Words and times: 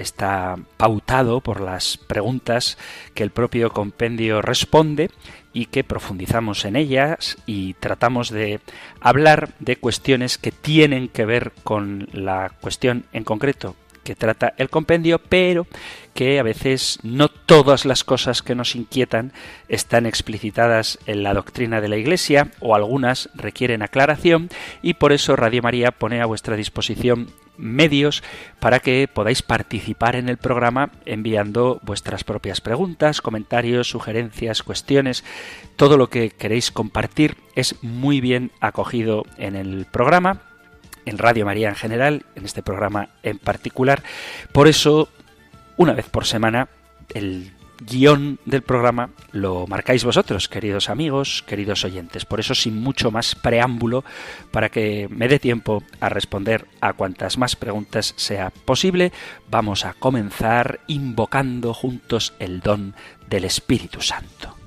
está 0.00 0.56
pautado 0.76 1.40
por 1.40 1.60
las 1.60 1.96
preguntas 1.96 2.78
que 3.14 3.22
el 3.22 3.30
propio 3.30 3.70
compendio 3.70 4.42
responde 4.42 5.10
y 5.52 5.66
que 5.66 5.84
profundizamos 5.84 6.64
en 6.64 6.76
ellas 6.76 7.36
y 7.46 7.74
tratamos 7.74 8.30
de 8.30 8.60
hablar 9.00 9.50
de 9.58 9.76
cuestiones 9.76 10.38
que 10.38 10.52
tienen 10.52 11.08
que 11.08 11.24
ver 11.24 11.52
con 11.64 12.08
la 12.12 12.52
cuestión 12.60 13.04
en 13.12 13.24
concreto 13.24 13.74
que 14.04 14.14
trata 14.14 14.54
el 14.56 14.70
compendio, 14.70 15.18
pero 15.18 15.66
que 16.14 16.38
a 16.38 16.42
veces 16.42 16.98
no 17.02 17.28
todas 17.28 17.84
las 17.84 18.04
cosas 18.04 18.42
que 18.42 18.54
nos 18.54 18.74
inquietan 18.74 19.32
están 19.68 20.06
explicitadas 20.06 20.98
en 21.06 21.22
la 21.22 21.34
doctrina 21.34 21.80
de 21.80 21.88
la 21.88 21.96
Iglesia 21.96 22.50
o 22.60 22.74
algunas 22.74 23.30
requieren 23.34 23.82
aclaración 23.82 24.48
y 24.82 24.94
por 24.94 25.12
eso 25.12 25.36
Radio 25.36 25.62
María 25.62 25.92
pone 25.92 26.20
a 26.20 26.26
vuestra 26.26 26.56
disposición 26.56 27.28
medios 27.60 28.22
para 28.58 28.80
que 28.80 29.06
podáis 29.12 29.42
participar 29.42 30.16
en 30.16 30.28
el 30.28 30.38
programa 30.38 30.90
enviando 31.04 31.80
vuestras 31.82 32.24
propias 32.24 32.60
preguntas, 32.60 33.20
comentarios, 33.20 33.88
sugerencias, 33.88 34.62
cuestiones. 34.62 35.24
Todo 35.76 35.96
lo 35.96 36.08
que 36.08 36.30
queréis 36.30 36.70
compartir 36.70 37.36
es 37.54 37.82
muy 37.82 38.20
bien 38.20 38.50
acogido 38.60 39.24
en 39.36 39.56
el 39.56 39.86
programa, 39.90 40.42
en 41.10 41.18
Radio 41.18 41.44
María 41.44 41.68
en 41.68 41.74
general, 41.74 42.24
en 42.36 42.44
este 42.44 42.62
programa 42.62 43.10
en 43.22 43.38
particular. 43.38 44.02
Por 44.52 44.68
eso, 44.68 45.08
una 45.76 45.92
vez 45.92 46.08
por 46.08 46.24
semana, 46.24 46.68
el 47.12 47.52
guion 47.80 48.38
del 48.44 48.62
programa 48.62 49.10
lo 49.32 49.66
marcáis 49.66 50.04
vosotros, 50.04 50.48
queridos 50.48 50.88
amigos, 50.88 51.42
queridos 51.46 51.84
oyentes. 51.84 52.24
Por 52.24 52.38
eso, 52.40 52.54
sin 52.54 52.76
mucho 52.76 53.10
más 53.10 53.34
preámbulo, 53.34 54.04
para 54.50 54.68
que 54.68 55.08
me 55.10 55.28
dé 55.28 55.38
tiempo 55.38 55.82
a 55.98 56.08
responder 56.08 56.66
a 56.80 56.92
cuantas 56.92 57.38
más 57.38 57.56
preguntas 57.56 58.14
sea 58.16 58.50
posible, 58.50 59.12
vamos 59.50 59.84
a 59.84 59.94
comenzar 59.94 60.80
invocando 60.86 61.74
juntos 61.74 62.34
el 62.38 62.60
don 62.60 62.94
del 63.28 63.44
Espíritu 63.44 64.00
Santo. 64.00 64.59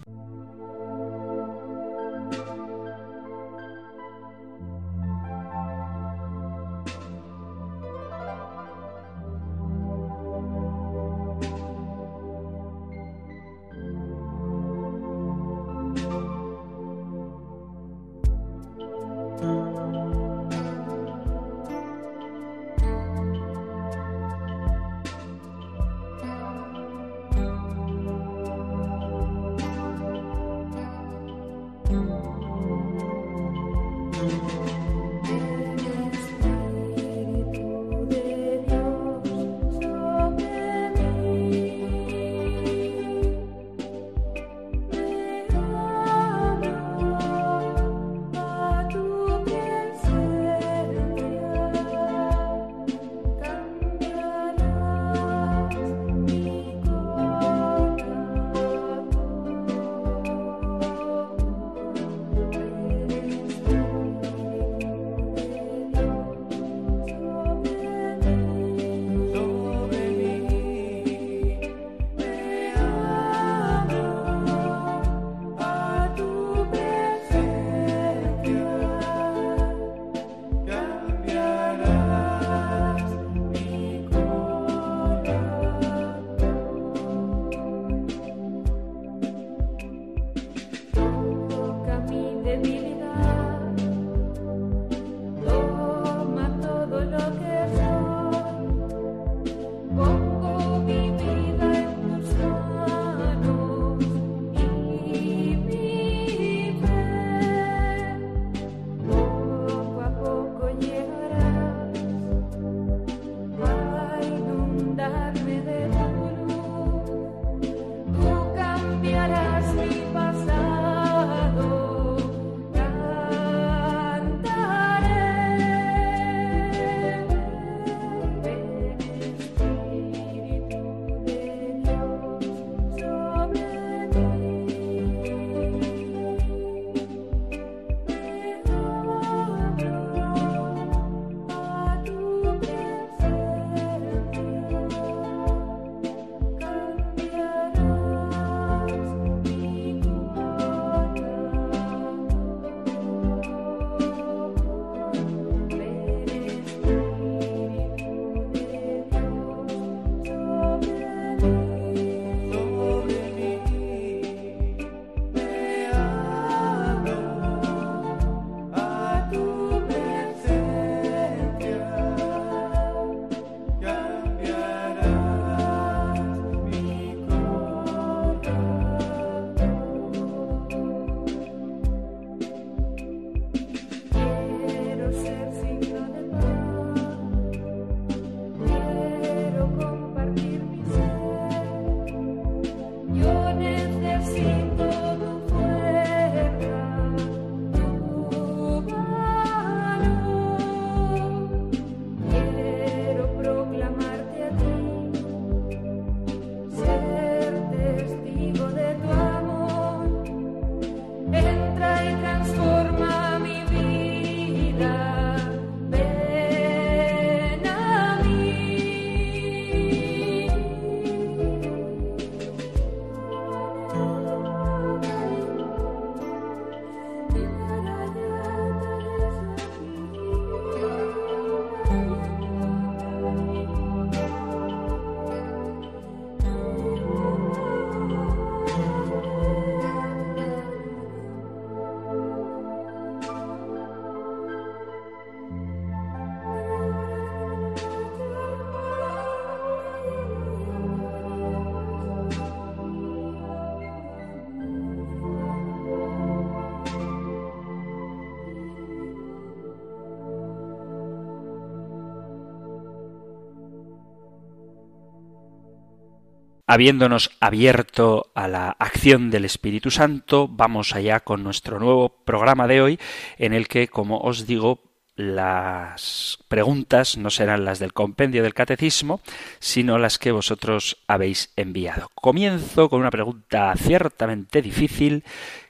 Habiéndonos 266.73 267.29
abierto 267.39 268.31
a 268.33 268.47
la 268.47 268.75
acción 268.79 269.29
del 269.29 269.45
Espíritu 269.45 269.91
Santo, 269.91 270.47
vamos 270.47 270.95
allá 270.95 271.19
con 271.19 271.43
nuestro 271.43 271.77
nuevo 271.77 272.09
programa 272.09 272.65
de 272.67 272.81
hoy, 272.81 272.99
en 273.37 273.53
el 273.53 273.67
que, 273.67 273.87
como 273.87 274.17
os 274.17 274.47
digo, 274.47 274.79
las 275.15 276.39
preguntas 276.47 277.15
no 277.15 277.29
serán 277.29 277.63
las 277.63 277.77
del 277.77 277.93
compendio 277.93 278.41
del 278.41 278.55
catecismo, 278.55 279.21
sino 279.59 279.99
las 279.99 280.17
que 280.17 280.31
vosotros 280.31 280.97
habéis 281.05 281.53
enviado. 281.57 282.09
Comienzo 282.15 282.89
con 282.89 283.01
una 283.01 283.11
pregunta 283.11 283.71
ciertamente 283.77 284.63
difícil 284.63 285.23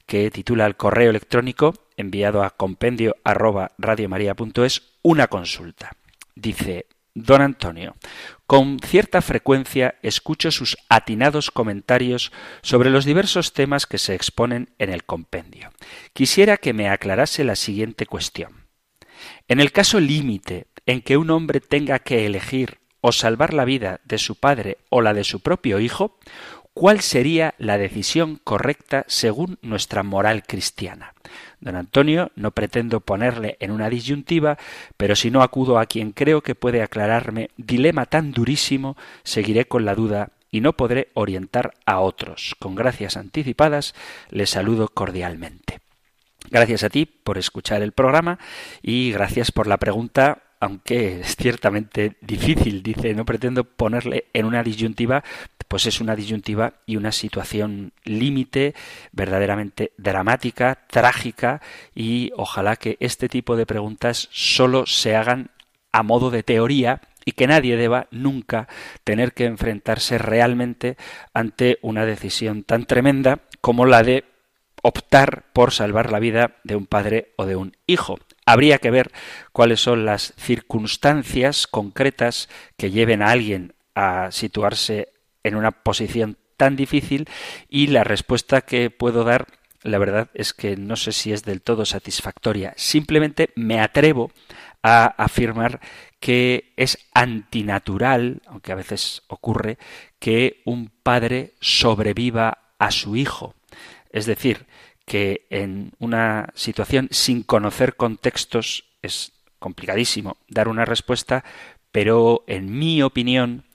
que 0.06 0.32
titula 0.32 0.66
el 0.66 0.78
correo 0.78 1.10
electrónico 1.10 1.74
enviado 1.98 2.44
a 2.44 2.52
compendio 2.52 3.18
una 5.02 5.28
consulta. 5.28 5.98
Dice 6.34 6.86
Don 7.16 7.42
Antonio, 7.42 7.96
con 8.48 8.80
cierta 8.80 9.22
frecuencia 9.22 9.96
escucho 10.02 10.50
sus 10.50 10.78
atinados 10.90 11.52
comentarios 11.52 12.32
sobre 12.64 12.90
los 12.90 13.06
diversos 13.06 13.54
temas 13.54 13.86
que 13.86 14.00
se 14.00 14.16
exponen 14.16 14.74
en 14.80 14.90
el 14.90 15.04
compendio. 15.04 15.72
Quisiera 16.14 16.58
que 16.58 16.74
me 16.74 16.90
aclarase 16.90 17.44
la 17.44 17.56
siguiente 17.56 18.08
cuestión. 18.08 18.66
En 19.48 19.60
el 19.60 19.72
caso 19.72 20.00
límite 20.00 20.66
en 20.88 21.02
que 21.02 21.18
un 21.18 21.30
hombre 21.30 21.60
tenga 21.60 22.00
que 22.00 22.26
elegir 22.26 22.80
o 23.00 23.12
salvar 23.12 23.54
la 23.54 23.66
vida 23.66 24.02
de 24.06 24.18
su 24.18 24.36
padre 24.36 24.80
o 24.90 25.02
la 25.02 25.14
de 25.14 25.24
su 25.24 25.42
propio 25.42 25.80
hijo, 25.80 26.18
¿cuál 26.74 27.02
sería 27.02 27.54
la 27.58 27.78
decisión 27.78 28.40
correcta 28.44 29.06
según 29.08 29.58
nuestra 29.62 30.04
moral 30.04 30.44
cristiana? 30.44 31.14
Don 31.60 31.76
Antonio, 31.76 32.32
no 32.36 32.52
pretendo 32.52 33.00
ponerle 33.00 33.58
en 33.60 33.72
una 33.72 33.90
disyuntiva, 33.90 34.58
pero 34.98 35.16
si 35.16 35.32
no 35.32 35.42
acudo 35.42 35.80
a 35.80 35.86
quien 35.86 36.12
creo 36.12 36.42
que 36.42 36.56
puede 36.56 36.82
aclararme 36.82 37.50
dilema 37.58 38.06
tan 38.06 38.32
durísimo, 38.32 38.98
seguiré 39.24 39.66
con 39.66 39.86
la 39.86 39.96
duda 39.96 40.32
y 40.52 40.62
no 40.62 40.74
podré 40.74 41.10
orientar 41.14 41.74
a 41.86 42.00
otros. 42.00 42.56
Con 42.60 42.76
gracias 42.76 43.18
anticipadas, 43.18 43.96
le 44.30 44.46
saludo 44.46 44.90
cordialmente. 44.90 45.80
Gracias 46.52 46.84
a 46.84 46.90
ti 46.90 47.06
por 47.06 47.38
escuchar 47.38 47.82
el 47.82 47.94
programa 47.94 48.38
y 48.82 49.12
gracias 49.12 49.52
por 49.52 49.66
la 49.66 49.78
pregunta 49.78 50.44
aunque 50.64 51.20
es 51.20 51.36
ciertamente 51.36 52.16
difícil, 52.22 52.84
dice, 52.84 53.14
no 53.14 53.26
pretendo 53.26 53.66
ponerle 53.66 54.28
en 54.32 54.46
una 54.46 54.64
disyuntiva, 54.64 55.22
pues 55.68 55.88
es 55.88 56.00
una 56.00 56.16
disyuntiva 56.16 56.76
y 56.86 56.96
una 56.96 57.12
situación 57.12 57.92
límite 58.06 58.74
verdaderamente 59.12 59.92
dramática, 59.98 60.86
trágica 60.88 61.62
y 61.94 62.32
ojalá 62.38 62.78
que 62.78 62.96
este 63.02 63.28
tipo 63.28 63.58
de 63.58 63.66
preguntas 63.66 64.30
solo 64.32 64.86
se 64.86 65.18
hagan 65.18 65.52
a 65.92 66.02
modo 66.02 66.32
de 66.32 66.44
teoría 66.44 67.02
y 67.26 67.34
que 67.34 67.48
nadie 67.48 67.76
deba 67.76 68.08
nunca 68.12 68.70
tener 69.04 69.34
que 69.34 69.44
enfrentarse 69.44 70.18
realmente 70.18 70.96
ante 71.34 71.78
una 71.82 72.06
decisión 72.06 72.64
tan 72.64 72.86
tremenda 72.86 73.40
como 73.60 73.86
la 73.86 74.02
de 74.02 74.24
optar 74.82 75.44
por 75.52 75.74
salvar 75.74 76.10
la 76.10 76.20
vida 76.20 76.56
de 76.64 76.78
un 76.78 76.86
padre 76.86 77.34
o 77.36 77.46
de 77.46 77.58
un 77.58 77.76
hijo. 77.86 78.18
Habría 78.46 78.78
que 78.80 78.92
ver 78.92 79.12
cuáles 79.52 79.82
son 79.82 80.06
las 80.06 80.34
circunstancias 80.38 81.68
concretas 81.68 82.50
que 82.78 82.92
lleven 82.92 83.22
a 83.22 83.32
alguien 83.32 83.74
a 83.96 84.32
situarse 84.32 85.10
en 85.44 85.56
una 85.56 85.72
posición 85.72 86.38
tan 86.58 86.76
difícil 86.76 87.28
y 87.70 87.88
la 87.88 88.04
respuesta 88.04 88.62
que 88.62 88.90
puedo 88.90 89.24
dar 89.24 89.48
la 89.84 89.98
verdad 89.98 90.30
es 90.34 90.54
que 90.54 90.78
no 90.78 90.96
sé 90.96 91.12
si 91.12 91.34
es 91.34 91.44
del 91.44 91.62
todo 91.62 91.86
satisfactoria. 91.86 92.74
Simplemente 92.78 93.50
me 93.56 93.82
atrevo 93.82 94.32
a 94.82 95.06
afirmar 95.06 95.82
que 96.20 96.74
es 96.78 96.98
antinatural, 97.14 98.42
aunque 98.48 98.72
a 98.72 98.76
veces 98.76 99.24
ocurre, 99.28 99.78
que 100.20 100.62
un 100.66 100.90
padre 101.04 101.54
sobreviva 101.60 102.60
a 102.80 102.92
su 102.92 103.16
hijo. 103.18 103.56
Es 104.10 104.26
decir, 104.26 104.66
que 105.06 105.46
en 105.50 105.92
una 106.00 106.50
situación 106.56 107.08
sin 107.12 107.44
conocer 107.44 107.96
contextos 107.96 108.86
es 109.02 109.34
complicadísimo 109.60 110.38
dar 110.48 110.68
una 110.68 110.86
respuesta, 110.86 111.44
pero 111.92 112.44
en 112.48 112.78
mi 112.78 113.02
opinión, 113.02 113.66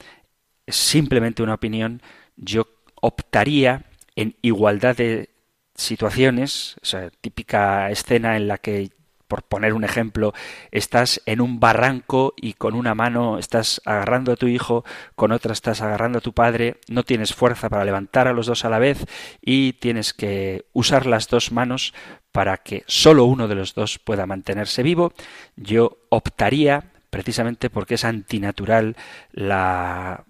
simplemente 0.66 1.42
una 1.42 1.54
opinión, 1.54 2.02
yo 2.37 2.66
optaría 3.00 3.85
en 4.16 4.37
igualdad 4.42 4.97
de 4.97 5.30
situaciones, 5.75 6.76
esa 6.82 7.11
típica 7.20 7.90
escena 7.90 8.37
en 8.37 8.49
la 8.49 8.58
que 8.58 8.90
por 9.28 9.42
poner 9.42 9.75
un 9.75 9.85
ejemplo, 9.85 10.32
estás 10.73 11.20
en 11.26 11.40
un 11.40 11.61
barranco 11.61 12.32
y 12.37 12.54
con 12.54 12.75
una 12.75 12.94
mano 12.94 13.38
estás 13.38 13.80
agarrando 13.85 14.32
a 14.32 14.37
tu 14.37 14.49
hijo, 14.49 14.85
con 15.14 15.32
otra 15.32 15.52
estás 15.52 15.82
agarrando 15.82 16.18
a 16.18 16.23
tu 16.23 16.32
padre, 16.32 16.78
no 16.88 17.04
tienes 17.04 17.35
fuerza 17.35 17.68
para 17.68 17.85
levantar 17.85 18.26
a 18.26 18.32
los 18.32 18.47
dos 18.47 18.64
a 18.64 18.70
la 18.70 18.78
vez 18.78 19.04
y 19.42 19.75
tienes 19.75 20.14
que 20.14 20.64
usar 20.73 21.06
las 21.06 21.28
dos 21.28 21.52
manos 21.52 21.94
para 22.32 22.56
que 22.56 22.85
solo 22.87 23.25
uno 23.25 23.49
de 23.49 23.54
los 23.54 23.75
dos 23.75 23.99
pueda 23.99 24.26
mantenerse 24.26 24.82
vivo, 24.82 25.12
yo 25.56 25.99
optaría, 26.08 26.90
precisamente 27.11 27.70
porque 27.70 27.94
es 27.94 28.04
antinatural 28.04 28.97
la 29.32 30.25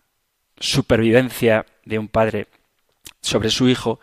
supervivencia 0.58 1.66
de 1.84 1.98
un 1.98 2.08
padre 2.08 2.48
sobre 3.20 3.50
su 3.50 3.68
hijo, 3.68 4.00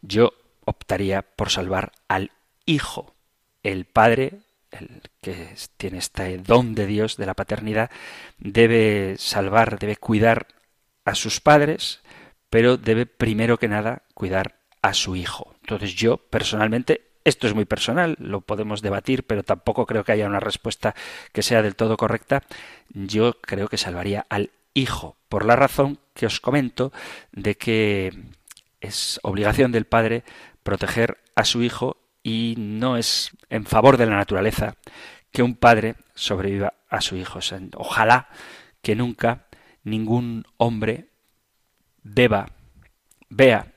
yo 0.00 0.32
optaría 0.64 1.22
por 1.22 1.50
salvar 1.50 1.92
al 2.08 2.30
hijo 2.64 3.17
el 3.72 3.84
padre, 3.84 4.40
el 4.70 5.02
que 5.20 5.54
tiene 5.76 5.98
este 5.98 6.38
don 6.38 6.74
de 6.74 6.86
Dios, 6.86 7.16
de 7.16 7.26
la 7.26 7.34
paternidad, 7.34 7.90
debe 8.38 9.16
salvar, 9.18 9.78
debe 9.78 9.96
cuidar 9.96 10.46
a 11.04 11.14
sus 11.14 11.40
padres, 11.40 12.00
pero 12.50 12.76
debe 12.76 13.06
primero 13.06 13.58
que 13.58 13.68
nada 13.68 14.02
cuidar 14.14 14.56
a 14.82 14.94
su 14.94 15.16
hijo. 15.16 15.54
Entonces 15.60 15.94
yo 15.94 16.16
personalmente, 16.16 17.10
esto 17.24 17.46
es 17.46 17.54
muy 17.54 17.66
personal, 17.66 18.16
lo 18.18 18.40
podemos 18.40 18.80
debatir, 18.80 19.24
pero 19.24 19.42
tampoco 19.42 19.86
creo 19.86 20.04
que 20.04 20.12
haya 20.12 20.26
una 20.26 20.40
respuesta 20.40 20.94
que 21.32 21.42
sea 21.42 21.62
del 21.62 21.76
todo 21.76 21.96
correcta, 21.96 22.42
yo 22.88 23.34
creo 23.40 23.68
que 23.68 23.76
salvaría 23.76 24.26
al 24.30 24.50
hijo, 24.72 25.16
por 25.28 25.44
la 25.44 25.56
razón 25.56 25.98
que 26.14 26.26
os 26.26 26.40
comento 26.40 26.92
de 27.32 27.56
que 27.56 28.12
es 28.80 29.20
obligación 29.22 29.72
del 29.72 29.84
padre 29.84 30.24
proteger 30.62 31.18
a 31.34 31.44
su 31.44 31.62
hijo 31.62 31.97
y 32.28 32.54
no 32.58 32.96
es 32.98 33.30
en 33.48 33.64
favor 33.64 33.96
de 33.96 34.06
la 34.06 34.16
naturaleza 34.16 34.76
que 35.32 35.42
un 35.42 35.54
padre 35.54 35.96
sobreviva 36.14 36.74
a 36.88 37.00
su 37.00 37.16
hijo. 37.16 37.40
ojalá 37.76 38.28
que 38.82 38.94
nunca 38.94 39.46
ningún 39.82 40.44
hombre 40.58 41.08
deba, 42.02 42.50
vea 43.30 43.72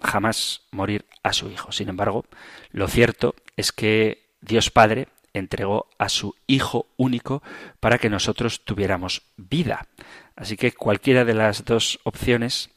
jamás 0.00 0.62
morir 0.70 1.06
a 1.22 1.32
su 1.32 1.50
hijo. 1.50 1.72
Sin 1.72 1.88
embargo, 1.88 2.26
lo 2.70 2.86
cierto 2.86 3.34
es 3.56 3.72
que 3.72 4.36
Dios 4.40 4.70
Padre 4.70 5.08
entregó 5.32 5.88
a 5.98 6.08
su 6.08 6.34
Hijo 6.46 6.86
único 6.96 7.42
para 7.80 7.98
que 7.98 8.10
nosotros 8.10 8.64
tuviéramos 8.64 9.22
vida. 9.36 9.88
Así 10.36 10.56
que 10.56 10.72
cualquiera 10.72 11.24
de 11.24 11.34
las 11.34 11.64
dos 11.64 11.98
opciones 12.04 12.70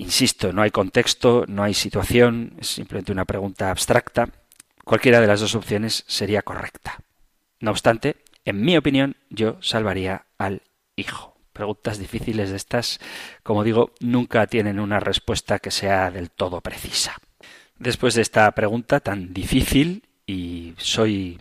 Insisto, 0.00 0.50
no 0.54 0.62
hay 0.62 0.70
contexto, 0.70 1.44
no 1.46 1.62
hay 1.62 1.74
situación, 1.74 2.54
es 2.58 2.68
simplemente 2.68 3.12
una 3.12 3.26
pregunta 3.26 3.70
abstracta. 3.70 4.30
Cualquiera 4.82 5.20
de 5.20 5.26
las 5.26 5.40
dos 5.40 5.54
opciones 5.54 6.04
sería 6.06 6.40
correcta. 6.40 7.00
No 7.60 7.70
obstante, 7.70 8.16
en 8.46 8.62
mi 8.62 8.78
opinión, 8.78 9.16
yo 9.28 9.58
salvaría 9.60 10.24
al 10.38 10.62
hijo. 10.96 11.36
Preguntas 11.52 11.98
difíciles 11.98 12.48
de 12.48 12.56
estas, 12.56 12.98
como 13.42 13.62
digo, 13.62 13.92
nunca 14.00 14.46
tienen 14.46 14.80
una 14.80 15.00
respuesta 15.00 15.58
que 15.58 15.70
sea 15.70 16.10
del 16.10 16.30
todo 16.30 16.62
precisa. 16.62 17.18
Después 17.78 18.14
de 18.14 18.22
esta 18.22 18.50
pregunta 18.52 19.00
tan 19.00 19.34
difícil, 19.34 20.08
y 20.26 20.72
soy 20.78 21.38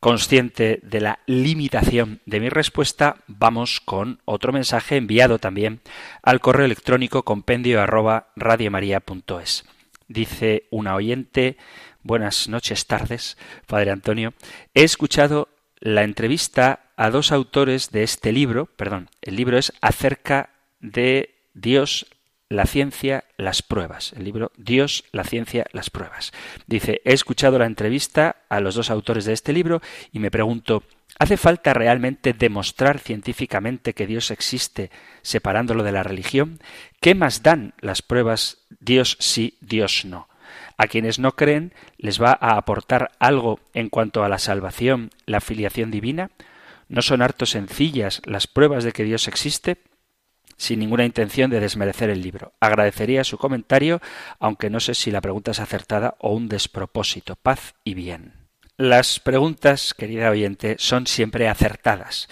Consciente 0.00 0.80
de 0.82 1.02
la 1.02 1.18
limitación 1.26 2.22
de 2.24 2.40
mi 2.40 2.48
respuesta, 2.48 3.16
vamos 3.26 3.82
con 3.82 4.22
otro 4.24 4.50
mensaje 4.50 4.96
enviado 4.96 5.38
también 5.38 5.82
al 6.22 6.40
correo 6.40 6.64
electrónico 6.64 7.22
compendio 7.22 7.82
arroba 7.82 8.32
radiomaria.es. 8.34 9.66
Dice 10.08 10.64
una 10.70 10.94
oyente, 10.94 11.58
buenas 12.02 12.48
noches, 12.48 12.86
tardes, 12.86 13.36
Padre 13.66 13.90
Antonio, 13.90 14.32
he 14.72 14.84
escuchado 14.84 15.48
la 15.80 16.02
entrevista 16.02 16.80
a 16.96 17.10
dos 17.10 17.30
autores 17.30 17.90
de 17.90 18.02
este 18.02 18.32
libro, 18.32 18.66
perdón, 18.76 19.10
el 19.20 19.36
libro 19.36 19.58
es 19.58 19.70
acerca 19.82 20.48
de 20.80 21.34
Dios, 21.52 22.06
la 22.50 22.66
ciencia, 22.66 23.24
las 23.38 23.62
pruebas. 23.62 24.12
El 24.12 24.24
libro 24.24 24.50
Dios, 24.56 25.04
la 25.12 25.24
ciencia, 25.24 25.64
las 25.72 25.88
pruebas. 25.88 26.32
Dice, 26.66 27.00
he 27.04 27.14
escuchado 27.14 27.58
la 27.58 27.66
entrevista 27.66 28.36
a 28.50 28.60
los 28.60 28.74
dos 28.74 28.90
autores 28.90 29.24
de 29.24 29.32
este 29.32 29.52
libro 29.52 29.80
y 30.12 30.18
me 30.18 30.32
pregunto, 30.32 30.82
¿hace 31.18 31.36
falta 31.36 31.72
realmente 31.72 32.32
demostrar 32.32 32.98
científicamente 32.98 33.94
que 33.94 34.08
Dios 34.08 34.32
existe 34.32 34.90
separándolo 35.22 35.84
de 35.84 35.92
la 35.92 36.02
religión? 36.02 36.58
¿Qué 37.00 37.14
más 37.14 37.44
dan 37.44 37.72
las 37.80 38.02
pruebas 38.02 38.58
Dios 38.80 39.16
sí, 39.20 39.56
Dios 39.60 40.04
no? 40.04 40.28
A 40.76 40.88
quienes 40.88 41.20
no 41.20 41.36
creen 41.36 41.72
les 41.98 42.20
va 42.20 42.36
a 42.40 42.56
aportar 42.56 43.12
algo 43.20 43.60
en 43.74 43.90
cuanto 43.90 44.24
a 44.24 44.28
la 44.28 44.38
salvación, 44.38 45.10
la 45.24 45.40
filiación 45.40 45.92
divina? 45.92 46.32
¿No 46.88 47.02
son 47.02 47.22
harto 47.22 47.46
sencillas 47.46 48.22
las 48.24 48.48
pruebas 48.48 48.82
de 48.82 48.90
que 48.90 49.04
Dios 49.04 49.28
existe? 49.28 49.76
Sin 50.60 50.78
ninguna 50.78 51.06
intención 51.06 51.50
de 51.50 51.58
desmerecer 51.58 52.10
el 52.10 52.20
libro. 52.20 52.52
Agradecería 52.60 53.24
su 53.24 53.38
comentario, 53.38 54.02
aunque 54.38 54.68
no 54.68 54.78
sé 54.78 54.92
si 54.94 55.10
la 55.10 55.22
pregunta 55.22 55.52
es 55.52 55.58
acertada 55.58 56.16
o 56.18 56.34
un 56.34 56.48
despropósito. 56.48 57.34
Paz 57.34 57.74
y 57.82 57.94
bien. 57.94 58.34
Las 58.76 59.20
preguntas, 59.20 59.94
querida 59.94 60.30
oyente, 60.30 60.76
son 60.78 61.06
siempre 61.06 61.48
acertadas. 61.48 62.28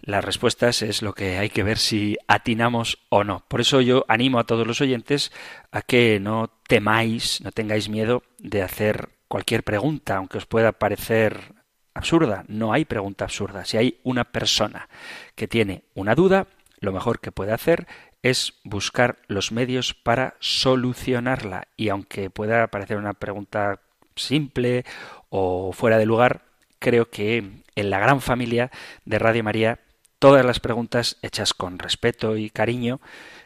Las 0.00 0.24
respuestas 0.24 0.80
es 0.80 1.02
lo 1.02 1.12
que 1.12 1.36
hay 1.36 1.50
que 1.50 1.64
ver 1.64 1.76
si 1.76 2.16
atinamos 2.28 2.98
o 3.10 3.24
no. 3.24 3.44
Por 3.46 3.60
eso 3.60 3.82
yo 3.82 4.06
animo 4.08 4.38
a 4.38 4.44
todos 4.44 4.66
los 4.66 4.80
oyentes 4.80 5.30
a 5.70 5.82
que 5.82 6.18
no 6.18 6.50
temáis, 6.68 7.42
no 7.42 7.52
tengáis 7.52 7.90
miedo 7.90 8.22
de 8.38 8.62
hacer 8.62 9.10
cualquier 9.28 9.64
pregunta, 9.64 10.16
aunque 10.16 10.38
os 10.38 10.46
pueda 10.46 10.72
parecer 10.72 11.52
absurda. 11.92 12.44
No 12.48 12.72
hay 12.72 12.86
pregunta 12.86 13.24
absurda. 13.24 13.66
Si 13.66 13.76
hay 13.76 14.00
una 14.02 14.24
persona 14.24 14.88
que 15.34 15.46
tiene 15.46 15.84
una 15.94 16.14
duda, 16.14 16.46
lo 16.78 16.92
mejor 16.92 17.20
que 17.20 17.32
puede 17.32 17.52
hacer 17.52 17.86
es 18.22 18.54
buscar 18.64 19.18
los 19.28 19.52
medios 19.52 19.94
para 19.94 20.34
solucionarla. 20.40 21.68
Y 21.76 21.88
aunque 21.90 22.30
pueda 22.30 22.66
parecer 22.68 22.96
una 22.96 23.14
pregunta 23.14 23.80
simple 24.16 24.84
o 25.28 25.72
fuera 25.72 25.98
de 25.98 26.06
lugar, 26.06 26.42
creo 26.78 27.10
que 27.10 27.62
en 27.74 27.90
la 27.90 27.98
gran 27.98 28.20
familia 28.20 28.70
de 29.04 29.18
Radio 29.18 29.44
María 29.44 29.80
todas 30.18 30.44
las 30.44 30.60
preguntas 30.60 31.18
hechas 31.22 31.54
con 31.54 31.78
respeto 31.78 32.36
y 32.36 32.50
cariño 32.50 33.00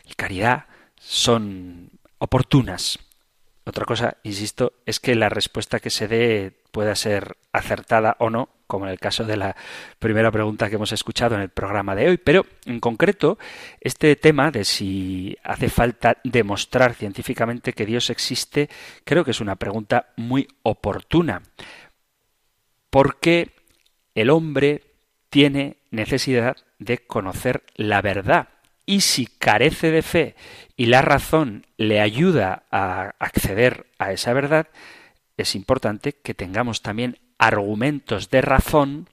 y 0.06 0.14
caridad 0.14 0.66
son 0.98 1.90
oportunas. 2.18 2.98
Otra 3.64 3.84
cosa, 3.84 4.16
insisto, 4.22 4.72
es 4.86 5.00
que 5.00 5.14
la 5.14 5.28
respuesta 5.28 5.80
que 5.80 5.90
se 5.90 6.08
dé 6.08 6.52
pueda 6.72 6.94
ser 6.94 7.36
acertada 7.52 8.16
o 8.18 8.30
no, 8.30 8.48
como 8.70 8.86
en 8.86 8.92
el 8.92 9.00
caso 9.00 9.24
de 9.24 9.36
la 9.36 9.56
primera 9.98 10.30
pregunta 10.30 10.68
que 10.68 10.76
hemos 10.76 10.92
escuchado 10.92 11.34
en 11.34 11.40
el 11.42 11.48
programa 11.48 11.96
de 11.96 12.08
hoy. 12.08 12.16
Pero 12.18 12.46
en 12.64 12.78
concreto, 12.78 13.36
este 13.80 14.14
tema 14.14 14.52
de 14.52 14.64
si 14.64 15.36
hace 15.42 15.68
falta 15.68 16.18
demostrar 16.22 16.94
científicamente 16.94 17.72
que 17.72 17.84
Dios 17.84 18.08
existe, 18.10 18.70
creo 19.04 19.24
que 19.24 19.32
es 19.32 19.40
una 19.40 19.56
pregunta 19.56 20.12
muy 20.16 20.46
oportuna. 20.62 21.42
Porque 22.90 23.50
el 24.14 24.30
hombre 24.30 24.84
tiene 25.30 25.78
necesidad 25.90 26.56
de 26.78 26.98
conocer 26.98 27.64
la 27.74 28.00
verdad. 28.02 28.48
Y 28.86 29.00
si 29.00 29.26
carece 29.26 29.90
de 29.90 30.02
fe 30.02 30.36
y 30.76 30.86
la 30.86 31.02
razón 31.02 31.66
le 31.76 32.00
ayuda 32.00 32.62
a 32.70 33.14
acceder 33.18 33.86
a 33.98 34.12
esa 34.12 34.32
verdad, 34.32 34.68
es 35.36 35.56
importante 35.56 36.12
que 36.12 36.34
tengamos 36.34 36.82
también 36.82 37.18
argumentos 37.40 38.30
de 38.30 38.42
razón 38.42 39.08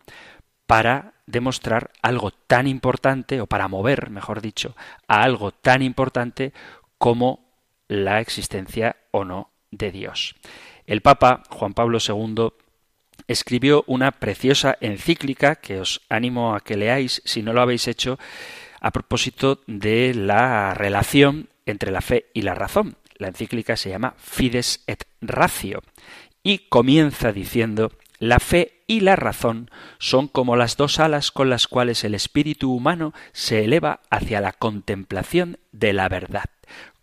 para 0.68 1.14
demostrar 1.26 1.92
algo 2.02 2.32
tan 2.32 2.68
importante, 2.68 3.42
o 3.42 3.48
para 3.48 3.68
mover, 3.68 4.10
mejor 4.10 4.42
dicho, 4.42 4.76
a 5.08 5.24
algo 5.24 5.52
tan 5.52 5.82
importante 5.82 6.54
como 6.98 7.48
la 7.88 8.20
existencia 8.20 8.98
o 9.12 9.24
no 9.24 9.50
de 9.72 9.92
Dios. 9.92 10.36
El 10.86 11.02
Papa 11.02 11.44
Juan 11.50 11.74
Pablo 11.74 12.00
II 12.06 12.50
escribió 13.28 13.84
una 13.88 14.12
preciosa 14.12 14.78
encíclica 14.82 15.56
que 15.56 15.80
os 15.80 16.02
animo 16.10 16.54
a 16.54 16.60
que 16.60 16.78
leáis 16.78 17.22
si 17.26 17.42
no 17.42 17.54
lo 17.54 17.62
habéis 17.62 17.88
hecho 17.88 18.20
a 18.80 18.92
propósito 18.92 19.62
de 19.68 20.14
la 20.14 20.74
relación 20.74 21.50
entre 21.66 21.92
la 21.92 22.02
fe 22.02 22.28
y 22.34 22.42
la 22.42 22.56
razón. 22.56 22.98
La 23.16 23.30
encíclica 23.30 23.76
se 23.76 23.90
llama 23.90 24.16
Fides 24.18 24.84
et 24.86 25.06
Ratio 25.22 25.82
y 26.44 26.60
comienza 26.70 27.32
diciendo 27.32 27.92
la 28.20 28.40
fe 28.40 28.84
y 28.88 29.02
la 29.02 29.16
razón 29.16 29.70
son 30.00 30.28
como 30.28 30.56
las 30.56 30.78
dos 30.78 31.00
alas 31.00 31.32
con 31.32 31.50
las 31.50 31.68
cuales 31.68 32.04
el 32.04 32.16
espíritu 32.16 32.72
humano 32.72 33.14
se 33.32 33.64
eleva 33.64 34.00
hacia 34.10 34.42
la 34.42 34.54
contemplación 34.54 35.60
de 35.72 35.94
la 35.94 36.10
verdad. 36.10 36.46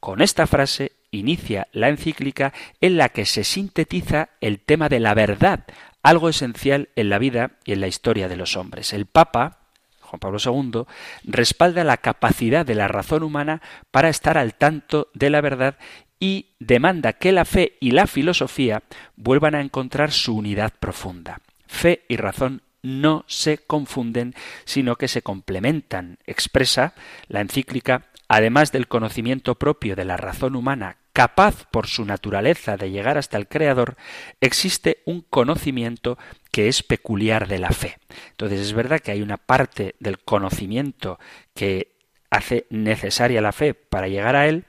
Con 0.01 0.21
esta 0.21 0.47
frase 0.47 0.93
inicia 1.11 1.69
la 1.73 1.89
encíclica 1.89 2.53
en 2.81 2.97
la 2.97 3.09
que 3.11 3.27
se 3.27 3.45
sintetiza 3.45 4.31
el 4.41 4.61
tema 4.61 4.89
de 4.89 5.01
la 5.01 5.15
verdad, 5.15 5.65
algo 6.03 6.29
esencial 6.29 6.89
en 6.97 7.09
la 7.09 7.19
vida 7.19 7.53
y 7.65 7.73
en 7.73 7.81
la 7.81 7.87
historia 7.87 8.29
de 8.29 8.37
los 8.37 8.57
hombres. 8.57 8.93
El 8.93 9.07
Papa, 9.07 9.59
Juan 10.01 10.21
Pablo 10.21 10.39
II, 10.45 10.85
respalda 11.25 11.85
la 11.85 11.97
capacidad 11.99 12.67
de 12.67 12.75
la 12.75 12.89
razón 12.89 13.23
humana 13.23 13.63
para 13.91 14.09
estar 14.09 14.37
al 14.37 14.55
tanto 14.55 15.09
de 15.15 15.31
la 15.31 15.41
verdad 15.41 15.79
y 16.25 16.47
demanda 16.59 17.13
que 17.13 17.33
la 17.33 17.45
fe 17.45 17.77
y 17.81 17.91
la 17.91 18.07
filosofía 18.07 18.83
vuelvan 19.15 19.55
a 19.55 19.61
encontrar 19.61 20.11
su 20.11 20.35
unidad 20.35 20.73
profunda. 20.81 21.43
Fe 21.67 22.07
y 22.09 22.17
razón 22.17 22.63
no 22.81 23.27
se 23.29 23.59
confunden, 23.59 24.35
sino 24.65 24.97
que 24.97 25.07
se 25.07 25.21
complementan. 25.21 26.17
Expresa 26.27 26.95
la 27.29 27.43
encíclica, 27.43 28.07
además 28.27 28.73
del 28.73 28.89
conocimiento 28.89 29.57
propio 29.57 29.97
de 29.97 30.07
la 30.07 30.17
razón 30.17 30.57
humana, 30.57 30.97
capaz 31.13 31.67
por 31.71 31.89
su 31.89 32.07
naturaleza 32.07 32.79
de 32.79 32.91
llegar 32.91 33.19
hasta 33.19 33.37
el 33.37 33.47
Creador, 33.47 33.99
existe 34.41 35.03
un 35.05 35.21
conocimiento 35.21 36.17
que 36.51 36.69
es 36.69 36.83
peculiar 36.83 37.49
de 37.49 37.59
la 37.59 37.71
fe. 37.71 37.99
Entonces 38.31 38.61
es 38.61 38.73
verdad 38.73 39.01
que 39.01 39.11
hay 39.11 39.21
una 39.21 39.37
parte 39.37 39.95
del 40.01 40.21
conocimiento 40.21 41.19
que 41.55 41.93
hace 42.31 42.65
necesaria 42.71 43.43
la 43.43 43.53
fe 43.53 43.75
para 43.75 44.09
llegar 44.09 44.37
a 44.37 44.47
él, 44.49 44.65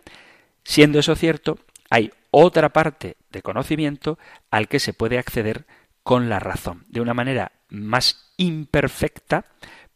Siendo 0.66 1.00
eso 1.00 1.16
cierto, 1.16 1.60
hay 1.90 2.12
otra 2.32 2.70
parte 2.70 3.16
de 3.32 3.42
conocimiento 3.42 4.20
al 4.52 4.68
que 4.68 4.80
se 4.80 4.94
puede 4.94 5.18
acceder 5.18 5.66
con 6.04 6.28
la 6.28 6.40
razón, 6.40 6.86
de 6.90 7.02
una 7.02 7.14
manera 7.14 7.54
más 7.70 8.34
imperfecta, 8.38 9.46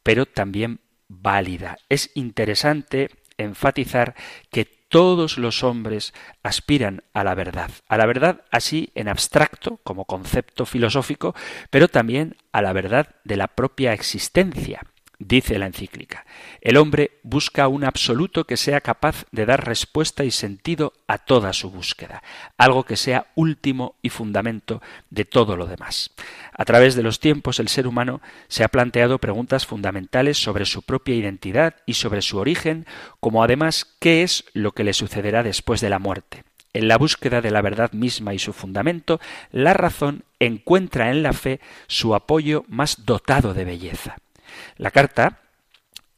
pero 0.04 0.26
también 0.26 0.80
válida. 1.08 1.78
Es 1.90 2.12
interesante 2.14 3.10
enfatizar 3.38 4.16
que 4.52 4.66
todos 4.66 5.38
los 5.38 5.64
hombres 5.64 6.14
aspiran 6.44 7.04
a 7.14 7.24
la 7.24 7.36
verdad, 7.36 7.72
a 7.88 7.98
la 7.98 8.06
verdad 8.06 8.42
así 8.52 8.90
en 8.96 9.08
abstracto, 9.08 9.78
como 9.84 10.06
concepto 10.06 10.66
filosófico, 10.66 11.36
pero 11.70 11.88
también 11.88 12.38
a 12.52 12.62
la 12.62 12.74
verdad 12.74 13.16
de 13.24 13.38
la 13.38 13.48
propia 13.48 13.94
existencia. 13.94 14.82
Dice 15.22 15.60
la 15.60 15.66
encíclica, 15.66 16.26
el 16.62 16.78
hombre 16.78 17.12
busca 17.24 17.68
un 17.68 17.84
absoluto 17.84 18.46
que 18.46 18.56
sea 18.56 18.80
capaz 18.80 19.26
de 19.34 19.46
dar 19.46 19.68
respuesta 19.68 20.24
y 20.24 20.32
sentido 20.32 20.94
a 21.08 21.18
toda 21.18 21.52
su 21.52 21.70
búsqueda, 21.70 22.24
algo 22.58 22.86
que 22.86 22.96
sea 22.96 23.28
último 23.36 23.96
y 24.02 24.12
fundamento 24.12 24.82
de 25.10 25.26
todo 25.26 25.58
lo 25.58 25.68
demás. 25.68 26.12
A 26.54 26.64
través 26.64 26.96
de 26.96 27.04
los 27.04 27.20
tiempos 27.20 27.60
el 27.60 27.68
ser 27.68 27.86
humano 27.86 28.22
se 28.48 28.64
ha 28.64 28.70
planteado 28.70 29.20
preguntas 29.20 29.66
fundamentales 29.66 30.38
sobre 30.38 30.64
su 30.64 30.84
propia 30.84 31.16
identidad 31.16 31.76
y 31.86 31.96
sobre 31.96 32.22
su 32.22 32.38
origen, 32.38 32.86
como 33.20 33.44
además 33.44 33.88
qué 34.00 34.24
es 34.24 34.46
lo 34.54 34.72
que 34.72 34.86
le 34.86 34.94
sucederá 34.94 35.44
después 35.44 35.82
de 35.82 35.90
la 35.90 36.00
muerte. 36.00 36.46
En 36.72 36.88
la 36.88 36.98
búsqueda 36.98 37.42
de 37.42 37.52
la 37.52 37.62
verdad 37.62 37.92
misma 37.92 38.34
y 38.34 38.40
su 38.40 38.54
fundamento, 38.54 39.20
la 39.52 39.74
razón 39.74 40.24
encuentra 40.40 41.12
en 41.12 41.24
la 41.24 41.34
fe 41.34 41.60
su 41.88 42.16
apoyo 42.16 42.64
más 42.70 43.06
dotado 43.06 43.54
de 43.54 43.66
belleza. 43.66 44.16
La 44.78 44.92
carta, 44.92 45.40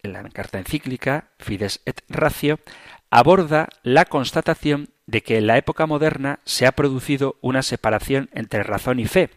la 0.03 0.27
carta 0.29 0.59
encíclica 0.59 1.29
Fides 1.39 1.81
et 1.85 2.01
Ratio, 2.09 2.59
aborda 3.09 3.67
la 3.83 4.05
constatación 4.05 4.89
de 5.05 5.21
que 5.21 5.37
en 5.37 5.47
la 5.47 5.57
época 5.57 5.85
moderna 5.85 6.39
se 6.45 6.65
ha 6.65 6.71
producido 6.71 7.35
una 7.41 7.61
separación 7.63 8.29
entre 8.33 8.63
razón 8.63 8.99
y 8.99 9.05
fe. 9.05 9.29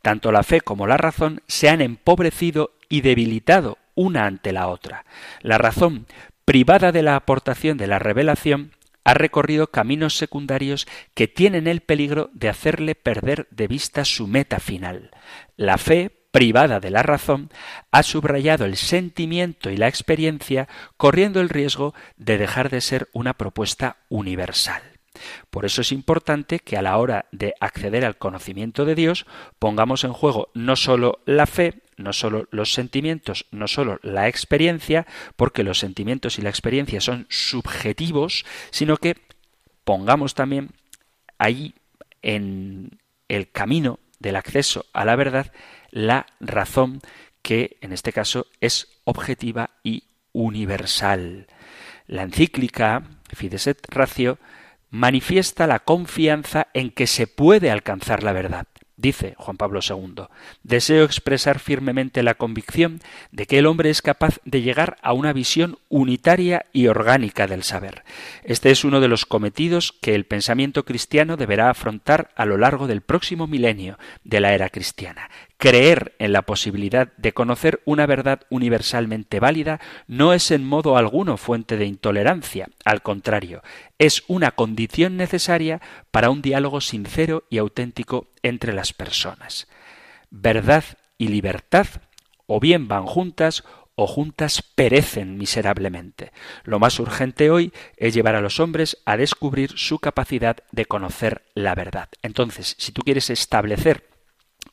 Tanto 0.00 0.30
la 0.30 0.44
fe 0.44 0.60
como 0.60 0.86
la 0.86 0.96
razón 0.96 1.42
se 1.48 1.68
han 1.68 1.80
empobrecido 1.80 2.72
y 2.88 3.00
debilitado 3.00 3.78
una 3.94 4.26
ante 4.26 4.52
la 4.52 4.68
otra. 4.68 5.04
La 5.40 5.58
razón, 5.58 6.06
privada 6.44 6.92
de 6.92 7.02
la 7.02 7.16
aportación 7.16 7.76
de 7.76 7.88
la 7.88 7.98
revelación, 7.98 8.70
ha 9.02 9.14
recorrido 9.14 9.68
caminos 9.68 10.16
secundarios 10.16 10.86
que 11.14 11.28
tienen 11.28 11.66
el 11.66 11.80
peligro 11.80 12.30
de 12.32 12.48
hacerle 12.48 12.94
perder 12.94 13.46
de 13.50 13.68
vista 13.68 14.04
su 14.04 14.26
meta 14.26 14.60
final. 14.60 15.10
La 15.56 15.78
fe, 15.78 16.15
privada 16.36 16.80
de 16.80 16.90
la 16.90 17.02
razón, 17.02 17.48
ha 17.90 18.02
subrayado 18.02 18.66
el 18.66 18.76
sentimiento 18.76 19.70
y 19.70 19.78
la 19.78 19.88
experiencia, 19.88 20.68
corriendo 20.98 21.40
el 21.40 21.48
riesgo 21.48 21.94
de 22.18 22.36
dejar 22.36 22.68
de 22.68 22.82
ser 22.82 23.08
una 23.14 23.32
propuesta 23.32 23.96
universal. 24.10 24.82
Por 25.48 25.64
eso 25.64 25.80
es 25.80 25.92
importante 25.92 26.58
que 26.58 26.76
a 26.76 26.82
la 26.82 26.98
hora 26.98 27.24
de 27.32 27.54
acceder 27.58 28.04
al 28.04 28.18
conocimiento 28.18 28.84
de 28.84 28.94
Dios 28.94 29.24
pongamos 29.58 30.04
en 30.04 30.12
juego 30.12 30.50
no 30.52 30.76
sólo 30.76 31.20
la 31.24 31.46
fe, 31.46 31.80
no 31.96 32.12
sólo 32.12 32.48
los 32.50 32.74
sentimientos, 32.74 33.46
no 33.50 33.66
sólo 33.66 33.98
la 34.02 34.28
experiencia, 34.28 35.06
porque 35.36 35.64
los 35.64 35.78
sentimientos 35.78 36.38
y 36.38 36.42
la 36.42 36.50
experiencia 36.50 37.00
son 37.00 37.24
subjetivos, 37.30 38.44
sino 38.70 38.98
que 38.98 39.16
pongamos 39.84 40.34
también 40.34 40.68
ahí 41.38 41.72
en 42.20 43.00
el 43.28 43.50
camino 43.50 44.00
del 44.18 44.36
acceso 44.36 44.86
a 44.92 45.04
la 45.04 45.16
verdad 45.16 45.52
la 45.90 46.26
razón 46.40 47.00
que 47.42 47.78
en 47.80 47.92
este 47.92 48.12
caso 48.12 48.46
es 48.60 49.00
objetiva 49.04 49.70
y 49.82 50.04
universal. 50.32 51.46
La 52.06 52.22
encíclica 52.22 53.02
Fides 53.32 53.66
et 53.66 53.78
Ratio 53.88 54.38
manifiesta 54.90 55.66
la 55.66 55.80
confianza 55.80 56.68
en 56.74 56.90
que 56.90 57.06
se 57.06 57.26
puede 57.26 57.70
alcanzar 57.70 58.22
la 58.22 58.32
verdad. 58.32 58.66
Dice 58.98 59.34
Juan 59.36 59.58
Pablo 59.58 59.80
II, 59.86 60.24
deseo 60.62 61.04
expresar 61.04 61.58
firmemente 61.58 62.22
la 62.22 62.34
convicción 62.34 63.00
de 63.30 63.46
que 63.46 63.58
el 63.58 63.66
hombre 63.66 63.90
es 63.90 64.00
capaz 64.00 64.40
de 64.46 64.62
llegar 64.62 64.96
a 65.02 65.12
una 65.12 65.34
visión 65.34 65.78
unitaria 65.90 66.64
y 66.72 66.86
orgánica 66.86 67.46
del 67.46 67.62
saber. 67.62 68.04
Este 68.42 68.70
es 68.70 68.84
uno 68.84 69.00
de 69.00 69.08
los 69.08 69.26
cometidos 69.26 69.92
que 70.00 70.14
el 70.14 70.24
pensamiento 70.24 70.86
cristiano 70.86 71.36
deberá 71.36 71.68
afrontar 71.68 72.30
a 72.36 72.46
lo 72.46 72.56
largo 72.56 72.86
del 72.86 73.02
próximo 73.02 73.46
milenio 73.46 73.98
de 74.24 74.40
la 74.40 74.54
era 74.54 74.70
cristiana. 74.70 75.28
Creer 75.58 76.14
en 76.18 76.32
la 76.32 76.42
posibilidad 76.42 77.12
de 77.16 77.32
conocer 77.32 77.80
una 77.86 78.04
verdad 78.04 78.40
universalmente 78.50 79.40
válida 79.40 79.80
no 80.06 80.34
es 80.34 80.50
en 80.50 80.64
modo 80.64 80.98
alguno 80.98 81.38
fuente 81.38 81.78
de 81.78 81.86
intolerancia, 81.86 82.68
al 82.84 83.00
contrario, 83.00 83.62
es 83.98 84.22
una 84.28 84.50
condición 84.50 85.16
necesaria 85.16 85.80
para 86.10 86.28
un 86.28 86.42
diálogo 86.42 86.82
sincero 86.82 87.44
y 87.48 87.56
auténtico 87.56 88.28
entre 88.42 88.74
las 88.74 88.92
personas. 88.92 89.66
Verdad 90.30 90.84
y 91.16 91.28
libertad 91.28 91.86
o 92.46 92.60
bien 92.60 92.86
van 92.86 93.06
juntas 93.06 93.64
o 93.94 94.06
juntas 94.06 94.62
perecen 94.74 95.38
miserablemente. 95.38 96.32
Lo 96.64 96.78
más 96.78 97.00
urgente 97.00 97.50
hoy 97.50 97.72
es 97.96 98.12
llevar 98.12 98.34
a 98.34 98.42
los 98.42 98.60
hombres 98.60 98.98
a 99.06 99.16
descubrir 99.16 99.72
su 99.74 100.00
capacidad 100.00 100.58
de 100.70 100.84
conocer 100.84 101.46
la 101.54 101.74
verdad. 101.74 102.10
Entonces, 102.20 102.76
si 102.78 102.92
tú 102.92 103.00
quieres 103.00 103.30
establecer 103.30 104.15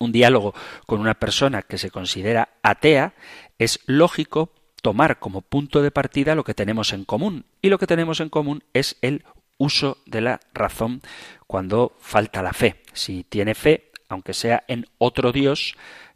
un 0.03 0.11
diálogo 0.11 0.53
con 0.85 0.99
una 0.99 1.13
persona 1.15 1.61
que 1.61 1.77
se 1.77 1.91
considera 1.91 2.49
atea, 2.61 3.13
es 3.57 3.79
lógico 3.85 4.51
tomar 4.81 5.19
como 5.19 5.41
punto 5.41 5.81
de 5.81 5.91
partida 5.91 6.35
lo 6.35 6.43
que 6.43 6.53
tenemos 6.53 6.93
en 6.93 7.05
común. 7.05 7.45
Y 7.61 7.69
lo 7.69 7.79
que 7.79 7.87
tenemos 7.87 8.19
en 8.19 8.29
común 8.29 8.63
es 8.73 8.97
el 9.01 9.23
uso 9.57 9.97
de 10.05 10.21
la 10.21 10.39
razón 10.53 11.01
cuando 11.47 11.95
falta 11.99 12.43
la 12.43 12.53
fe. 12.53 12.81
Si 12.93 13.23
tiene 13.23 13.55
fe, 13.55 13.91
aunque 14.09 14.33
sea 14.33 14.63
en 14.67 14.87
otro 14.97 15.31
Dios, 15.31 15.75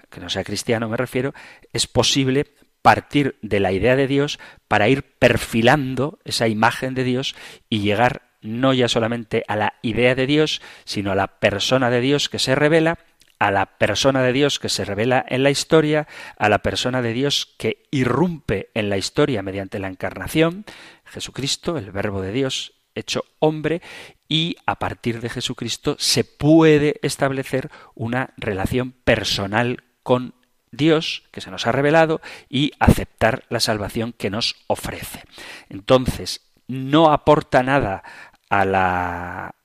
que 0.10 0.20
no 0.20 0.30
sea 0.30 0.44
cristiano 0.44 0.90
me 0.90 0.98
refiero, 0.98 1.34
es 1.74 1.88
posible 1.88 2.46
partir 2.82 3.38
de 3.42 3.60
la 3.60 3.72
idea 3.72 3.96
de 3.96 4.08
Dios 4.08 4.40
para 4.68 4.88
ir 4.88 5.04
perfilando 5.04 6.20
esa 6.24 6.48
imagen 6.48 6.94
de 6.94 7.04
Dios 7.04 7.36
y 7.70 7.80
llegar 7.80 8.22
no 8.42 8.74
ya 8.74 8.88
solamente 8.88 9.44
a 9.48 9.56
la 9.56 9.74
idea 9.82 10.16
de 10.16 10.28
Dios, 10.28 10.62
sino 10.86 11.12
a 11.12 11.16
la 11.16 11.28
persona 11.28 11.90
de 11.90 12.02
Dios 12.02 12.30
que 12.30 12.40
se 12.40 12.56
revela 12.56 13.00
a 13.40 13.52
la 13.52 13.78
persona 13.78 14.22
de 14.24 14.34
Dios 14.34 14.60
que 14.60 14.70
se 14.70 14.86
revela 14.86 15.26
en 15.28 15.44
la 15.44 15.50
historia, 15.50 16.08
a 16.38 16.50
la 16.50 16.60
persona 16.60 17.02
de 17.02 17.14
Dios 17.14 17.54
que 17.58 17.84
irrumpe 17.92 18.70
en 18.74 18.90
la 18.90 18.98
historia 18.98 19.44
mediante 19.44 19.80
la 19.80 19.88
encarnación, 19.88 20.66
Jesucristo, 21.06 21.78
el 21.78 21.92
Verbo 21.92 22.22
de 22.22 22.32
Dios 22.32 22.74
hecho 22.96 23.26
hombre, 23.40 23.82
y 24.28 24.56
a 24.66 24.80
partir 24.80 25.22
de 25.22 25.30
Jesucristo 25.30 25.96
se 26.00 26.24
puede 26.24 27.00
establecer 27.04 27.70
una 27.94 28.34
relación 28.38 28.92
personal 28.92 29.84
con 30.02 30.34
Dios 30.72 31.24
que 31.32 31.42
se 31.42 31.52
nos 31.52 31.68
ha 31.68 31.72
revelado 31.72 32.22
y 32.50 32.72
aceptar 32.80 33.46
la 33.50 33.60
salvación 33.60 34.14
que 34.14 34.30
nos 34.30 34.56
ofrece. 34.68 35.24
Entonces, 35.70 36.42
no 36.68 37.12
aporta 37.12 37.64
nada 37.64 38.04
a 38.50 38.66
la 38.66 39.56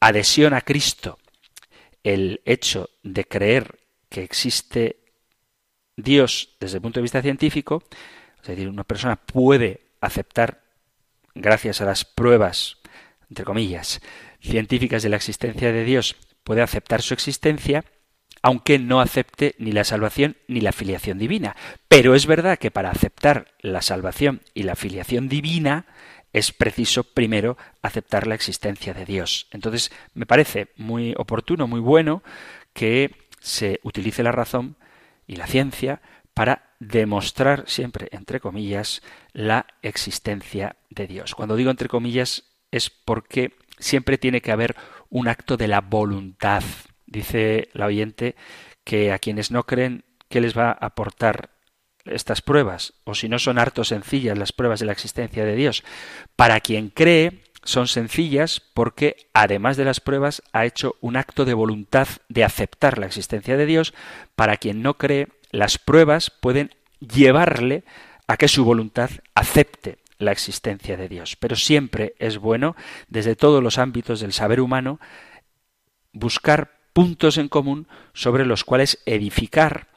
adhesión 0.00 0.52
a 0.54 0.60
Cristo 0.60 1.18
el 2.04 2.42
hecho 2.44 2.90
de 3.02 3.24
creer 3.24 3.80
que 4.08 4.22
existe 4.22 5.00
Dios 5.96 6.56
desde 6.60 6.76
el 6.76 6.82
punto 6.82 7.00
de 7.00 7.02
vista 7.02 7.22
científico, 7.22 7.82
es 8.42 8.48
decir, 8.48 8.68
una 8.68 8.84
persona 8.84 9.16
puede 9.16 9.88
aceptar, 10.00 10.62
gracias 11.34 11.80
a 11.80 11.86
las 11.86 12.04
pruebas, 12.04 12.78
entre 13.28 13.44
comillas, 13.44 14.00
científicas 14.40 15.02
de 15.02 15.08
la 15.08 15.16
existencia 15.16 15.72
de 15.72 15.84
Dios, 15.84 16.16
puede 16.44 16.62
aceptar 16.62 17.00
su 17.00 17.14
existencia, 17.14 17.84
aunque 18.42 18.78
no 18.78 19.00
acepte 19.00 19.54
ni 19.58 19.72
la 19.72 19.84
salvación 19.84 20.36
ni 20.46 20.60
la 20.60 20.72
filiación 20.72 21.18
divina. 21.18 21.56
Pero 21.88 22.14
es 22.14 22.26
verdad 22.26 22.58
que 22.58 22.70
para 22.70 22.90
aceptar 22.90 23.54
la 23.60 23.80
salvación 23.80 24.42
y 24.52 24.64
la 24.64 24.76
filiación 24.76 25.28
divina, 25.28 25.86
es 26.34 26.52
preciso 26.52 27.04
primero 27.04 27.56
aceptar 27.80 28.26
la 28.26 28.34
existencia 28.34 28.92
de 28.92 29.06
Dios. 29.06 29.46
Entonces, 29.52 29.90
me 30.14 30.26
parece 30.26 30.68
muy 30.76 31.14
oportuno, 31.16 31.68
muy 31.68 31.80
bueno 31.80 32.22
que 32.74 33.14
se 33.40 33.78
utilice 33.84 34.24
la 34.24 34.32
razón 34.32 34.76
y 35.28 35.36
la 35.36 35.46
ciencia 35.46 36.02
para 36.34 36.74
demostrar 36.80 37.64
siempre, 37.68 38.08
entre 38.10 38.40
comillas, 38.40 39.00
la 39.32 39.66
existencia 39.80 40.76
de 40.90 41.06
Dios. 41.06 41.36
Cuando 41.36 41.54
digo 41.54 41.70
entre 41.70 41.88
comillas 41.88 42.44
es 42.72 42.90
porque 42.90 43.54
siempre 43.78 44.18
tiene 44.18 44.40
que 44.40 44.50
haber 44.50 44.74
un 45.10 45.28
acto 45.28 45.56
de 45.56 45.68
la 45.68 45.80
voluntad. 45.80 46.64
Dice 47.06 47.68
la 47.74 47.86
oyente 47.86 48.34
que 48.82 49.12
a 49.12 49.20
quienes 49.20 49.52
no 49.52 49.62
creen, 49.66 50.04
¿qué 50.28 50.40
les 50.40 50.58
va 50.58 50.70
a 50.70 50.86
aportar 50.86 51.50
estas 52.04 52.42
pruebas, 52.42 52.94
o 53.04 53.14
si 53.14 53.28
no 53.28 53.38
son 53.38 53.58
harto 53.58 53.84
sencillas 53.84 54.38
las 54.38 54.52
pruebas 54.52 54.80
de 54.80 54.86
la 54.86 54.92
existencia 54.92 55.44
de 55.44 55.56
Dios. 55.56 55.84
Para 56.36 56.60
quien 56.60 56.90
cree, 56.90 57.44
son 57.64 57.88
sencillas 57.88 58.60
porque, 58.74 59.28
además 59.32 59.76
de 59.76 59.84
las 59.84 60.00
pruebas, 60.00 60.42
ha 60.52 60.66
hecho 60.66 60.96
un 61.00 61.16
acto 61.16 61.44
de 61.44 61.54
voluntad 61.54 62.08
de 62.28 62.44
aceptar 62.44 62.98
la 62.98 63.06
existencia 63.06 63.56
de 63.56 63.66
Dios. 63.66 63.94
Para 64.36 64.58
quien 64.58 64.82
no 64.82 64.94
cree, 64.94 65.28
las 65.50 65.78
pruebas 65.78 66.30
pueden 66.30 66.74
llevarle 67.00 67.84
a 68.26 68.36
que 68.36 68.48
su 68.48 68.64
voluntad 68.64 69.10
acepte 69.34 69.98
la 70.18 70.32
existencia 70.32 70.96
de 70.96 71.08
Dios. 71.08 71.36
Pero 71.36 71.56
siempre 71.56 72.14
es 72.18 72.38
bueno, 72.38 72.76
desde 73.08 73.36
todos 73.36 73.62
los 73.62 73.78
ámbitos 73.78 74.20
del 74.20 74.32
saber 74.32 74.60
humano, 74.60 75.00
buscar 76.12 76.78
puntos 76.92 77.38
en 77.38 77.48
común 77.48 77.88
sobre 78.12 78.46
los 78.46 78.62
cuales 78.64 79.00
edificar 79.06 79.88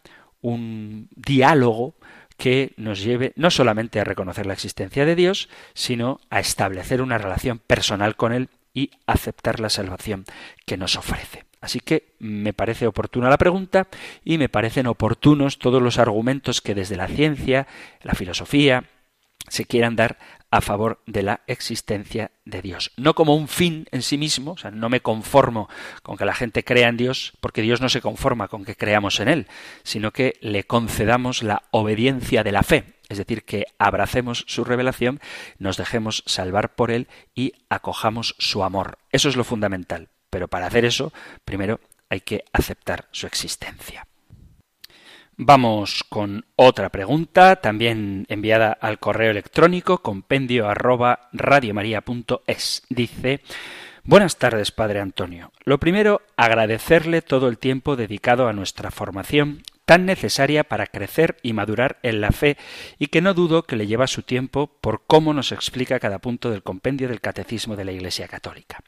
un 0.41 1.10
diálogo 1.15 1.95
que 2.38 2.73
nos 2.78 3.04
lleve 3.04 3.34
no 3.36 3.50
solamente 3.50 4.00
a 4.00 4.04
reconocer 4.04 4.45
la 4.45 4.54
existencia 4.54 5.06
de 5.06 5.15
Dios, 5.15 5.50
sino 5.73 6.19
a 6.30 6.39
establecer 6.39 7.02
una 7.02 7.17
relación 7.17 7.60
personal 7.60 8.15
con 8.15 8.32
Él 8.32 8.50
y 8.73 8.91
aceptar 9.08 9.60
la 9.60 9.69
salvación 9.69 10.26
que 10.65 10.78
nos 10.78 10.95
ofrece. 10.95 11.45
Así 11.62 11.80
que 11.80 12.13
me 12.19 12.54
parece 12.54 12.86
oportuna 12.86 13.30
la 13.30 13.38
pregunta 13.38 13.88
y 14.23 14.38
me 14.38 14.50
parecen 14.50 14.86
oportunos 14.86 15.58
todos 15.58 15.82
los 15.82 15.97
argumentos 15.97 16.62
que 16.62 16.76
desde 16.76 16.95
la 16.95 17.08
ciencia, 17.08 17.67
la 18.04 18.13
filosofía, 18.13 18.84
se 19.50 19.65
quieran 19.65 19.95
dar 19.95 20.19
a 20.50 20.62
favor 20.62 21.02
de 21.06 21.24
la 21.24 21.42
existencia 21.48 22.32
de 22.46 22.62
Dios. 22.62 22.92
No 22.98 23.16
como 23.16 23.36
un 23.36 23.48
fin 23.48 23.88
en 23.92 24.02
sí 24.02 24.18
mismo, 24.18 24.54
o 24.54 24.58
sea, 24.58 24.72
no 24.72 24.90
me 24.90 25.02
conformo 25.02 25.70
con 26.04 26.18
que 26.18 26.26
la 26.26 26.34
gente 26.34 26.64
crea 26.64 26.88
en 26.88 26.98
Dios, 26.98 27.34
porque 27.42 27.62
Dios 27.62 27.82
no 27.82 27.90
se 27.90 28.02
conforma 28.02 28.48
con 28.48 28.64
que 28.64 28.76
creamos 28.76 29.20
en 29.20 29.28
Él, 29.28 29.48
sino 29.84 30.12
que 30.12 30.36
le 30.42 30.64
concedamos 30.64 31.44
la 31.44 31.64
obediencia 31.72 32.44
de 32.44 32.52
la 32.52 32.64
fe, 32.64 32.96
es 33.10 33.18
decir, 33.18 33.44
que 33.44 33.66
abracemos 33.78 34.46
su 34.48 34.64
revelación, 34.64 35.20
nos 35.60 35.78
dejemos 35.78 36.24
salvar 36.26 36.76
por 36.76 36.92
Él 36.92 37.08
y 37.36 37.54
acojamos 37.70 38.36
su 38.38 38.64
amor. 38.64 38.98
Eso 39.12 39.30
es 39.30 39.36
lo 39.36 39.44
fundamental. 39.44 40.10
Pero 40.30 40.48
para 40.48 40.68
hacer 40.68 40.86
eso, 40.86 41.14
primero 41.46 41.80
hay 42.10 42.22
que 42.22 42.44
aceptar 42.52 43.08
su 43.12 43.28
existencia. 43.28 44.07
Vamos 45.39 46.04
con 46.10 46.45
otra 46.56 46.89
pregunta, 46.89 47.58
también 47.58 48.26
enviada 48.28 48.71
al 48.71 48.97
correo 48.97 49.30
electrónico 49.30 50.00
compendio 50.00 50.67
arroba. 50.67 51.30
Dice 52.89 53.41
Buenas 54.04 54.38
tardes, 54.38 54.71
Padre 54.71 55.00
Antonio. 55.00 55.52
Lo 55.63 55.80
primero, 55.80 56.21
agradecerle 56.38 57.21
todo 57.21 57.50
el 57.50 57.60
tiempo 57.60 57.95
dedicado 57.95 58.47
a 58.47 58.54
nuestra 58.54 58.89
formación, 58.89 59.62
tan 59.86 60.08
necesaria 60.08 60.63
para 60.63 60.88
crecer 60.88 61.38
y 61.43 61.54
madurar 61.54 62.00
en 62.02 62.19
la 62.19 62.32
fe, 62.32 62.58
y 62.97 63.08
que 63.08 63.21
no 63.21 63.36
dudo 63.36 63.62
que 63.62 63.76
le 63.76 63.86
lleva 63.86 64.08
su 64.08 64.23
tiempo 64.23 64.71
por 64.82 65.04
cómo 65.06 65.36
nos 65.36 65.52
explica 65.52 66.00
cada 66.00 66.17
punto 66.17 66.50
del 66.50 66.63
compendio 66.63 67.10
del 67.10 67.21
Catecismo 67.21 67.76
de 67.76 67.86
la 67.86 67.91
Iglesia 67.91 68.28
Católica. 68.28 68.80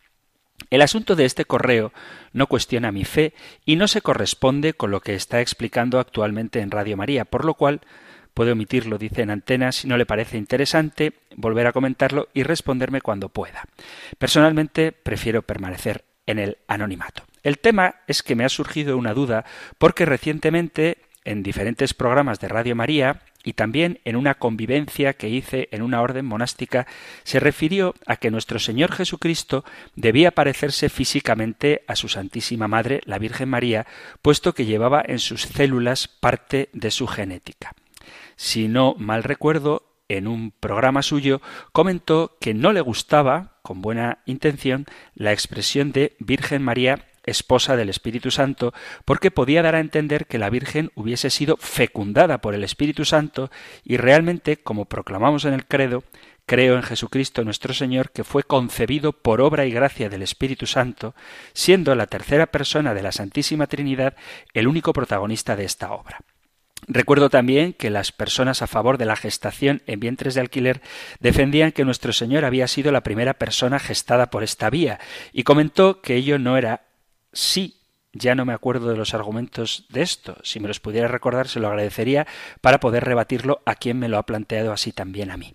El 0.70 0.82
asunto 0.82 1.16
de 1.16 1.26
este 1.26 1.46
correo 1.46 1.92
no 2.32 2.48
cuestiona 2.48 2.92
mi 2.92 3.06
fe 3.06 3.34
y 3.66 3.76
no 3.76 3.88
se 3.88 4.02
corresponde 4.02 4.74
con 4.74 4.92
lo 4.92 5.02
que 5.02 5.16
está 5.16 5.42
explicando 5.42 6.00
actualmente 6.00 6.60
en 6.60 6.72
Radio 6.72 6.96
María, 6.96 7.26
por 7.26 7.46
lo 7.46 7.56
cual 7.56 7.82
puede 8.34 8.52
omitirlo, 8.52 8.98
dice 8.98 9.24
en 9.24 9.32
antena, 9.32 9.72
si 9.72 9.88
no 9.88 9.98
le 9.98 10.06
parece 10.06 10.38
interesante, 10.38 11.14
volver 11.36 11.68
a 11.68 11.74
comentarlo 11.74 12.30
y 12.34 12.44
responderme 12.44 13.02
cuando 13.02 13.30
pueda. 13.30 13.66
Personalmente 14.18 14.92
prefiero 14.92 15.42
permanecer 15.42 16.06
en 16.26 16.40
el 16.40 16.58
anonimato. 16.68 17.24
El 17.42 17.58
tema 17.58 17.96
es 18.08 18.22
que 18.22 18.36
me 18.36 18.46
ha 18.46 18.50
surgido 18.50 18.98
una 18.98 19.14
duda 19.14 19.46
porque 19.78 20.06
recientemente 20.06 21.00
en 21.26 21.44
diferentes 21.44 21.94
programas 21.94 22.40
de 22.40 22.48
Radio 22.48 22.76
María 22.76 23.22
y 23.44 23.54
también 23.54 24.00
en 24.06 24.16
una 24.16 24.36
convivencia 24.36 25.14
que 25.14 25.30
hice 25.30 25.70
en 25.72 25.82
una 25.82 26.02
orden 26.02 26.26
monástica, 26.26 26.88
se 27.24 27.40
refirió 27.40 27.96
a 28.06 28.18
que 28.18 28.32
nuestro 28.32 28.60
Señor 28.60 28.92
Jesucristo 28.92 29.64
debía 29.96 30.32
parecerse 30.32 30.90
físicamente 30.90 31.84
a 31.88 31.96
su 31.96 32.10
Santísima 32.10 32.68
Madre, 32.68 33.02
la 33.06 33.18
Virgen 33.18 33.50
María, 33.50 33.88
puesto 34.22 34.54
que 34.54 34.66
llevaba 34.66 35.02
en 35.06 35.20
sus 35.20 35.44
células 35.44 36.08
parte 36.08 36.70
de 36.74 36.92
su 36.92 37.08
genética. 37.08 37.74
Si 38.36 38.68
no 38.68 38.96
mal 38.98 39.24
recuerdo, 39.24 39.86
en 40.10 40.28
un 40.28 40.52
programa 40.52 41.04
suyo 41.04 41.42
comentó 41.72 42.38
que 42.42 42.54
no 42.54 42.74
le 42.74 42.82
gustaba, 42.82 43.60
con 43.62 43.82
buena 43.82 44.20
intención, 44.26 44.86
la 45.14 45.32
expresión 45.32 45.92
de 45.92 46.16
Virgen 46.20 46.64
María 46.64 47.06
esposa 47.30 47.76
del 47.76 47.90
Espíritu 47.90 48.32
Santo, 48.32 48.74
porque 49.06 49.32
podía 49.32 49.62
dar 49.62 49.76
a 49.76 49.80
entender 49.80 50.26
que 50.26 50.38
la 50.38 50.50
Virgen 50.50 50.92
hubiese 50.96 51.30
sido 51.30 51.58
fecundada 51.58 52.40
por 52.40 52.56
el 52.56 52.64
Espíritu 52.64 53.06
Santo 53.06 53.50
y 53.84 53.98
realmente, 53.98 54.58
como 54.58 54.86
proclamamos 54.86 55.46
en 55.46 55.54
el 55.54 55.66
credo, 55.66 56.04
creo 56.46 56.76
en 56.76 56.84
Jesucristo 56.84 57.44
nuestro 57.44 57.74
Señor, 57.74 58.12
que 58.12 58.24
fue 58.24 58.44
concebido 58.44 59.14
por 59.14 59.40
obra 59.40 59.66
y 59.68 59.72
gracia 59.72 60.10
del 60.10 60.24
Espíritu 60.24 60.66
Santo, 60.66 61.14
siendo 61.54 61.94
la 61.94 62.08
tercera 62.08 62.48
persona 62.48 62.94
de 62.94 63.04
la 63.04 63.12
Santísima 63.12 63.68
Trinidad 63.68 64.16
el 64.54 64.68
único 64.68 64.92
protagonista 64.92 65.56
de 65.56 65.66
esta 65.66 65.92
obra. 65.92 66.22
Recuerdo 66.88 67.30
también 67.30 67.74
que 67.74 67.90
las 67.90 68.12
personas 68.12 68.62
a 68.62 68.68
favor 68.68 68.98
de 68.98 69.06
la 69.06 69.16
gestación 69.16 69.84
en 69.86 70.00
vientres 70.00 70.34
de 70.34 70.42
alquiler 70.42 70.82
defendían 71.20 71.72
que 71.72 71.86
nuestro 71.86 72.14
Señor 72.14 72.46
había 72.46 72.68
sido 72.68 72.92
la 72.92 73.04
primera 73.04 73.36
persona 73.36 73.78
gestada 73.78 74.32
por 74.32 74.44
esta 74.44 74.70
vía, 74.70 75.00
y 75.32 75.44
comentó 75.44 76.02
que 76.02 76.16
ello 76.16 76.40
no 76.40 76.58
era 76.58 76.89
sí 77.34 77.80
ya 78.14 78.34
no 78.34 78.44
me 78.44 78.54
acuerdo 78.54 78.90
de 78.90 78.98
los 78.98 79.14
argumentos 79.14 79.86
de 79.90 80.02
esto. 80.02 80.38
Si 80.44 80.60
me 80.60 80.68
los 80.68 80.80
pudiera 80.80 81.08
recordar, 81.08 81.48
se 81.48 81.60
lo 81.60 81.68
agradecería 81.68 82.26
para 82.62 82.80
poder 82.80 83.06
rebatirlo 83.06 83.62
a 83.66 83.76
quien 83.76 84.00
me 84.00 84.10
lo 84.10 84.18
ha 84.18 84.26
planteado 84.26 84.72
así 84.72 84.92
también 84.92 85.30
a 85.30 85.38
mí. 85.38 85.54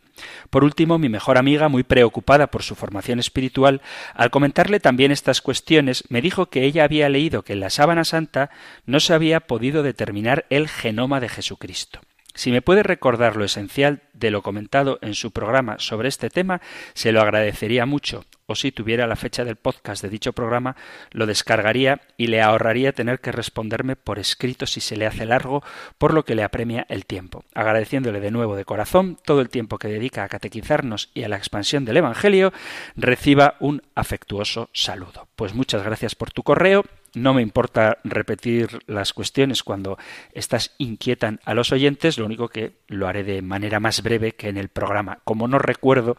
Por 0.51 0.63
último, 0.63 0.99
mi 0.99 1.09
mejor 1.09 1.37
amiga, 1.37 1.69
muy 1.69 1.83
preocupada 1.83 2.47
por 2.47 2.63
su 2.63 2.77
formación 2.77 3.19
espiritual, 3.19 3.83
al 4.15 4.31
comentarle 4.31 4.79
también 4.79 5.11
estas 5.11 5.41
cuestiones, 5.41 6.05
me 6.09 6.23
dijo 6.23 6.47
que 6.47 6.65
ella 6.65 6.85
había 6.85 7.09
leído 7.09 7.43
que 7.43 7.55
en 7.55 7.61
la 7.61 7.71
sábana 7.71 8.05
santa 8.05 8.51
no 8.87 9.01
se 9.01 9.15
había 9.15 9.41
podido 9.41 9.83
determinar 9.83 10.47
el 10.49 10.69
genoma 10.69 11.19
de 11.19 11.29
Jesucristo. 11.29 12.01
Si 12.35 12.51
me 12.51 12.63
puede 12.63 12.83
recordar 12.83 13.37
lo 13.37 13.45
esencial 13.45 14.03
de 14.13 14.33
lo 14.33 14.43
comentado 14.43 14.99
en 15.03 15.15
su 15.15 15.31
programa 15.31 15.77
sobre 15.79 16.09
este 16.09 16.31
tema, 16.31 16.61
se 16.93 17.13
lo 17.13 17.21
agradecería 17.21 17.87
mucho, 17.87 18.25
o 18.47 18.57
si 18.57 18.73
tuviera 18.73 19.07
la 19.07 19.15
fecha 19.15 19.45
del 19.45 19.55
podcast 19.55 20.03
de 20.03 20.09
dicho 20.09 20.33
programa, 20.33 20.75
lo 21.13 21.27
descargaría 21.27 22.01
y 22.17 22.27
le 22.27 22.43
ahorraría 22.43 22.93
tener 22.93 23.21
que 23.21 23.31
responderme 23.31 23.95
por 23.95 24.19
escrito 24.19 24.67
si 24.67 24.81
se 24.81 24.97
le 24.97 25.07
hace 25.07 25.27
largo, 25.27 25.63
por 25.97 26.13
lo 26.13 26.25
que 26.25 26.35
le 26.35 26.43
apremia 26.43 26.87
el 26.89 27.07
tiempo. 27.07 27.45
Agradeciéndole 27.55 28.19
de 28.19 28.33
nuevo 28.33 28.57
de 28.57 28.65
corazón 28.65 29.17
todo 29.25 29.41
el 29.41 29.49
tiempo 29.49 29.79
que 29.79 29.89
dedica 29.89 30.25
a 30.25 30.29
catequizarnos 30.29 31.11
y 31.15 31.23
a 31.23 31.29
la 31.29 31.37
expansión 31.37 31.85
del 31.85 31.99
Evangelio, 31.99 32.53
reciba 32.97 33.55
un 33.61 33.83
afectuoso 33.95 34.71
saludo. 34.73 35.29
Pues 35.37 35.55
muchas 35.55 35.85
gracias 35.85 36.17
por 36.17 36.33
tu 36.33 36.43
correo 36.43 36.85
no 37.15 37.35
me 37.35 37.43
importa 37.43 37.99
repetir 38.05 38.81
las 38.87 39.13
cuestiones 39.13 39.63
cuando 39.63 39.99
estas 40.33 40.75
inquietan 40.79 41.41
a 41.45 41.55
los 41.55 41.73
oyentes, 41.73 42.19
lo 42.19 42.27
único 42.27 42.49
que 42.49 42.73
lo 42.89 43.07
haré 43.07 43.25
de 43.25 43.43
manera 43.43 43.81
más 43.81 44.03
breve 44.03 44.33
que 44.33 44.49
en 44.49 44.57
el 44.57 44.69
programa. 44.69 45.19
Como 45.25 45.49
no 45.49 45.59
recuerdo 45.59 46.17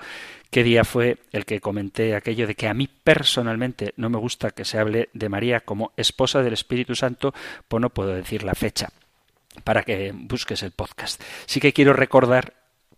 qué 0.50 0.64
día 0.64 0.84
fue 0.84 1.18
el 1.32 1.46
que 1.46 1.62
comenté 1.62 2.16
aquello 2.16 2.48
de 2.48 2.56
que 2.56 2.68
a 2.68 2.74
mí 2.74 2.88
personalmente 2.88 3.94
no 3.98 4.10
me 4.10 4.18
gusta 4.18 4.52
que 4.52 4.66
se 4.66 4.80
hable 4.80 5.10
de 5.14 5.30
María 5.30 5.62
como 5.62 5.92
esposa 5.98 6.42
del 6.42 6.54
Espíritu 6.54 6.96
Santo, 6.96 7.34
pues 7.68 7.82
no 7.82 7.90
puedo 7.90 8.10
decir 8.10 8.44
la 8.44 8.56
fecha 8.56 8.90
para 9.64 9.84
que 9.84 10.12
busques 10.14 10.64
el 10.64 10.72
podcast. 10.72 11.22
Sí 11.46 11.60
que 11.60 11.74
quiero 11.74 11.94
recordar 11.94 12.54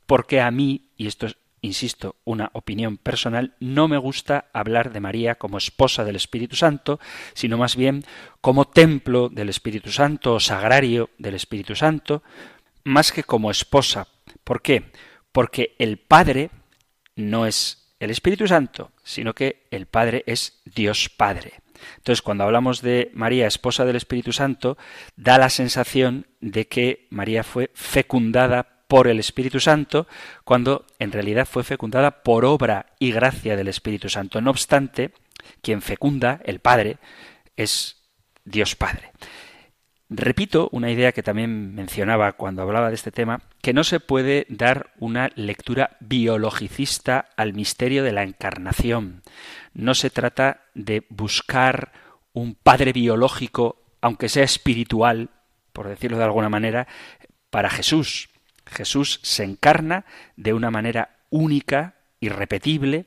por 0.05 0.25
qué 0.25 0.41
a 0.41 0.51
mí, 0.51 0.89
y 0.97 1.07
esto 1.07 1.27
es 1.27 1.37
insisto, 1.67 2.15
una 2.23 2.49
opinión 2.53 2.97
personal, 2.97 3.55
no 3.59 3.87
me 3.87 3.97
gusta 3.97 4.49
hablar 4.53 4.91
de 4.91 4.99
María 4.99 5.35
como 5.35 5.57
esposa 5.57 6.03
del 6.03 6.15
Espíritu 6.15 6.55
Santo, 6.55 6.99
sino 7.33 7.57
más 7.57 7.75
bien 7.75 8.03
como 8.41 8.65
templo 8.65 9.29
del 9.29 9.49
Espíritu 9.49 9.91
Santo 9.91 10.33
o 10.33 10.39
sagrario 10.39 11.09
del 11.17 11.35
Espíritu 11.35 11.75
Santo, 11.75 12.23
más 12.83 13.11
que 13.11 13.23
como 13.23 13.51
esposa. 13.51 14.07
¿Por 14.43 14.61
qué? 14.61 14.91
Porque 15.31 15.75
el 15.77 15.97
Padre 15.97 16.49
no 17.15 17.45
es 17.45 17.93
el 17.99 18.09
Espíritu 18.11 18.47
Santo, 18.47 18.91
sino 19.03 19.33
que 19.33 19.67
el 19.71 19.87
Padre 19.87 20.23
es 20.27 20.61
Dios 20.65 21.09
Padre. 21.09 21.53
Entonces, 21.97 22.21
cuando 22.21 22.43
hablamos 22.43 22.81
de 22.81 23.11
María, 23.13 23.47
esposa 23.47 23.85
del 23.85 23.95
Espíritu 23.95 24.33
Santo, 24.33 24.77
da 25.15 25.37
la 25.37 25.49
sensación 25.49 26.27
de 26.41 26.67
que 26.67 27.07
María 27.09 27.43
fue 27.43 27.71
fecundada 27.73 28.76
por 28.87 29.07
el 29.07 29.19
Espíritu 29.19 29.59
Santo, 29.59 30.07
cuando 30.43 30.85
en 30.99 31.11
realidad 31.11 31.47
fue 31.49 31.63
fecundada 31.63 32.23
por 32.23 32.45
obra 32.45 32.87
y 32.99 33.11
gracia 33.11 33.55
del 33.55 33.67
Espíritu 33.67 34.09
Santo. 34.09 34.41
No 34.41 34.51
obstante, 34.51 35.11
quien 35.61 35.81
fecunda, 35.81 36.39
el 36.45 36.59
Padre, 36.59 36.97
es 37.55 37.97
Dios 38.45 38.75
Padre. 38.75 39.11
Repito 40.09 40.69
una 40.71 40.89
idea 40.89 41.11
que 41.11 41.21
también 41.21 41.75
mencionaba 41.75 42.31
cuando 42.33 42.61
hablaba 42.61 42.87
de 42.87 42.95
este 42.95 43.11
tema, 43.11 43.41
que 43.61 43.73
no 43.73 43.83
se 43.83 43.99
puede 43.99 44.45
dar 44.47 44.93
una 44.99 45.31
lectura 45.35 45.97
biologicista 45.99 47.27
al 47.35 47.53
misterio 47.53 48.03
de 48.05 48.13
la 48.13 48.23
encarnación. 48.23 49.21
No 49.73 49.95
se 49.95 50.09
trata 50.09 50.61
de 50.73 51.05
buscar 51.09 51.91
un 52.31 52.55
padre 52.55 52.93
biológico, 52.93 53.83
aunque 53.99 54.29
sea 54.29 54.45
espiritual, 54.45 55.29
por 55.73 55.89
decirlo 55.89 56.17
de 56.17 56.23
alguna 56.23 56.47
manera, 56.47 56.87
para 57.49 57.69
Jesús. 57.69 58.29
Jesús 58.67 59.19
se 59.23 59.43
encarna 59.43 60.05
de 60.35 60.53
una 60.53 60.71
manera 60.71 61.09
única, 61.29 61.95
irrepetible, 62.19 63.05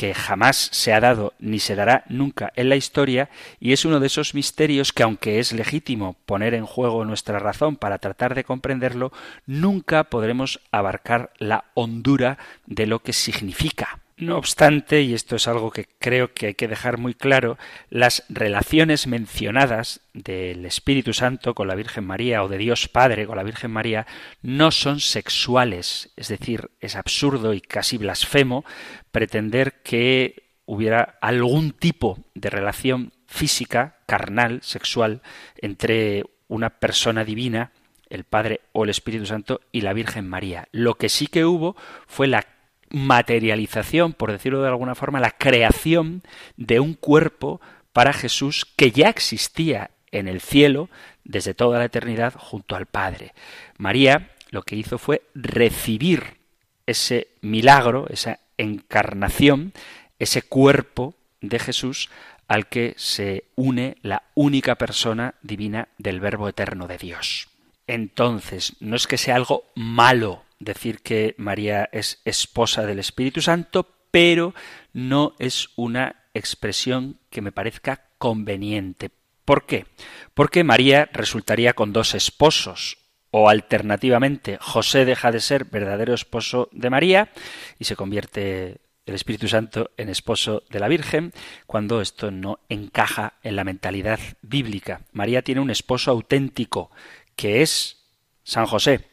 que 0.00 0.14
jamás 0.14 0.70
se 0.72 0.94
ha 0.94 1.00
dado 1.00 1.34
ni 1.38 1.58
se 1.58 1.74
dará 1.74 2.04
nunca 2.08 2.50
en 2.56 2.70
la 2.70 2.76
historia 2.76 3.28
y 3.60 3.74
es 3.74 3.84
uno 3.84 4.00
de 4.00 4.06
esos 4.06 4.34
misterios 4.34 4.94
que 4.94 5.02
aunque 5.02 5.40
es 5.40 5.52
legítimo 5.52 6.16
poner 6.24 6.54
en 6.54 6.64
juego 6.64 7.04
nuestra 7.04 7.38
razón 7.38 7.76
para 7.76 7.98
tratar 7.98 8.34
de 8.34 8.44
comprenderlo, 8.44 9.12
nunca 9.44 10.04
podremos 10.04 10.60
abarcar 10.72 11.32
la 11.36 11.66
hondura 11.74 12.38
de 12.64 12.86
lo 12.86 13.00
que 13.00 13.12
significa. 13.12 14.00
No 14.20 14.36
obstante, 14.36 15.00
y 15.00 15.14
esto 15.14 15.36
es 15.36 15.48
algo 15.48 15.70
que 15.70 15.86
creo 15.98 16.34
que 16.34 16.48
hay 16.48 16.54
que 16.54 16.68
dejar 16.68 16.98
muy 16.98 17.14
claro, 17.14 17.56
las 17.88 18.22
relaciones 18.28 19.06
mencionadas 19.06 20.02
del 20.12 20.66
Espíritu 20.66 21.14
Santo 21.14 21.54
con 21.54 21.68
la 21.68 21.74
Virgen 21.74 22.04
María 22.04 22.44
o 22.44 22.48
de 22.48 22.58
Dios 22.58 22.86
Padre 22.88 23.26
con 23.26 23.36
la 23.36 23.42
Virgen 23.42 23.70
María 23.70 24.06
no 24.42 24.72
son 24.72 25.00
sexuales, 25.00 26.10
es 26.16 26.28
decir, 26.28 26.70
es 26.80 26.96
absurdo 26.96 27.54
y 27.54 27.62
casi 27.62 27.96
blasfemo 27.96 28.64
pretender 29.10 29.80
que 29.82 30.50
hubiera 30.66 31.16
algún 31.22 31.72
tipo 31.72 32.18
de 32.34 32.50
relación 32.50 33.12
física, 33.26 34.00
carnal, 34.06 34.60
sexual, 34.62 35.22
entre 35.56 36.24
una 36.46 36.68
persona 36.68 37.24
divina, 37.24 37.72
el 38.10 38.24
Padre 38.24 38.60
o 38.72 38.84
el 38.84 38.90
Espíritu 38.90 39.24
Santo 39.24 39.62
y 39.72 39.80
la 39.80 39.94
Virgen 39.94 40.28
María. 40.28 40.68
Lo 40.72 40.96
que 40.96 41.08
sí 41.08 41.26
que 41.26 41.46
hubo 41.46 41.74
fue 42.06 42.26
la 42.26 42.44
materialización, 42.90 44.12
por 44.12 44.32
decirlo 44.32 44.62
de 44.62 44.68
alguna 44.68 44.94
forma, 44.94 45.20
la 45.20 45.30
creación 45.30 46.22
de 46.56 46.80
un 46.80 46.94
cuerpo 46.94 47.60
para 47.92 48.12
Jesús 48.12 48.66
que 48.76 48.90
ya 48.90 49.08
existía 49.08 49.90
en 50.10 50.28
el 50.28 50.40
cielo 50.40 50.88
desde 51.24 51.54
toda 51.54 51.78
la 51.78 51.84
eternidad 51.84 52.34
junto 52.36 52.76
al 52.76 52.86
Padre. 52.86 53.32
María 53.78 54.30
lo 54.50 54.62
que 54.62 54.76
hizo 54.76 54.98
fue 54.98 55.22
recibir 55.34 56.38
ese 56.86 57.28
milagro, 57.40 58.06
esa 58.10 58.40
encarnación, 58.58 59.72
ese 60.18 60.42
cuerpo 60.42 61.14
de 61.40 61.58
Jesús 61.58 62.10
al 62.48 62.66
que 62.66 62.94
se 62.96 63.44
une 63.54 63.96
la 64.02 64.24
única 64.34 64.74
persona 64.74 65.34
divina 65.40 65.88
del 65.98 66.18
Verbo 66.18 66.48
eterno 66.48 66.88
de 66.88 66.98
Dios. 66.98 67.48
Entonces, 67.86 68.74
no 68.80 68.96
es 68.96 69.06
que 69.06 69.18
sea 69.18 69.36
algo 69.36 69.70
malo 69.76 70.42
decir 70.60 71.00
que 71.00 71.34
María 71.38 71.88
es 71.92 72.20
esposa 72.24 72.86
del 72.86 73.00
Espíritu 73.00 73.40
Santo, 73.40 73.88
pero 74.10 74.54
no 74.92 75.34
es 75.38 75.70
una 75.76 76.24
expresión 76.34 77.18
que 77.30 77.40
me 77.40 77.52
parezca 77.52 78.08
conveniente. 78.18 79.10
¿Por 79.44 79.66
qué? 79.66 79.86
Porque 80.34 80.62
María 80.62 81.08
resultaría 81.12 81.72
con 81.72 81.92
dos 81.92 82.14
esposos, 82.14 82.98
o 83.32 83.48
alternativamente 83.48 84.58
José 84.60 85.04
deja 85.04 85.32
de 85.32 85.40
ser 85.40 85.64
verdadero 85.64 86.14
esposo 86.14 86.68
de 86.72 86.90
María 86.90 87.30
y 87.78 87.84
se 87.84 87.96
convierte 87.96 88.80
el 89.06 89.14
Espíritu 89.14 89.48
Santo 89.48 89.90
en 89.96 90.08
esposo 90.08 90.62
de 90.70 90.78
la 90.78 90.88
Virgen, 90.88 91.32
cuando 91.66 92.00
esto 92.00 92.30
no 92.30 92.60
encaja 92.68 93.34
en 93.42 93.56
la 93.56 93.64
mentalidad 93.64 94.20
bíblica. 94.42 95.02
María 95.12 95.42
tiene 95.42 95.60
un 95.60 95.70
esposo 95.70 96.10
auténtico, 96.10 96.90
que 97.34 97.62
es 97.62 98.04
San 98.44 98.66
José, 98.66 99.09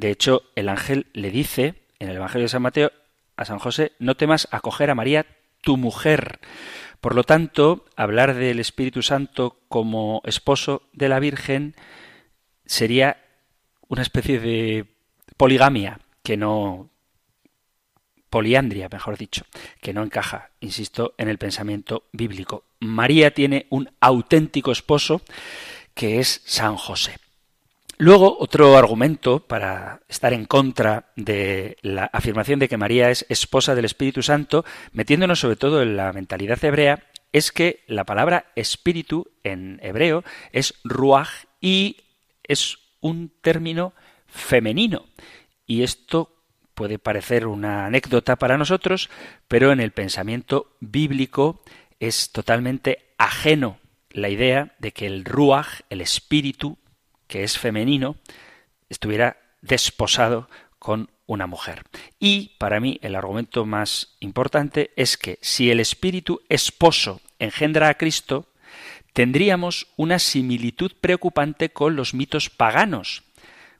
de 0.00 0.10
hecho, 0.10 0.44
el 0.56 0.70
ángel 0.70 1.08
le 1.12 1.30
dice 1.30 1.74
en 1.98 2.08
el 2.08 2.16
Evangelio 2.16 2.46
de 2.46 2.48
San 2.48 2.62
Mateo 2.62 2.90
a 3.36 3.44
San 3.44 3.58
José, 3.58 3.92
no 3.98 4.16
temas 4.16 4.48
acoger 4.50 4.88
a 4.88 4.94
María, 4.94 5.26
tu 5.60 5.76
mujer. 5.76 6.40
Por 7.02 7.14
lo 7.14 7.22
tanto, 7.22 7.84
hablar 7.96 8.34
del 8.34 8.60
Espíritu 8.60 9.02
Santo 9.02 9.58
como 9.68 10.22
esposo 10.24 10.84
de 10.94 11.10
la 11.10 11.20
Virgen 11.20 11.74
sería 12.64 13.18
una 13.88 14.00
especie 14.00 14.40
de 14.40 14.86
poligamia 15.36 16.00
que 16.22 16.38
no 16.38 16.88
poliandria, 18.30 18.88
mejor 18.90 19.18
dicho, 19.18 19.44
que 19.82 19.92
no 19.92 20.02
encaja, 20.02 20.48
insisto, 20.60 21.12
en 21.18 21.28
el 21.28 21.36
pensamiento 21.36 22.04
bíblico. 22.12 22.64
María 22.78 23.34
tiene 23.34 23.66
un 23.68 23.90
auténtico 24.00 24.72
esposo 24.72 25.20
que 25.92 26.20
es 26.20 26.40
San 26.46 26.76
José. 26.76 27.19
Luego, 28.00 28.38
otro 28.40 28.78
argumento 28.78 29.40
para 29.40 30.00
estar 30.08 30.32
en 30.32 30.46
contra 30.46 31.12
de 31.16 31.76
la 31.82 32.06
afirmación 32.06 32.58
de 32.58 32.66
que 32.66 32.78
María 32.78 33.10
es 33.10 33.26
esposa 33.28 33.74
del 33.74 33.84
Espíritu 33.84 34.22
Santo, 34.22 34.64
metiéndonos 34.94 35.40
sobre 35.40 35.56
todo 35.56 35.82
en 35.82 35.98
la 35.98 36.10
mentalidad 36.14 36.64
hebrea, 36.64 37.04
es 37.30 37.52
que 37.52 37.84
la 37.88 38.04
palabra 38.04 38.46
espíritu 38.56 39.28
en 39.44 39.78
hebreo 39.82 40.24
es 40.50 40.80
ruach 40.82 41.28
y 41.60 41.98
es 42.42 42.78
un 43.02 43.34
término 43.42 43.92
femenino. 44.26 45.04
Y 45.66 45.82
esto 45.82 46.34
puede 46.74 46.98
parecer 46.98 47.46
una 47.46 47.84
anécdota 47.84 48.36
para 48.36 48.56
nosotros, 48.56 49.10
pero 49.46 49.72
en 49.72 49.80
el 49.80 49.90
pensamiento 49.90 50.74
bíblico 50.80 51.62
es 51.98 52.32
totalmente 52.32 53.12
ajeno 53.18 53.78
la 54.08 54.30
idea 54.30 54.74
de 54.78 54.92
que 54.92 55.06
el 55.06 55.26
ruach, 55.26 55.82
el 55.90 56.00
espíritu, 56.00 56.78
que 57.30 57.44
es 57.44 57.56
femenino, 57.56 58.16
estuviera 58.88 59.38
desposado 59.62 60.50
con 60.80 61.10
una 61.26 61.46
mujer. 61.46 61.84
Y 62.18 62.56
para 62.58 62.80
mí 62.80 62.98
el 63.02 63.14
argumento 63.14 63.64
más 63.64 64.16
importante 64.18 64.90
es 64.96 65.16
que 65.16 65.38
si 65.40 65.70
el 65.70 65.78
espíritu 65.78 66.40
esposo 66.48 67.20
engendra 67.38 67.88
a 67.88 67.94
Cristo, 67.94 68.48
tendríamos 69.12 69.86
una 69.96 70.18
similitud 70.18 70.90
preocupante 71.00 71.70
con 71.70 71.94
los 71.94 72.14
mitos 72.14 72.50
paganos, 72.50 73.22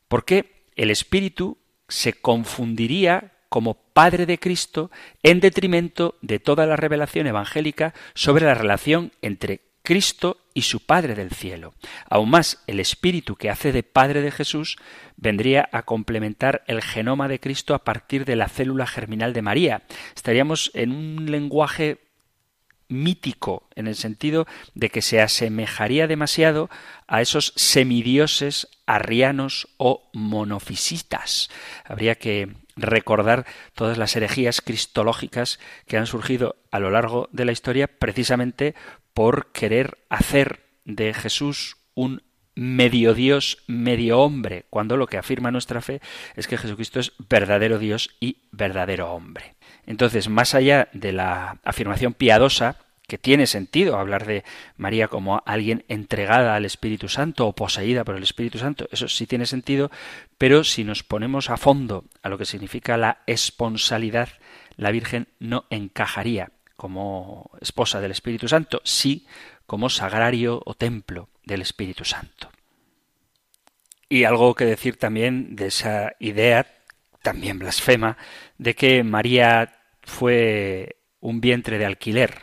porque 0.06 0.64
el 0.76 0.92
espíritu 0.92 1.58
se 1.88 2.12
confundiría 2.12 3.32
como 3.48 3.74
Padre 3.74 4.26
de 4.26 4.38
Cristo 4.38 4.92
en 5.24 5.40
detrimento 5.40 6.16
de 6.22 6.38
toda 6.38 6.66
la 6.66 6.76
revelación 6.76 7.26
evangélica 7.26 7.94
sobre 8.14 8.44
la 8.44 8.54
relación 8.54 9.10
entre 9.22 9.62
Cristo 9.82 10.38
y 10.54 10.62
su 10.62 10.80
Padre 10.80 11.14
del 11.14 11.30
cielo. 11.30 11.74
Aún 12.08 12.30
más, 12.30 12.62
el 12.66 12.80
Espíritu 12.80 13.36
que 13.36 13.50
hace 13.50 13.72
de 13.72 13.82
Padre 13.82 14.20
de 14.20 14.30
Jesús 14.30 14.76
vendría 15.16 15.68
a 15.72 15.82
complementar 15.82 16.62
el 16.66 16.82
genoma 16.82 17.28
de 17.28 17.40
Cristo 17.40 17.74
a 17.74 17.84
partir 17.84 18.24
de 18.24 18.36
la 18.36 18.48
célula 18.48 18.86
germinal 18.86 19.32
de 19.32 19.42
María. 19.42 19.82
Estaríamos 20.14 20.70
en 20.74 20.92
un 20.92 21.30
lenguaje 21.30 21.98
mítico, 22.90 23.68
en 23.74 23.86
el 23.86 23.94
sentido 23.94 24.46
de 24.74 24.90
que 24.90 25.00
se 25.00 25.20
asemejaría 25.20 26.06
demasiado 26.06 26.68
a 27.06 27.22
esos 27.22 27.52
semidioses 27.56 28.68
arrianos 28.86 29.68
o 29.76 30.10
monofisitas. 30.12 31.50
Habría 31.84 32.16
que 32.16 32.48
recordar 32.76 33.46
todas 33.74 33.98
las 33.98 34.16
herejías 34.16 34.60
cristológicas 34.60 35.60
que 35.86 35.96
han 35.96 36.06
surgido 36.06 36.56
a 36.70 36.80
lo 36.80 36.90
largo 36.90 37.28
de 37.32 37.44
la 37.44 37.52
historia 37.52 37.86
precisamente 37.86 38.74
por 39.14 39.52
querer 39.52 39.98
hacer 40.08 40.60
de 40.84 41.14
Jesús 41.14 41.76
un 41.94 42.22
medio 42.54 43.14
Dios, 43.14 43.58
medio 43.66 44.20
hombre, 44.20 44.66
cuando 44.70 44.96
lo 44.96 45.06
que 45.06 45.18
afirma 45.18 45.50
nuestra 45.50 45.80
fe 45.80 46.00
es 46.36 46.46
que 46.46 46.58
Jesucristo 46.58 47.00
es 47.00 47.12
verdadero 47.28 47.78
Dios 47.78 48.16
y 48.20 48.42
verdadero 48.50 49.12
hombre. 49.12 49.54
Entonces, 49.86 50.28
más 50.28 50.54
allá 50.54 50.88
de 50.92 51.12
la 51.12 51.58
afirmación 51.64 52.12
piadosa, 52.12 52.76
que 53.10 53.18
tiene 53.18 53.46
sentido 53.46 53.98
hablar 53.98 54.24
de 54.24 54.44
María 54.76 55.08
como 55.08 55.42
alguien 55.44 55.84
entregada 55.88 56.54
al 56.54 56.64
Espíritu 56.64 57.08
Santo 57.08 57.48
o 57.48 57.54
poseída 57.54 58.04
por 58.04 58.14
el 58.14 58.22
Espíritu 58.22 58.58
Santo, 58.58 58.86
eso 58.92 59.08
sí 59.08 59.26
tiene 59.26 59.46
sentido, 59.46 59.90
pero 60.38 60.62
si 60.62 60.84
nos 60.84 61.02
ponemos 61.02 61.50
a 61.50 61.56
fondo 61.56 62.04
a 62.22 62.28
lo 62.28 62.38
que 62.38 62.44
significa 62.44 62.96
la 62.96 63.18
esponsalidad, 63.26 64.28
la 64.76 64.92
Virgen 64.92 65.26
no 65.40 65.64
encajaría 65.70 66.52
como 66.80 67.50
esposa 67.60 68.00
del 68.00 68.10
Espíritu 68.10 68.48
Santo, 68.48 68.80
sí 68.84 69.26
como 69.66 69.90
sagrario 69.90 70.62
o 70.64 70.72
templo 70.72 71.28
del 71.44 71.60
Espíritu 71.60 72.06
Santo. 72.06 72.48
Y 74.08 74.24
algo 74.24 74.54
que 74.54 74.64
decir 74.64 74.96
también 74.96 75.56
de 75.56 75.66
esa 75.66 76.14
idea, 76.20 76.66
también 77.20 77.58
blasfema, 77.58 78.16
de 78.56 78.74
que 78.74 79.04
María 79.04 79.74
fue 80.00 80.96
un 81.20 81.42
vientre 81.42 81.76
de 81.76 81.84
alquiler, 81.84 82.38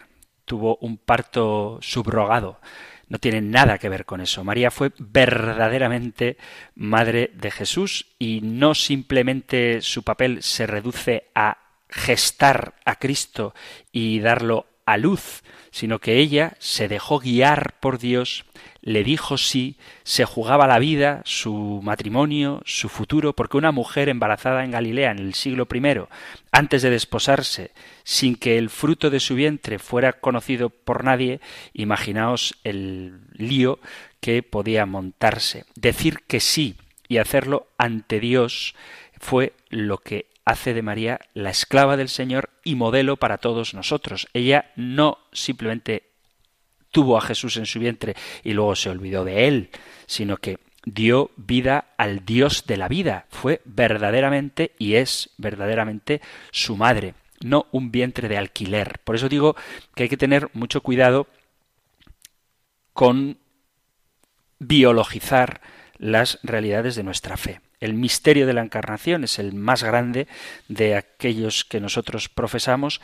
tuvo 0.45 0.77
un 0.81 0.99
parto 0.99 1.79
subrogado. 1.81 2.61
No 3.07 3.17
tiene 3.17 3.41
nada 3.41 3.79
que 3.79 3.89
ver 3.89 4.05
con 4.05 4.21
eso. 4.21 4.43
María 4.43 4.69
fue 4.69 4.91
verdaderamente 4.99 6.37
madre 6.75 7.31
de 7.33 7.49
Jesús 7.49 8.15
y 8.19 8.41
no 8.43 8.75
simplemente 8.75 9.81
su 9.81 10.03
papel 10.03 10.43
se 10.43 10.67
reduce 10.67 11.31
a 11.33 11.66
gestar 11.89 12.75
a 12.85 12.95
Cristo 12.95 13.53
y 13.91 14.19
darlo 14.19 14.67
a 14.87 14.97
luz, 14.97 15.43
sino 15.69 15.99
que 15.99 16.17
ella 16.17 16.55
se 16.59 16.87
dejó 16.87 17.19
guiar 17.19 17.75
por 17.81 17.99
Dios, 17.99 18.45
le 18.81 19.03
dijo 19.03 19.37
sí, 19.37 19.75
se 20.03 20.23
jugaba 20.23 20.65
la 20.65 20.79
vida, 20.79 21.21
su 21.25 21.81
matrimonio, 21.83 22.61
su 22.65 22.87
futuro, 22.87 23.33
porque 23.33 23.57
una 23.57 23.73
mujer 23.73 24.07
embarazada 24.07 24.63
en 24.63 24.71
Galilea 24.71 25.11
en 25.11 25.19
el 25.19 25.33
siglo 25.33 25.67
I, 25.69 26.07
antes 26.53 26.81
de 26.83 26.89
desposarse, 26.89 27.71
sin 28.05 28.35
que 28.35 28.57
el 28.57 28.69
fruto 28.69 29.09
de 29.09 29.19
su 29.19 29.35
vientre 29.35 29.77
fuera 29.77 30.13
conocido 30.13 30.69
por 30.69 31.03
nadie, 31.03 31.41
imaginaos 31.73 32.55
el 32.63 33.19
lío 33.33 33.79
que 34.21 34.41
podía 34.41 34.85
montarse. 34.85 35.65
Decir 35.75 36.19
que 36.27 36.39
sí 36.39 36.77
y 37.09 37.17
hacerlo 37.17 37.67
ante 37.77 38.21
Dios 38.21 38.73
fue 39.19 39.53
lo 39.69 39.97
que 39.97 40.27
hace 40.47 40.73
de 40.73 40.81
María 40.81 41.19
la 41.33 41.49
esclava 41.49 41.97
del 41.97 42.07
Señor 42.07 42.49
y 42.63 42.75
modelo 42.75 43.17
para 43.17 43.37
todos 43.37 43.73
nosotros. 43.73 44.27
Ella 44.33 44.71
no 44.77 45.17
simplemente 45.33 46.03
tuvo 46.89 47.17
a 47.17 47.21
Jesús 47.21 47.57
en 47.57 47.65
su 47.65 47.79
vientre 47.79 48.15
y 48.45 48.53
luego 48.53 48.73
se 48.77 48.89
olvidó 48.89 49.25
de 49.25 49.49
él, 49.49 49.69
sino 50.05 50.37
que 50.37 50.59
dio 50.85 51.31
vida 51.35 51.93
al 51.97 52.25
Dios 52.25 52.65
de 52.65 52.77
la 52.77 52.87
vida. 52.87 53.25
Fue 53.29 53.61
verdaderamente 53.65 54.71
y 54.79 54.95
es 54.95 55.31
verdaderamente 55.37 56.21
su 56.51 56.77
madre, 56.77 57.13
no 57.43 57.67
un 57.73 57.91
vientre 57.91 58.29
de 58.29 58.37
alquiler. 58.37 59.01
Por 59.03 59.15
eso 59.15 59.27
digo 59.27 59.57
que 59.95 60.03
hay 60.03 60.09
que 60.09 60.15
tener 60.15 60.49
mucho 60.53 60.79
cuidado 60.79 61.27
con 62.93 63.37
biologizar 64.59 65.59
las 65.97 66.39
realidades 66.41 66.95
de 66.95 67.03
nuestra 67.03 67.35
fe. 67.35 67.59
El 67.79 67.93
misterio 67.93 68.47
de 68.47 68.53
la 68.53 68.61
encarnación 68.63 69.23
es 69.23 69.39
el 69.39 69.53
más 69.53 69.83
grande 69.83 70.27
de 70.67 70.95
aquellos 70.95 71.65
que 71.65 71.79
nosotros 71.79 72.29
profesamos, 72.29 73.01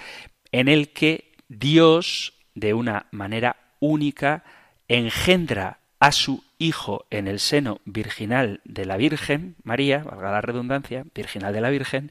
en 0.51 0.67
el 0.67 0.89
que 0.89 1.33
Dios, 1.47 2.33
de 2.55 2.73
una 2.73 3.07
manera 3.11 3.57
única, 3.79 4.43
engendra 4.87 5.79
a 5.99 6.11
su 6.11 6.43
Hijo 6.57 7.05
en 7.09 7.27
el 7.27 7.39
seno 7.39 7.81
virginal 7.83 8.61
de 8.63 8.85
la 8.85 8.95
Virgen 8.95 9.57
María, 9.63 9.99
valga 9.99 10.31
la 10.31 10.41
redundancia, 10.41 11.03
virginal 11.13 11.53
de 11.53 11.59
la 11.59 11.69
Virgen, 11.69 12.09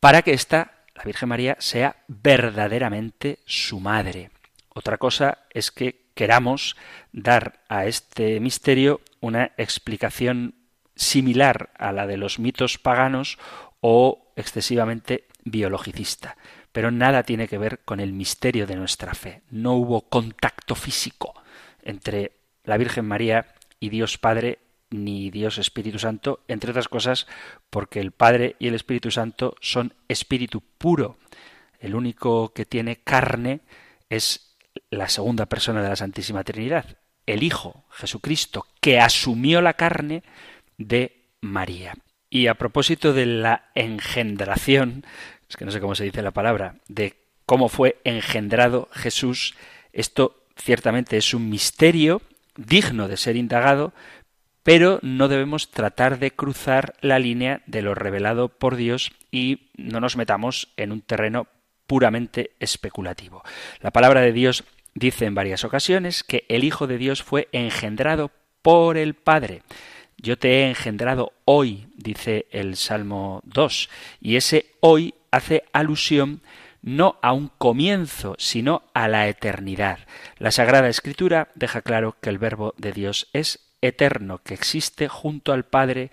para 0.00 0.22
que 0.22 0.32
ésta, 0.32 0.72
la 0.94 1.04
Virgen 1.04 1.28
María, 1.28 1.56
sea 1.58 1.96
verdaderamente 2.08 3.40
su 3.44 3.80
madre. 3.80 4.30
Otra 4.70 4.96
cosa 4.96 5.38
es 5.50 5.70
que 5.70 6.06
queramos 6.14 6.76
dar 7.12 7.60
a 7.68 7.86
este 7.86 8.40
misterio 8.40 9.02
una 9.20 9.52
explicación 9.58 10.54
similar 10.96 11.70
a 11.78 11.92
la 11.92 12.06
de 12.06 12.16
los 12.16 12.38
mitos 12.38 12.78
paganos 12.78 13.38
o 13.80 14.32
excesivamente 14.34 15.28
biologicista. 15.44 16.36
Pero 16.72 16.90
nada 16.90 17.22
tiene 17.22 17.48
que 17.48 17.58
ver 17.58 17.80
con 17.84 18.00
el 18.00 18.12
misterio 18.12 18.66
de 18.66 18.76
nuestra 18.76 19.14
fe. 19.14 19.42
No 19.50 19.74
hubo 19.74 20.08
contacto 20.08 20.74
físico 20.74 21.34
entre 21.82 22.32
la 22.64 22.76
Virgen 22.76 23.06
María 23.06 23.54
y 23.78 23.90
Dios 23.90 24.18
Padre 24.18 24.58
ni 24.90 25.30
Dios 25.30 25.58
Espíritu 25.58 25.98
Santo, 25.98 26.40
entre 26.48 26.70
otras 26.70 26.88
cosas 26.88 27.26
porque 27.70 28.00
el 28.00 28.12
Padre 28.12 28.56
y 28.58 28.68
el 28.68 28.74
Espíritu 28.74 29.10
Santo 29.10 29.56
son 29.60 29.94
espíritu 30.08 30.62
puro. 30.78 31.18
El 31.78 31.94
único 31.94 32.52
que 32.52 32.64
tiene 32.64 32.96
carne 32.96 33.60
es 34.08 34.56
la 34.90 35.08
segunda 35.08 35.46
persona 35.46 35.82
de 35.82 35.88
la 35.88 35.96
Santísima 35.96 36.44
Trinidad, 36.44 36.98
el 37.26 37.42
Hijo, 37.42 37.84
Jesucristo, 37.90 38.66
que 38.80 39.00
asumió 39.00 39.60
la 39.60 39.74
carne 39.74 40.22
de 40.78 41.24
María. 41.40 41.94
Y 42.30 42.48
a 42.48 42.54
propósito 42.54 43.12
de 43.12 43.26
la 43.26 43.70
engendración, 43.74 45.04
es 45.48 45.56
que 45.56 45.64
no 45.64 45.70
sé 45.70 45.80
cómo 45.80 45.94
se 45.94 46.04
dice 46.04 46.22
la 46.22 46.32
palabra, 46.32 46.76
de 46.88 47.14
cómo 47.46 47.68
fue 47.68 47.98
engendrado 48.04 48.88
Jesús, 48.92 49.54
esto 49.92 50.42
ciertamente 50.56 51.16
es 51.16 51.32
un 51.34 51.48
misterio 51.48 52.22
digno 52.56 53.08
de 53.08 53.16
ser 53.16 53.36
indagado, 53.36 53.92
pero 54.62 54.98
no 55.02 55.28
debemos 55.28 55.70
tratar 55.70 56.18
de 56.18 56.32
cruzar 56.32 56.94
la 57.00 57.18
línea 57.18 57.62
de 57.66 57.82
lo 57.82 57.94
revelado 57.94 58.48
por 58.48 58.74
Dios 58.74 59.12
y 59.30 59.70
no 59.76 60.00
nos 60.00 60.16
metamos 60.16 60.72
en 60.76 60.90
un 60.90 61.02
terreno 61.02 61.46
puramente 61.86 62.50
especulativo. 62.58 63.44
La 63.80 63.92
palabra 63.92 64.22
de 64.22 64.32
Dios 64.32 64.64
dice 64.94 65.26
en 65.26 65.34
varias 65.34 65.62
ocasiones 65.62 66.24
que 66.24 66.44
el 66.48 66.64
Hijo 66.64 66.86
de 66.86 66.98
Dios 66.98 67.22
fue 67.22 67.48
engendrado 67.52 68.32
por 68.62 68.96
el 68.96 69.14
Padre. 69.14 69.62
Yo 70.18 70.38
te 70.38 70.48
he 70.48 70.68
engendrado 70.68 71.32
hoy, 71.44 71.88
dice 71.96 72.46
el 72.50 72.76
Salmo 72.76 73.42
2, 73.44 73.90
y 74.20 74.36
ese 74.36 74.72
hoy 74.80 75.14
hace 75.30 75.64
alusión 75.72 76.40
no 76.82 77.18
a 77.20 77.32
un 77.32 77.48
comienzo, 77.58 78.36
sino 78.38 78.84
a 78.94 79.08
la 79.08 79.28
eternidad. 79.28 79.98
La 80.38 80.52
Sagrada 80.52 80.88
Escritura 80.88 81.50
deja 81.54 81.82
claro 81.82 82.16
que 82.20 82.30
el 82.30 82.38
Verbo 82.38 82.74
de 82.78 82.92
Dios 82.92 83.28
es 83.32 83.74
eterno, 83.80 84.38
que 84.38 84.54
existe 84.54 85.08
junto 85.08 85.52
al 85.52 85.64
Padre 85.64 86.10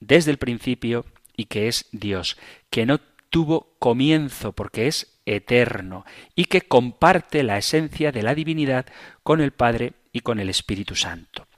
desde 0.00 0.30
el 0.30 0.38
principio 0.38 1.06
y 1.36 1.46
que 1.46 1.68
es 1.68 1.86
Dios, 1.90 2.36
que 2.70 2.86
no 2.86 3.00
tuvo 3.30 3.74
comienzo 3.78 4.52
porque 4.52 4.86
es 4.86 5.18
eterno 5.26 6.04
y 6.34 6.44
que 6.44 6.62
comparte 6.62 7.42
la 7.42 7.58
esencia 7.58 8.12
de 8.12 8.22
la 8.22 8.34
divinidad 8.34 8.86
con 9.22 9.40
el 9.40 9.52
Padre 9.52 9.94
y 10.12 10.20
con 10.20 10.38
el 10.38 10.50
Espíritu 10.50 10.94
Santo. 10.94 11.48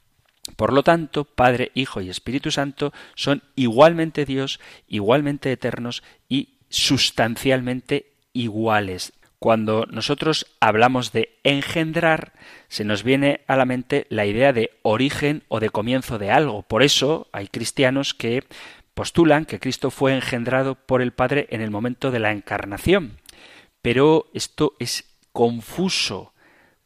Por 0.55 0.73
lo 0.73 0.83
tanto, 0.83 1.25
Padre, 1.25 1.73
Hijo 1.75 2.01
y 2.01 2.09
Espíritu 2.09 2.51
Santo 2.51 2.93
son 3.15 3.43
igualmente 3.57 4.25
Dios, 4.25 4.61
igualmente 4.87 5.51
eternos 5.51 6.03
y 6.29 6.51
sustancialmente 6.69 8.13
iguales. 8.33 9.13
Cuando 9.39 9.87
nosotros 9.91 10.47
hablamos 10.61 11.13
de 11.13 11.39
engendrar, 11.45 12.33
se 12.69 12.85
nos 12.85 13.03
viene 13.03 13.43
a 13.47 13.57
la 13.57 13.67
mente 13.67 14.07
la 14.09 14.25
idea 14.25 14.53
de 14.53 14.71
origen 14.83 15.43
o 15.49 15.61
de 15.61 15.71
comienzo 15.71 16.19
de 16.19 16.31
algo. 16.31 16.63
Por 16.63 16.83
eso 16.83 17.29
hay 17.33 17.49
cristianos 17.49 18.15
que 18.15 18.45
postulan 18.95 19.45
que 19.45 19.61
Cristo 19.61 19.91
fue 19.91 20.15
engendrado 20.15 20.75
por 20.75 21.03
el 21.03 21.13
Padre 21.13 21.49
en 21.51 21.61
el 21.61 21.71
momento 21.71 22.11
de 22.11 22.19
la 22.19 22.33
encarnación. 22.33 23.19
Pero 23.83 24.31
esto 24.33 24.73
es 24.79 25.05
confuso. 25.33 26.33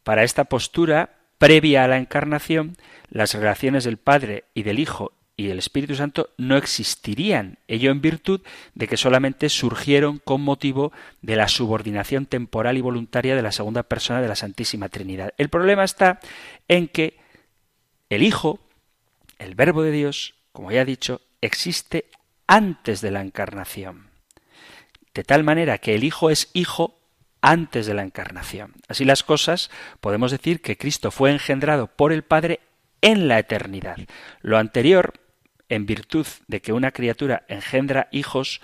Para 0.03 0.25
esta 0.25 0.45
postura, 0.45 1.20
previa 1.41 1.85
a 1.85 1.89
la 1.89 1.97
encarnación, 1.97 2.77
las 3.09 3.33
relaciones 3.33 3.85
del 3.85 3.97
Padre 3.97 4.45
y 4.53 4.63
del 4.63 4.79
Hijo 4.79 5.13
y 5.39 5.49
el 5.49 5.59
Espíritu 5.59 5.95
Santo 5.95 6.29
no 6.37 6.59
existirían, 6.59 7.57
ello 7.67 7.91
en 7.91 8.03
virtud 8.03 8.43
de 8.75 8.87
que 8.87 8.99
solamente 8.99 9.49
surgieron 9.49 10.19
con 10.19 10.43
motivo 10.43 10.93
de 11.23 11.37
la 11.37 11.49
subordinación 11.49 12.27
temporal 12.27 12.77
y 12.77 12.83
voluntaria 12.83 13.35
de 13.35 13.41
la 13.41 13.53
segunda 13.53 13.85
persona 13.85 14.21
de 14.21 14.29
la 14.29 14.37
Santísima 14.37 14.91
Trinidad. 14.91 15.33
El 15.39 15.49
problema 15.49 15.83
está 15.83 16.21
en 16.69 16.89
que 16.89 17.17
el 18.11 18.23
Hijo, 18.23 18.61
el 19.39 19.55
Verbo 19.55 19.83
de 19.83 19.93
Dios, 19.93 20.35
como 20.53 20.71
ya 20.71 20.83
he 20.83 20.85
dicho, 20.85 21.23
existe 21.41 22.11
antes 22.49 23.01
de 23.01 23.13
la 23.13 23.23
encarnación. 23.23 24.11
De 25.15 25.25
tal 25.25 25.43
manera 25.43 25.79
que 25.79 25.95
el 25.95 26.05
Hijo 26.05 26.29
es 26.29 26.51
Hijo 26.53 27.00
antes 27.43 27.87
de 27.87 27.95
la 27.95 28.03
encarnación. 28.03 28.75
Así 28.89 29.05
las 29.05 29.23
cosas, 29.23 29.71
podemos 30.01 30.31
decir 30.31 30.61
que 30.61 30.77
Cristo 30.77 31.11
fue 31.11 31.31
engendrado 31.31 31.87
por 31.89 32.13
el 32.13 32.23
Padre 32.23 32.61
en 33.01 33.29
la 33.29 33.39
eternidad. 33.39 33.97
Lo 34.43 34.59
anterior 34.59 35.15
en 35.69 35.87
virtud 35.87 36.27
de 36.49 36.61
que 36.61 36.73
una 36.73 36.91
criatura 36.91 37.45
engendra 37.49 38.09
hijos 38.11 38.61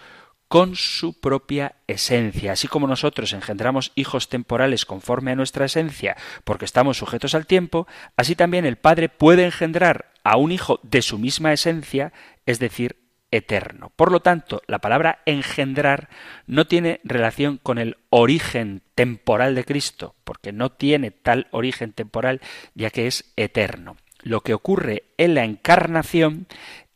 con 0.48 0.76
su 0.76 1.18
propia 1.20 1.76
esencia. 1.86 2.52
Así 2.52 2.68
como 2.68 2.86
nosotros 2.86 3.32
engendramos 3.32 3.92
hijos 3.94 4.28
temporales 4.28 4.84
conforme 4.84 5.32
a 5.32 5.36
nuestra 5.36 5.64
esencia, 5.64 6.16
porque 6.44 6.64
estamos 6.64 6.98
sujetos 6.98 7.34
al 7.34 7.46
tiempo, 7.46 7.86
así 8.16 8.36
también 8.36 8.64
el 8.64 8.76
Padre 8.76 9.08
puede 9.08 9.44
engendrar 9.44 10.12
a 10.22 10.36
un 10.36 10.52
hijo 10.52 10.80
de 10.82 11.02
su 11.02 11.18
misma 11.18 11.52
esencia, 11.52 12.12
es 12.46 12.58
decir, 12.58 12.96
eterno. 13.36 13.90
Por 13.96 14.12
lo 14.12 14.20
tanto, 14.20 14.62
la 14.66 14.78
palabra 14.78 15.20
engendrar 15.26 16.08
no 16.46 16.66
tiene 16.66 17.00
relación 17.04 17.58
con 17.58 17.78
el 17.78 17.96
origen 18.10 18.82
temporal 18.94 19.54
de 19.54 19.64
Cristo, 19.64 20.14
porque 20.24 20.52
no 20.52 20.70
tiene 20.70 21.10
tal 21.10 21.48
origen 21.50 21.92
temporal, 21.92 22.40
ya 22.74 22.90
que 22.90 23.06
es 23.06 23.32
eterno. 23.36 23.96
Lo 24.22 24.40
que 24.40 24.54
ocurre 24.54 25.04
en 25.18 25.34
la 25.34 25.44
encarnación 25.44 26.46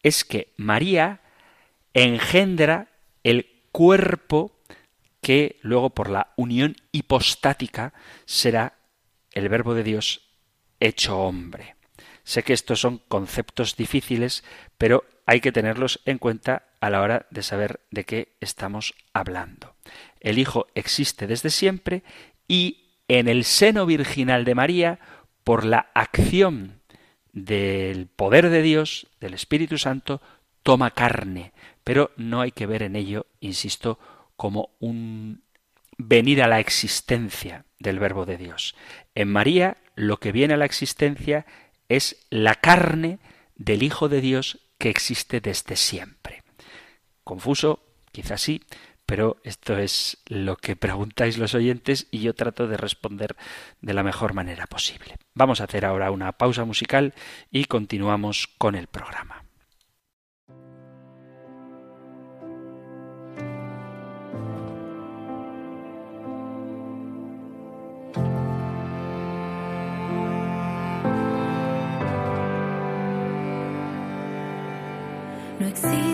es 0.02 0.24
que 0.24 0.52
María 0.56 1.20
engendra 1.94 2.88
el 3.22 3.50
cuerpo 3.72 4.52
que 5.20 5.58
luego 5.60 5.90
por 5.90 6.08
la 6.08 6.32
unión 6.36 6.76
hipostática 6.92 7.92
será 8.24 8.74
el 9.32 9.48
verbo 9.48 9.74
de 9.74 9.82
Dios 9.82 10.30
hecho 10.80 11.18
hombre. 11.20 11.76
Sé 12.24 12.42
que 12.42 12.52
estos 12.52 12.80
son 12.80 12.98
conceptos 13.08 13.76
difíciles, 13.76 14.44
pero 14.78 15.04
hay 15.26 15.40
que 15.40 15.52
tenerlos 15.52 16.00
en 16.04 16.18
cuenta 16.18 16.64
a 16.80 16.90
la 16.90 17.02
hora 17.02 17.26
de 17.30 17.42
saber 17.42 17.80
de 17.90 18.04
qué 18.04 18.36
estamos 18.40 18.94
hablando. 19.12 19.74
El 20.20 20.38
Hijo 20.38 20.66
existe 20.74 21.26
desde 21.26 21.50
siempre 21.50 22.02
y 22.48 22.90
en 23.08 23.28
el 23.28 23.44
seno 23.44 23.86
virginal 23.86 24.44
de 24.44 24.54
María, 24.54 25.00
por 25.42 25.64
la 25.64 25.90
acción 25.94 26.80
del 27.32 28.06
poder 28.06 28.50
de 28.50 28.62
Dios, 28.62 29.08
del 29.20 29.34
Espíritu 29.34 29.78
Santo, 29.78 30.20
toma 30.62 30.92
carne, 30.92 31.52
pero 31.82 32.12
no 32.16 32.40
hay 32.40 32.52
que 32.52 32.66
ver 32.66 32.82
en 32.82 32.94
ello, 32.94 33.26
insisto, 33.40 33.98
como 34.36 34.70
un 34.78 35.42
venir 35.98 36.42
a 36.42 36.48
la 36.48 36.60
existencia 36.60 37.64
del 37.78 37.98
Verbo 37.98 38.26
de 38.26 38.36
Dios. 38.36 38.76
En 39.14 39.28
María 39.28 39.76
lo 39.96 40.18
que 40.18 40.32
viene 40.32 40.54
a 40.54 40.56
la 40.56 40.64
existencia 40.64 41.46
es 41.90 42.24
la 42.30 42.54
carne 42.54 43.18
del 43.56 43.82
Hijo 43.82 44.08
de 44.08 44.22
Dios 44.22 44.60
que 44.78 44.88
existe 44.88 45.40
desde 45.40 45.76
siempre. 45.76 46.42
Confuso, 47.24 47.82
quizás 48.12 48.40
sí, 48.40 48.62
pero 49.04 49.38
esto 49.42 49.76
es 49.76 50.18
lo 50.26 50.56
que 50.56 50.76
preguntáis 50.76 51.36
los 51.36 51.54
oyentes 51.54 52.06
y 52.12 52.20
yo 52.20 52.32
trato 52.32 52.68
de 52.68 52.76
responder 52.76 53.36
de 53.80 53.92
la 53.92 54.04
mejor 54.04 54.34
manera 54.34 54.66
posible. 54.66 55.16
Vamos 55.34 55.60
a 55.60 55.64
hacer 55.64 55.84
ahora 55.84 56.12
una 56.12 56.30
pausa 56.32 56.64
musical 56.64 57.12
y 57.50 57.64
continuamos 57.64 58.46
con 58.46 58.76
el 58.76 58.86
programa. 58.86 59.39
No 75.70 76.09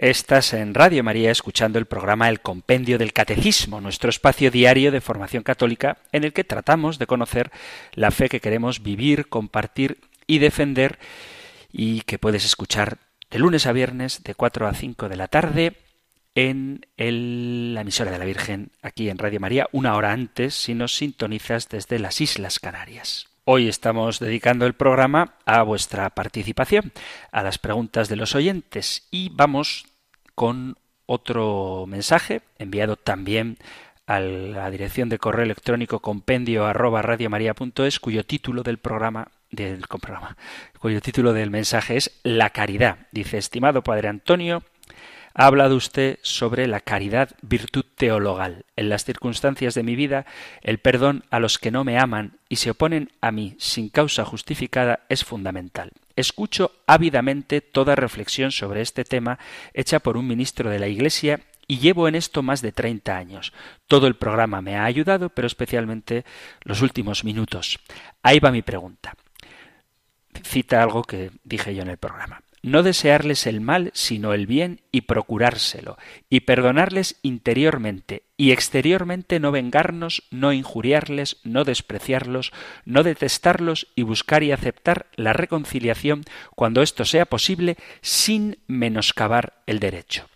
Estás 0.00 0.54
en 0.54 0.72
Radio 0.72 1.04
María 1.04 1.30
escuchando 1.30 1.78
el 1.78 1.84
programa 1.84 2.30
El 2.30 2.40
Compendio 2.40 2.96
del 2.96 3.12
Catecismo, 3.12 3.82
nuestro 3.82 4.08
espacio 4.08 4.50
diario 4.50 4.92
de 4.92 5.02
formación 5.02 5.42
católica 5.42 5.98
en 6.10 6.24
el 6.24 6.32
que 6.32 6.42
tratamos 6.42 6.98
de 6.98 7.06
conocer 7.06 7.50
la 7.92 8.10
fe 8.10 8.30
que 8.30 8.40
queremos 8.40 8.82
vivir, 8.82 9.28
compartir 9.28 9.98
y 10.26 10.38
defender 10.38 10.98
y 11.70 12.00
que 12.00 12.18
puedes 12.18 12.46
escuchar 12.46 12.96
de 13.30 13.40
lunes 13.40 13.66
a 13.66 13.72
viernes 13.72 14.22
de 14.22 14.34
4 14.34 14.68
a 14.68 14.72
5 14.72 15.10
de 15.10 15.16
la 15.16 15.28
tarde 15.28 15.76
en 16.34 16.86
la 16.96 17.82
emisora 17.82 18.10
de 18.10 18.18
la 18.18 18.24
Virgen 18.24 18.70
aquí 18.80 19.10
en 19.10 19.18
Radio 19.18 19.38
María, 19.38 19.68
una 19.70 19.96
hora 19.96 20.12
antes 20.12 20.54
si 20.54 20.72
nos 20.72 20.96
sintonizas 20.96 21.68
desde 21.68 21.98
las 21.98 22.22
Islas 22.22 22.58
Canarias. 22.58 23.26
Hoy 23.44 23.68
estamos 23.68 24.18
dedicando 24.18 24.64
el 24.64 24.74
programa 24.74 25.34
a 25.44 25.62
vuestra 25.62 26.08
participación, 26.10 26.92
a 27.32 27.42
las 27.42 27.58
preguntas 27.58 28.08
de 28.08 28.16
los 28.16 28.34
oyentes 28.34 29.06
y 29.10 29.28
vamos 29.30 29.89
con 30.40 30.78
otro 31.04 31.84
mensaje 31.86 32.40
enviado 32.56 32.96
también 32.96 33.58
a 34.06 34.20
la 34.20 34.70
dirección 34.70 35.10
de 35.10 35.18
correo 35.18 35.44
electrónico 35.44 35.98
compendio 36.00 36.64
arroba 36.64 37.02
cuyo 38.00 38.24
título 38.24 38.62
del 38.62 38.78
programa 38.78 39.28
del 39.50 39.86
programa, 39.86 40.38
cuyo 40.78 41.02
título 41.02 41.34
del 41.34 41.50
mensaje 41.50 41.98
es 41.98 42.18
La 42.22 42.48
caridad. 42.48 43.06
Dice, 43.12 43.36
estimado 43.36 43.82
Padre 43.82 44.08
Antonio, 44.08 44.62
ha 45.34 45.46
hablado 45.46 45.76
usted 45.76 46.18
sobre 46.22 46.66
la 46.66 46.80
caridad 46.80 47.30
virtud 47.42 47.84
teologal. 47.96 48.64
En 48.76 48.88
las 48.88 49.04
circunstancias 49.04 49.74
de 49.74 49.82
mi 49.82 49.96
vida, 49.96 50.26
el 50.62 50.78
perdón 50.78 51.24
a 51.30 51.38
los 51.38 51.58
que 51.58 51.70
no 51.70 51.84
me 51.84 51.98
aman 51.98 52.38
y 52.48 52.56
se 52.56 52.70
oponen 52.70 53.10
a 53.20 53.30
mí 53.30 53.56
sin 53.58 53.88
causa 53.88 54.24
justificada 54.24 55.00
es 55.08 55.24
fundamental. 55.24 55.92
Escucho 56.16 56.72
ávidamente 56.86 57.60
toda 57.60 57.94
reflexión 57.94 58.50
sobre 58.50 58.82
este 58.82 59.04
tema 59.04 59.38
hecha 59.72 60.00
por 60.00 60.16
un 60.16 60.26
ministro 60.26 60.70
de 60.70 60.78
la 60.78 60.88
Iglesia 60.88 61.40
y 61.66 61.78
llevo 61.78 62.08
en 62.08 62.16
esto 62.16 62.42
más 62.42 62.62
de 62.62 62.72
30 62.72 63.16
años. 63.16 63.52
Todo 63.86 64.08
el 64.08 64.16
programa 64.16 64.60
me 64.60 64.76
ha 64.76 64.84
ayudado, 64.84 65.28
pero 65.28 65.46
especialmente 65.46 66.24
los 66.62 66.82
últimos 66.82 67.24
minutos. 67.24 67.78
Ahí 68.22 68.40
va 68.40 68.50
mi 68.50 68.62
pregunta. 68.62 69.14
Cita 70.42 70.82
algo 70.82 71.04
que 71.04 71.30
dije 71.44 71.74
yo 71.74 71.82
en 71.82 71.90
el 71.90 71.96
programa 71.96 72.42
no 72.62 72.82
desearles 72.82 73.46
el 73.46 73.60
mal, 73.60 73.90
sino 73.94 74.34
el 74.34 74.46
bien 74.46 74.82
y 74.92 75.02
procurárselo, 75.02 75.96
y 76.28 76.40
perdonarles 76.40 77.18
interiormente, 77.22 78.24
y 78.36 78.52
exteriormente 78.52 79.40
no 79.40 79.52
vengarnos, 79.52 80.24
no 80.30 80.52
injuriarles, 80.52 81.38
no 81.44 81.64
despreciarlos, 81.64 82.52
no 82.84 83.02
detestarlos 83.02 83.88
y 83.94 84.02
buscar 84.02 84.42
y 84.42 84.52
aceptar 84.52 85.06
la 85.14 85.32
reconciliación 85.32 86.24
cuando 86.54 86.82
esto 86.82 87.04
sea 87.04 87.26
posible 87.26 87.76
sin 88.02 88.58
menoscabar 88.66 89.62
el 89.66 89.80
derecho. 89.80 90.26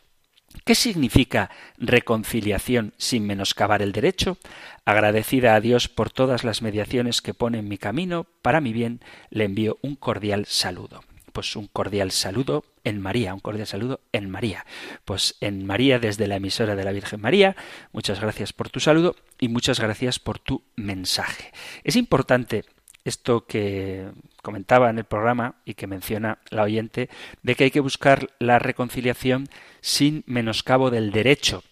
¿Qué 0.64 0.74
significa 0.74 1.50
reconciliación 1.76 2.94
sin 2.96 3.26
menoscabar 3.26 3.82
el 3.82 3.92
derecho? 3.92 4.38
Agradecida 4.84 5.54
a 5.54 5.60
Dios 5.60 5.88
por 5.88 6.10
todas 6.10 6.44
las 6.44 6.62
mediaciones 6.62 7.20
que 7.20 7.34
pone 7.34 7.58
en 7.58 7.68
mi 7.68 7.76
camino, 7.76 8.26
para 8.40 8.60
mi 8.60 8.72
bien 8.72 9.00
le 9.30 9.44
envío 9.44 9.78
un 9.82 9.96
cordial 9.96 10.46
saludo 10.46 11.02
pues 11.34 11.56
un 11.56 11.66
cordial 11.66 12.12
saludo 12.12 12.64
en 12.84 13.00
María, 13.00 13.34
un 13.34 13.40
cordial 13.40 13.66
saludo 13.66 14.00
en 14.12 14.30
María. 14.30 14.64
Pues 15.04 15.34
en 15.40 15.66
María 15.66 15.98
desde 15.98 16.28
la 16.28 16.36
emisora 16.36 16.76
de 16.76 16.84
la 16.84 16.92
Virgen 16.92 17.20
María, 17.20 17.56
muchas 17.92 18.20
gracias 18.20 18.52
por 18.52 18.70
tu 18.70 18.78
saludo 18.78 19.16
y 19.40 19.48
muchas 19.48 19.80
gracias 19.80 20.20
por 20.20 20.38
tu 20.38 20.62
mensaje. 20.76 21.52
Es 21.82 21.96
importante 21.96 22.64
esto 23.04 23.46
que 23.46 24.12
comentaba 24.42 24.88
en 24.90 24.98
el 24.98 25.04
programa 25.04 25.56
y 25.64 25.74
que 25.74 25.88
menciona 25.88 26.38
la 26.50 26.62
oyente, 26.62 27.10
de 27.42 27.56
que 27.56 27.64
hay 27.64 27.70
que 27.72 27.80
buscar 27.80 28.28
la 28.38 28.60
reconciliación 28.60 29.48
sin 29.80 30.22
menoscabo 30.26 30.90
del 30.90 31.10
derecho. 31.10 31.64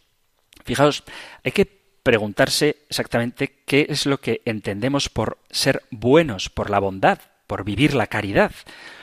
Fijaos, 0.65 1.05
hay 1.45 1.53
que 1.53 1.67
preguntarse 2.03 2.79
exactamente 2.89 3.63
qué 3.65 3.87
es 3.89 4.07
lo 4.07 4.19
que 4.19 4.43
entendemos 4.45 5.09
por 5.09 5.39
ser 5.51 5.85
buenos, 5.93 6.51
por 6.51 6.69
la 6.69 6.81
bondad, 6.81 7.21
por 7.53 7.65
vivir 7.65 7.93
la 7.93 8.07
caridad. 8.07 8.53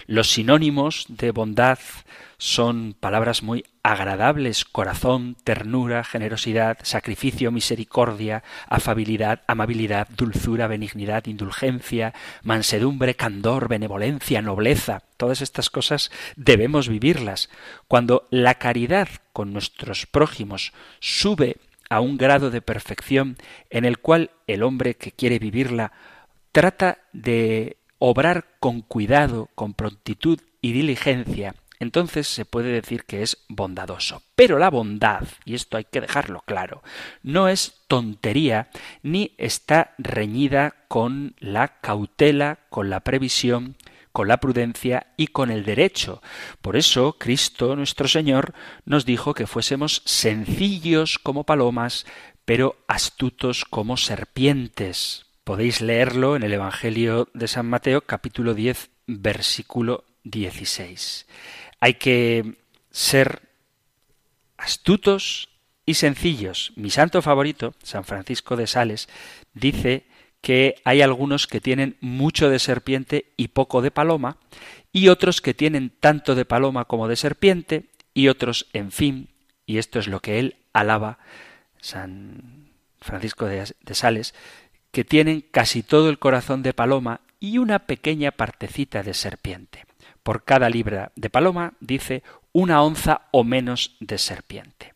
Los 0.07 0.31
sinónimos 0.31 1.05
de 1.07 1.29
bondad 1.29 1.77
son 2.39 2.95
palabras 2.99 3.43
muy 3.43 3.63
agradables, 3.83 4.65
corazón, 4.65 5.37
ternura, 5.43 6.03
generosidad, 6.03 6.79
sacrificio, 6.81 7.51
misericordia, 7.51 8.43
afabilidad, 8.67 9.43
amabilidad, 9.45 10.07
dulzura, 10.17 10.65
benignidad, 10.65 11.27
indulgencia, 11.27 12.15
mansedumbre, 12.41 13.13
candor, 13.13 13.67
benevolencia, 13.67 14.41
nobleza. 14.41 15.03
Todas 15.17 15.43
estas 15.43 15.69
cosas 15.69 16.09
debemos 16.35 16.89
vivirlas. 16.89 17.51
Cuando 17.87 18.27
la 18.31 18.55
caridad 18.55 19.09
con 19.31 19.53
nuestros 19.53 20.07
prójimos 20.07 20.73
sube 20.99 21.57
a 21.87 21.99
un 21.99 22.17
grado 22.17 22.49
de 22.49 22.63
perfección 22.63 23.37
en 23.69 23.85
el 23.85 23.99
cual 23.99 24.31
el 24.47 24.63
hombre 24.63 24.95
que 24.95 25.11
quiere 25.11 25.37
vivirla 25.37 25.91
trata 26.51 26.97
de 27.13 27.78
obrar 27.99 28.45
con 28.59 28.81
cuidado, 28.81 29.49
con 29.55 29.73
prontitud 29.73 30.39
y 30.61 30.71
diligencia, 30.71 31.55
entonces 31.79 32.27
se 32.27 32.43
puede 32.43 32.71
decir 32.71 33.05
que 33.05 33.21
es 33.21 33.45
bondadoso. 33.47 34.21
Pero 34.35 34.59
la 34.59 34.69
bondad, 34.69 35.23
y 35.45 35.55
esto 35.55 35.77
hay 35.77 35.85
que 35.85 36.01
dejarlo 36.01 36.41
claro, 36.45 36.83
no 37.23 37.47
es 37.47 37.81
tontería 37.87 38.69
ni 39.01 39.33
está 39.37 39.95
reñida 39.97 40.75
con 40.87 41.35
la 41.39 41.79
cautela, 41.79 42.59
con 42.69 42.89
la 42.89 42.99
previsión, 42.99 43.77
con 44.11 44.27
la 44.27 44.37
prudencia 44.37 45.07
y 45.15 45.27
con 45.27 45.51
el 45.51 45.63
derecho. 45.63 46.21
Por 46.61 46.75
eso 46.75 47.15
Cristo 47.17 47.75
nuestro 47.75 48.07
Señor 48.07 48.53
nos 48.83 49.05
dijo 49.05 49.33
que 49.33 49.47
fuésemos 49.47 50.01
sencillos 50.03 51.19
como 51.19 51.45
palomas, 51.45 52.05
pero 52.43 52.77
astutos 52.87 53.63
como 53.63 53.95
serpientes. 53.95 55.28
Podéis 55.49 55.81
leerlo 55.81 56.35
en 56.35 56.43
el 56.43 56.53
Evangelio 56.53 57.27
de 57.33 57.47
San 57.47 57.65
Mateo 57.65 58.01
capítulo 58.01 58.53
10 58.53 58.91
versículo 59.07 60.05
16. 60.23 61.25
Hay 61.79 61.95
que 61.95 62.53
ser 62.91 63.41
astutos 64.57 65.49
y 65.87 65.95
sencillos. 65.95 66.71
Mi 66.75 66.91
santo 66.91 67.23
favorito, 67.23 67.73
San 67.81 68.03
Francisco 68.03 68.57
de 68.57 68.67
Sales, 68.67 69.09
dice 69.55 70.05
que 70.41 70.75
hay 70.85 71.01
algunos 71.01 71.47
que 71.47 71.59
tienen 71.59 71.97
mucho 71.99 72.51
de 72.51 72.59
serpiente 72.59 73.33
y 73.35 73.47
poco 73.47 73.81
de 73.81 73.89
paloma, 73.89 74.37
y 74.93 75.07
otros 75.07 75.41
que 75.41 75.55
tienen 75.55 75.89
tanto 75.99 76.35
de 76.35 76.45
paloma 76.45 76.85
como 76.85 77.07
de 77.07 77.15
serpiente, 77.15 77.85
y 78.13 78.27
otros, 78.27 78.67
en 78.73 78.91
fin, 78.91 79.29
y 79.65 79.79
esto 79.79 79.97
es 79.97 80.07
lo 80.07 80.19
que 80.19 80.37
él 80.37 80.57
alaba, 80.73 81.17
San 81.81 82.69
Francisco 83.01 83.45
de, 83.45 83.65
Sales, 83.93 84.35
que 84.91 85.03
tienen 85.03 85.41
casi 85.41 85.83
todo 85.83 86.09
el 86.09 86.19
corazón 86.19 86.63
de 86.63 86.73
paloma 86.73 87.21
y 87.39 87.57
una 87.57 87.79
pequeña 87.79 88.31
partecita 88.31 89.03
de 89.03 89.13
serpiente. 89.13 89.85
Por 90.23 90.43
cada 90.43 90.69
libra 90.69 91.11
de 91.15 91.29
paloma, 91.29 91.73
dice, 91.79 92.23
una 92.51 92.81
onza 92.81 93.21
o 93.31 93.43
menos 93.43 93.95
de 93.99 94.17
serpiente. 94.17 94.93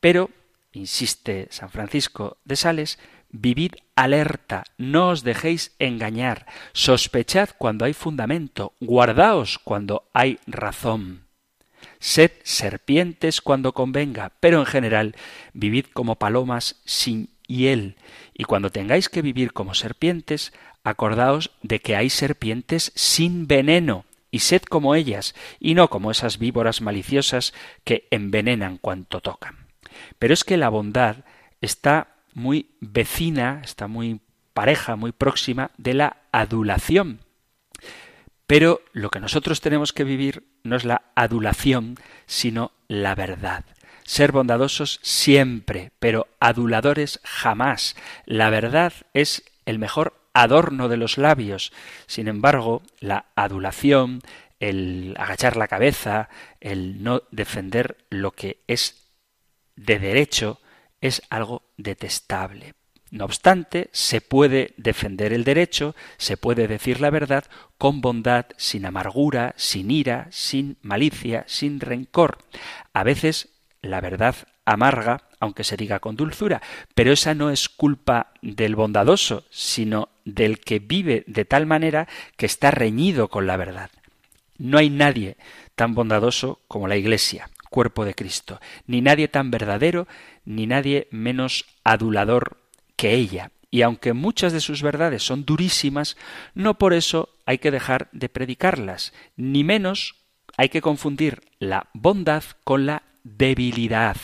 Pero, 0.00 0.30
insiste 0.72 1.48
San 1.50 1.70
Francisco 1.70 2.38
de 2.44 2.56
Sales, 2.56 2.98
vivid 3.30 3.72
alerta, 3.94 4.64
no 4.78 5.08
os 5.08 5.22
dejéis 5.22 5.74
engañar, 5.78 6.46
sospechad 6.72 7.50
cuando 7.58 7.84
hay 7.84 7.92
fundamento, 7.92 8.72
guardaos 8.80 9.58
cuando 9.58 10.08
hay 10.12 10.38
razón. 10.46 11.26
Sed 11.98 12.32
serpientes 12.42 13.40
cuando 13.40 13.72
convenga, 13.72 14.32
pero 14.40 14.60
en 14.60 14.66
general 14.66 15.16
vivid 15.52 15.86
como 15.92 16.16
palomas 16.16 16.80
sin 16.84 17.30
hiel, 17.46 17.96
y 18.34 18.44
cuando 18.44 18.70
tengáis 18.70 19.08
que 19.08 19.22
vivir 19.22 19.52
como 19.52 19.74
serpientes, 19.74 20.52
acordaos 20.84 21.50
de 21.62 21.80
que 21.80 21.96
hay 21.96 22.10
serpientes 22.10 22.92
sin 22.94 23.46
veneno, 23.46 24.04
y 24.30 24.40
sed 24.40 24.62
como 24.62 24.94
ellas, 24.94 25.34
y 25.60 25.74
no 25.74 25.88
como 25.88 26.10
esas 26.10 26.38
víboras 26.38 26.80
maliciosas 26.80 27.54
que 27.84 28.06
envenenan 28.10 28.78
cuanto 28.78 29.20
tocan. 29.20 29.66
Pero 30.18 30.34
es 30.34 30.44
que 30.44 30.56
la 30.56 30.68
bondad 30.68 31.24
está 31.60 32.08
muy 32.34 32.70
vecina, 32.80 33.62
está 33.64 33.88
muy 33.88 34.20
pareja, 34.52 34.96
muy 34.96 35.12
próxima 35.12 35.70
de 35.78 35.94
la 35.94 36.16
adulación. 36.32 37.20
Pero 38.46 38.80
lo 38.92 39.10
que 39.10 39.20
nosotros 39.20 39.60
tenemos 39.60 39.92
que 39.92 40.04
vivir 40.04 40.44
no 40.62 40.76
es 40.76 40.84
la 40.84 41.02
adulación, 41.14 41.96
sino 42.26 42.72
la 42.88 43.14
verdad. 43.14 43.64
Ser 44.06 44.30
bondadosos 44.30 45.00
siempre, 45.02 45.90
pero 45.98 46.28
aduladores 46.38 47.20
jamás. 47.24 47.96
La 48.24 48.50
verdad 48.50 48.92
es 49.14 49.42
el 49.66 49.80
mejor 49.80 50.14
adorno 50.32 50.88
de 50.88 50.96
los 50.96 51.18
labios. 51.18 51.72
Sin 52.06 52.28
embargo, 52.28 52.82
la 53.00 53.26
adulación, 53.34 54.20
el 54.60 55.14
agachar 55.18 55.56
la 55.56 55.66
cabeza, 55.66 56.28
el 56.60 57.02
no 57.02 57.24
defender 57.32 57.98
lo 58.08 58.30
que 58.30 58.62
es 58.68 59.10
de 59.74 59.98
derecho, 59.98 60.60
es 61.00 61.22
algo 61.28 61.62
detestable. 61.76 62.74
No 63.10 63.24
obstante, 63.24 63.88
se 63.92 64.20
puede 64.20 64.74
defender 64.76 65.32
el 65.32 65.42
derecho, 65.42 65.96
se 66.16 66.36
puede 66.36 66.68
decir 66.68 67.00
la 67.00 67.10
verdad 67.10 67.44
con 67.76 68.00
bondad, 68.00 68.46
sin 68.56 68.86
amargura, 68.86 69.54
sin 69.56 69.90
ira, 69.90 70.28
sin 70.30 70.78
malicia, 70.82 71.44
sin 71.48 71.80
rencor. 71.80 72.38
A 72.92 73.02
veces 73.02 73.55
la 73.86 74.00
verdad 74.00 74.36
amarga, 74.64 75.22
aunque 75.40 75.64
se 75.64 75.76
diga 75.76 76.00
con 76.00 76.16
dulzura, 76.16 76.60
pero 76.94 77.12
esa 77.12 77.34
no 77.34 77.50
es 77.50 77.68
culpa 77.68 78.32
del 78.42 78.74
bondadoso, 78.74 79.44
sino 79.50 80.08
del 80.24 80.60
que 80.60 80.80
vive 80.80 81.24
de 81.26 81.44
tal 81.44 81.66
manera 81.66 82.08
que 82.36 82.46
está 82.46 82.70
reñido 82.70 83.28
con 83.28 83.46
la 83.46 83.56
verdad. 83.56 83.90
No 84.58 84.78
hay 84.78 84.90
nadie 84.90 85.36
tan 85.74 85.94
bondadoso 85.94 86.60
como 86.68 86.88
la 86.88 86.96
Iglesia, 86.96 87.50
cuerpo 87.70 88.04
de 88.04 88.14
Cristo, 88.14 88.60
ni 88.86 89.00
nadie 89.00 89.28
tan 89.28 89.50
verdadero, 89.50 90.08
ni 90.44 90.66
nadie 90.66 91.08
menos 91.10 91.66
adulador 91.84 92.58
que 92.96 93.14
ella. 93.14 93.52
Y 93.70 93.82
aunque 93.82 94.14
muchas 94.14 94.52
de 94.52 94.60
sus 94.60 94.82
verdades 94.82 95.22
son 95.22 95.44
durísimas, 95.44 96.16
no 96.54 96.78
por 96.78 96.94
eso 96.94 97.28
hay 97.44 97.58
que 97.58 97.70
dejar 97.70 98.08
de 98.12 98.28
predicarlas, 98.28 99.12
ni 99.36 99.64
menos 99.64 100.14
hay 100.56 100.70
que 100.70 100.80
confundir 100.80 101.42
la 101.58 101.88
bondad 101.92 102.44
con 102.64 102.86
la 102.86 103.02
debilidad. 103.26 104.16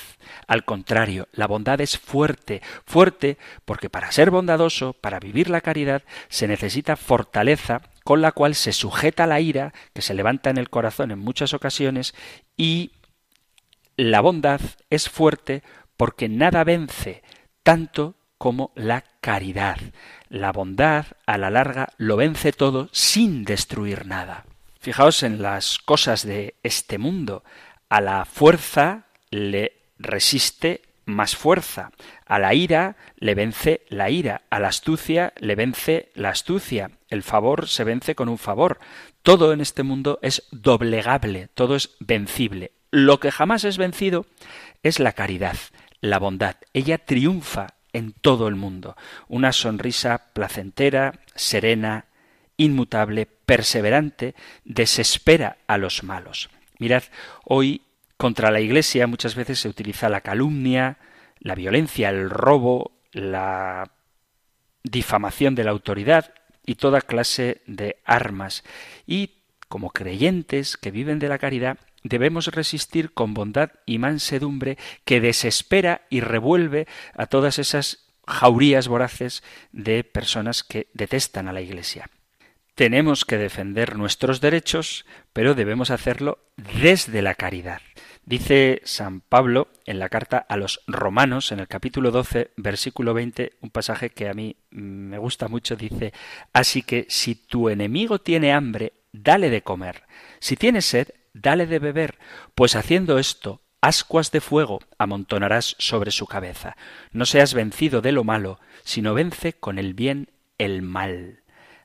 Al 0.46 0.64
contrario, 0.64 1.28
la 1.32 1.46
bondad 1.46 1.80
es 1.80 1.98
fuerte, 1.98 2.62
fuerte 2.86 3.36
porque 3.64 3.90
para 3.90 4.12
ser 4.12 4.30
bondadoso, 4.30 4.92
para 4.92 5.18
vivir 5.18 5.50
la 5.50 5.60
caridad, 5.60 6.02
se 6.28 6.46
necesita 6.46 6.96
fortaleza 6.96 7.82
con 8.04 8.20
la 8.22 8.32
cual 8.32 8.54
se 8.54 8.72
sujeta 8.72 9.26
la 9.26 9.40
ira 9.40 9.72
que 9.92 10.02
se 10.02 10.14
levanta 10.14 10.50
en 10.50 10.58
el 10.58 10.70
corazón 10.70 11.10
en 11.10 11.18
muchas 11.18 11.54
ocasiones 11.54 12.14
y 12.56 12.92
la 13.96 14.20
bondad 14.20 14.60
es 14.90 15.08
fuerte 15.08 15.62
porque 15.96 16.28
nada 16.28 16.64
vence 16.64 17.22
tanto 17.62 18.14
como 18.38 18.72
la 18.74 19.04
caridad. 19.20 19.78
La 20.28 20.50
bondad, 20.52 21.06
a 21.26 21.38
la 21.38 21.50
larga, 21.50 21.90
lo 21.96 22.16
vence 22.16 22.52
todo 22.52 22.88
sin 22.92 23.44
destruir 23.44 24.06
nada. 24.06 24.46
Fijaos 24.80 25.22
en 25.22 25.42
las 25.42 25.78
cosas 25.78 26.26
de 26.26 26.56
este 26.64 26.98
mundo. 26.98 27.44
A 27.92 28.00
la 28.00 28.24
fuerza 28.24 29.04
le 29.28 29.74
resiste 29.98 30.80
más 31.04 31.36
fuerza. 31.36 31.90
A 32.24 32.38
la 32.38 32.54
ira 32.54 32.96
le 33.18 33.34
vence 33.34 33.82
la 33.90 34.08
ira. 34.08 34.40
A 34.48 34.60
la 34.60 34.68
astucia 34.68 35.34
le 35.38 35.54
vence 35.56 36.10
la 36.14 36.30
astucia. 36.30 36.92
El 37.10 37.22
favor 37.22 37.68
se 37.68 37.84
vence 37.84 38.14
con 38.14 38.30
un 38.30 38.38
favor. 38.38 38.78
Todo 39.22 39.52
en 39.52 39.60
este 39.60 39.82
mundo 39.82 40.18
es 40.22 40.44
doblegable, 40.52 41.50
todo 41.52 41.76
es 41.76 41.90
vencible. 42.00 42.72
Lo 42.90 43.20
que 43.20 43.30
jamás 43.30 43.62
es 43.64 43.76
vencido 43.76 44.24
es 44.82 44.98
la 44.98 45.12
caridad, 45.12 45.58
la 46.00 46.18
bondad. 46.18 46.56
Ella 46.72 46.96
triunfa 46.96 47.74
en 47.92 48.14
todo 48.14 48.48
el 48.48 48.54
mundo. 48.54 48.96
Una 49.28 49.52
sonrisa 49.52 50.30
placentera, 50.32 51.20
serena, 51.34 52.06
inmutable, 52.56 53.26
perseverante, 53.26 54.34
desespera 54.64 55.58
a 55.66 55.76
los 55.76 56.02
malos. 56.04 56.48
Mirad, 56.82 57.04
hoy 57.44 57.82
contra 58.16 58.50
la 58.50 58.58
Iglesia 58.58 59.06
muchas 59.06 59.36
veces 59.36 59.60
se 59.60 59.68
utiliza 59.68 60.08
la 60.08 60.20
calumnia, 60.20 60.98
la 61.38 61.54
violencia, 61.54 62.10
el 62.10 62.28
robo, 62.28 62.90
la 63.12 63.92
difamación 64.82 65.54
de 65.54 65.62
la 65.62 65.70
autoridad 65.70 66.34
y 66.66 66.74
toda 66.74 67.00
clase 67.00 67.62
de 67.66 67.98
armas. 68.04 68.64
Y 69.06 69.42
como 69.68 69.90
creyentes 69.90 70.76
que 70.76 70.90
viven 70.90 71.20
de 71.20 71.28
la 71.28 71.38
caridad, 71.38 71.78
debemos 72.02 72.48
resistir 72.48 73.12
con 73.12 73.32
bondad 73.32 73.70
y 73.86 73.98
mansedumbre 73.98 74.76
que 75.04 75.20
desespera 75.20 76.02
y 76.10 76.18
revuelve 76.18 76.88
a 77.14 77.26
todas 77.26 77.60
esas 77.60 78.08
jaurías 78.26 78.88
voraces 78.88 79.44
de 79.70 80.02
personas 80.02 80.64
que 80.64 80.88
detestan 80.94 81.46
a 81.46 81.52
la 81.52 81.60
Iglesia. 81.60 82.10
Tenemos 82.74 83.26
que 83.26 83.36
defender 83.36 83.96
nuestros 83.96 84.40
derechos, 84.40 85.04
pero 85.34 85.54
debemos 85.54 85.90
hacerlo 85.90 86.38
desde 86.56 87.20
la 87.20 87.34
caridad. 87.34 87.82
Dice 88.24 88.80
San 88.84 89.20
Pablo 89.20 89.68
en 89.84 89.98
la 89.98 90.08
carta 90.08 90.38
a 90.38 90.56
los 90.56 90.80
romanos, 90.86 91.52
en 91.52 91.58
el 91.58 91.68
capítulo 91.68 92.10
12, 92.10 92.52
versículo 92.56 93.12
20, 93.12 93.52
un 93.60 93.70
pasaje 93.70 94.10
que 94.10 94.28
a 94.28 94.32
mí 94.32 94.56
me 94.70 95.18
gusta 95.18 95.48
mucho, 95.48 95.76
dice, 95.76 96.14
Así 96.54 96.82
que 96.82 97.04
si 97.10 97.34
tu 97.34 97.68
enemigo 97.68 98.20
tiene 98.20 98.52
hambre, 98.52 98.94
dale 99.12 99.50
de 99.50 99.62
comer. 99.62 100.04
Si 100.38 100.56
tiene 100.56 100.80
sed, 100.80 101.08
dale 101.34 101.66
de 101.66 101.78
beber, 101.78 102.18
pues 102.54 102.74
haciendo 102.74 103.18
esto, 103.18 103.60
ascuas 103.82 104.30
de 104.30 104.40
fuego 104.40 104.80
amontonarás 104.96 105.76
sobre 105.78 106.10
su 106.10 106.26
cabeza. 106.26 106.76
No 107.10 107.26
seas 107.26 107.52
vencido 107.52 108.00
de 108.00 108.12
lo 108.12 108.24
malo, 108.24 108.60
sino 108.82 109.12
vence 109.12 109.52
con 109.52 109.78
el 109.78 109.92
bien 109.92 110.30
el 110.56 110.80
mal. 110.80 111.41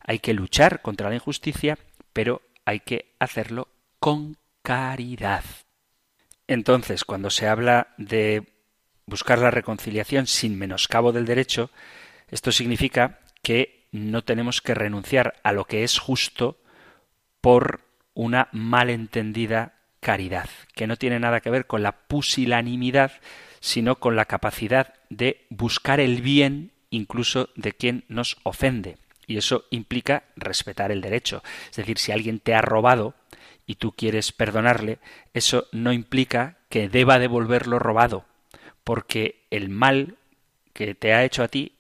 Hay 0.08 0.20
que 0.20 0.34
luchar 0.34 0.82
contra 0.82 1.10
la 1.10 1.16
injusticia, 1.16 1.78
pero 2.14 2.42
hay 2.66 2.80
que 2.80 3.14
hacerlo 3.20 3.68
con 4.00 4.38
caridad. 4.64 5.44
Entonces, 6.48 7.04
cuando 7.04 7.30
se 7.30 7.48
habla 7.48 7.90
de 7.98 8.44
buscar 9.06 9.40
la 9.40 9.52
reconciliación 9.52 10.26
sin 10.26 10.58
menoscabo 10.58 11.12
del 11.12 11.26
derecho, 11.26 11.70
esto 12.30 12.52
significa 12.52 13.20
que 13.44 13.88
no 13.92 14.24
tenemos 14.24 14.62
que 14.62 14.74
renunciar 14.74 15.36
a 15.44 15.52
lo 15.52 15.66
que 15.66 15.84
es 15.84 16.00
justo 16.00 16.58
por 17.42 17.82
una 18.14 18.50
malentendida 18.52 19.74
caridad, 20.00 20.50
que 20.74 20.88
no 20.88 20.96
tiene 20.98 21.20
nada 21.20 21.42
que 21.42 21.50
ver 21.50 21.68
con 21.68 21.84
la 21.84 21.92
pusilanimidad, 21.92 23.12
sino 23.60 23.96
con 23.96 24.16
la 24.16 24.26
capacidad 24.26 24.94
de 25.10 25.46
buscar 25.50 26.00
el 26.00 26.22
bien 26.22 26.72
incluso 26.90 27.50
de 27.56 27.74
quien 27.74 28.06
nos 28.08 28.38
ofende. 28.44 28.98
Y 29.28 29.38
eso 29.38 29.66
implica 29.70 30.24
respetar 30.36 30.92
el 30.92 31.02
derecho. 31.02 31.44
Es 31.70 31.76
decir, 31.76 32.00
si 32.00 32.12
alguien 32.12 32.40
te 32.40 32.56
ha 32.56 32.62
robado 32.62 33.14
y 33.66 33.76
tú 33.76 33.92
quieres 33.92 34.32
perdonarle, 34.32 35.00
eso 35.34 35.68
no 35.72 35.92
implica 35.92 36.58
que 36.70 36.90
deba 36.90 37.20
devolver 37.20 37.68
lo 37.68 37.78
robado, 37.78 38.26
porque 38.84 39.46
el 39.52 39.70
mal 39.70 40.16
que 40.74 40.96
te 40.96 41.14
ha 41.14 41.26
hecho 41.26 41.44
a 41.44 41.50
ti, 41.50 41.74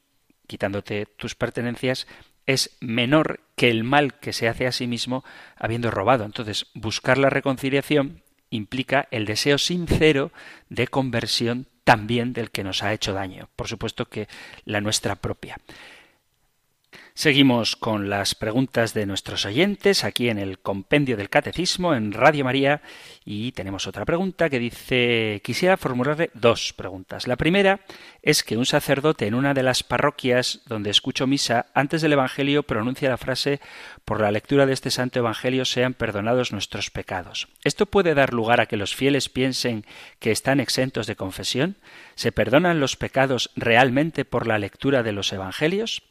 quitándote 0.47 1.05
tus 1.05 1.35
pertenencias, 1.35 2.07
es 2.45 2.77
menor 2.79 3.41
que 3.55 3.69
el 3.69 3.83
mal 3.83 4.19
que 4.19 4.33
se 4.33 4.47
hace 4.47 4.67
a 4.67 4.71
sí 4.71 4.87
mismo 4.87 5.23
habiendo 5.55 5.91
robado. 5.91 6.25
Entonces, 6.25 6.67
buscar 6.73 7.17
la 7.17 7.29
reconciliación 7.29 8.23
implica 8.49 9.07
el 9.11 9.25
deseo 9.25 9.57
sincero 9.57 10.31
de 10.69 10.87
conversión 10.87 11.67
también 11.83 12.33
del 12.33 12.51
que 12.51 12.63
nos 12.63 12.83
ha 12.83 12.93
hecho 12.93 13.13
daño. 13.13 13.49
Por 13.55 13.67
supuesto 13.67 14.05
que 14.05 14.27
la 14.65 14.81
nuestra 14.81 15.15
propia. 15.15 15.57
Seguimos 17.17 17.75
con 17.75 18.11
las 18.11 18.35
preguntas 18.35 18.93
de 18.93 19.07
nuestros 19.07 19.47
oyentes 19.47 20.03
aquí 20.03 20.29
en 20.29 20.37
el 20.37 20.59
Compendio 20.59 21.17
del 21.17 21.31
Catecismo 21.31 21.95
en 21.95 22.11
Radio 22.11 22.45
María 22.45 22.83
y 23.25 23.53
tenemos 23.53 23.87
otra 23.87 24.05
pregunta 24.05 24.51
que 24.51 24.59
dice 24.59 25.41
quisiera 25.43 25.77
formularle 25.77 26.29
dos 26.35 26.73
preguntas. 26.73 27.25
La 27.25 27.35
primera 27.35 27.79
es 28.21 28.43
que 28.43 28.55
un 28.55 28.67
sacerdote 28.67 29.25
en 29.25 29.33
una 29.33 29.55
de 29.55 29.63
las 29.63 29.81
parroquias 29.81 30.61
donde 30.67 30.91
escucho 30.91 31.25
misa 31.25 31.65
antes 31.73 32.03
del 32.03 32.13
Evangelio 32.13 32.61
pronuncia 32.61 33.09
la 33.09 33.17
frase 33.17 33.61
por 34.05 34.21
la 34.21 34.29
lectura 34.29 34.67
de 34.67 34.73
este 34.73 34.91
santo 34.91 35.17
Evangelio 35.17 35.65
sean 35.65 35.95
perdonados 35.95 36.51
nuestros 36.51 36.91
pecados. 36.91 37.47
¿Esto 37.63 37.87
puede 37.87 38.13
dar 38.13 38.31
lugar 38.31 38.61
a 38.61 38.67
que 38.67 38.77
los 38.77 38.93
fieles 38.93 39.27
piensen 39.27 39.87
que 40.19 40.29
están 40.29 40.59
exentos 40.59 41.07
de 41.07 41.15
confesión? 41.15 41.77
¿Se 42.13 42.31
perdonan 42.31 42.79
los 42.79 42.95
pecados 42.95 43.49
realmente 43.55 44.23
por 44.23 44.45
la 44.45 44.59
lectura 44.59 45.01
de 45.01 45.13
los 45.13 45.33
Evangelios? 45.33 46.03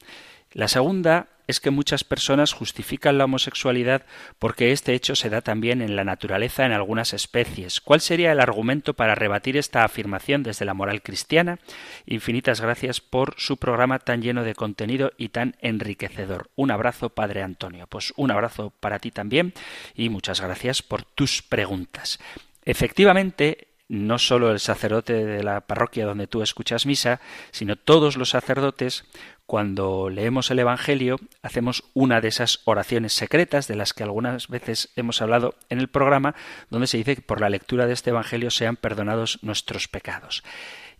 La 0.56 0.68
segunda 0.68 1.28
es 1.48 1.60
que 1.60 1.68
muchas 1.68 2.02
personas 2.02 2.54
justifican 2.54 3.18
la 3.18 3.26
homosexualidad 3.26 4.06
porque 4.38 4.72
este 4.72 4.94
hecho 4.94 5.14
se 5.14 5.28
da 5.28 5.42
también 5.42 5.82
en 5.82 5.96
la 5.96 6.02
naturaleza 6.02 6.64
en 6.64 6.72
algunas 6.72 7.12
especies. 7.12 7.82
¿Cuál 7.82 8.00
sería 8.00 8.32
el 8.32 8.40
argumento 8.40 8.94
para 8.94 9.14
rebatir 9.14 9.58
esta 9.58 9.84
afirmación 9.84 10.42
desde 10.42 10.64
la 10.64 10.72
moral 10.72 11.02
cristiana? 11.02 11.58
Infinitas 12.06 12.62
gracias 12.62 13.02
por 13.02 13.34
su 13.36 13.58
programa 13.58 13.98
tan 13.98 14.22
lleno 14.22 14.44
de 14.44 14.54
contenido 14.54 15.12
y 15.18 15.28
tan 15.28 15.56
enriquecedor. 15.60 16.48
Un 16.56 16.70
abrazo, 16.70 17.10
Padre 17.10 17.42
Antonio. 17.42 17.86
Pues 17.86 18.14
un 18.16 18.30
abrazo 18.30 18.72
para 18.80 18.98
ti 18.98 19.10
también 19.10 19.52
y 19.94 20.08
muchas 20.08 20.40
gracias 20.40 20.80
por 20.80 21.02
tus 21.02 21.42
preguntas. 21.42 22.18
Efectivamente, 22.64 23.68
no 23.88 24.18
solo 24.18 24.50
el 24.50 24.60
sacerdote 24.60 25.24
de 25.24 25.42
la 25.42 25.60
parroquia 25.60 26.06
donde 26.06 26.26
tú 26.26 26.42
escuchas 26.42 26.86
misa, 26.86 27.20
sino 27.52 27.76
todos 27.76 28.16
los 28.16 28.30
sacerdotes, 28.30 29.04
cuando 29.46 30.10
leemos 30.10 30.50
el 30.50 30.58
Evangelio, 30.58 31.18
hacemos 31.40 31.84
una 31.94 32.20
de 32.20 32.28
esas 32.28 32.60
oraciones 32.64 33.12
secretas 33.12 33.68
de 33.68 33.76
las 33.76 33.94
que 33.94 34.02
algunas 34.02 34.48
veces 34.48 34.90
hemos 34.96 35.22
hablado 35.22 35.54
en 35.68 35.78
el 35.78 35.88
programa, 35.88 36.34
donde 36.68 36.88
se 36.88 36.98
dice 36.98 37.16
que 37.16 37.22
por 37.22 37.40
la 37.40 37.48
lectura 37.48 37.86
de 37.86 37.92
este 37.92 38.10
Evangelio 38.10 38.50
sean 38.50 38.76
perdonados 38.76 39.38
nuestros 39.42 39.86
pecados. 39.86 40.42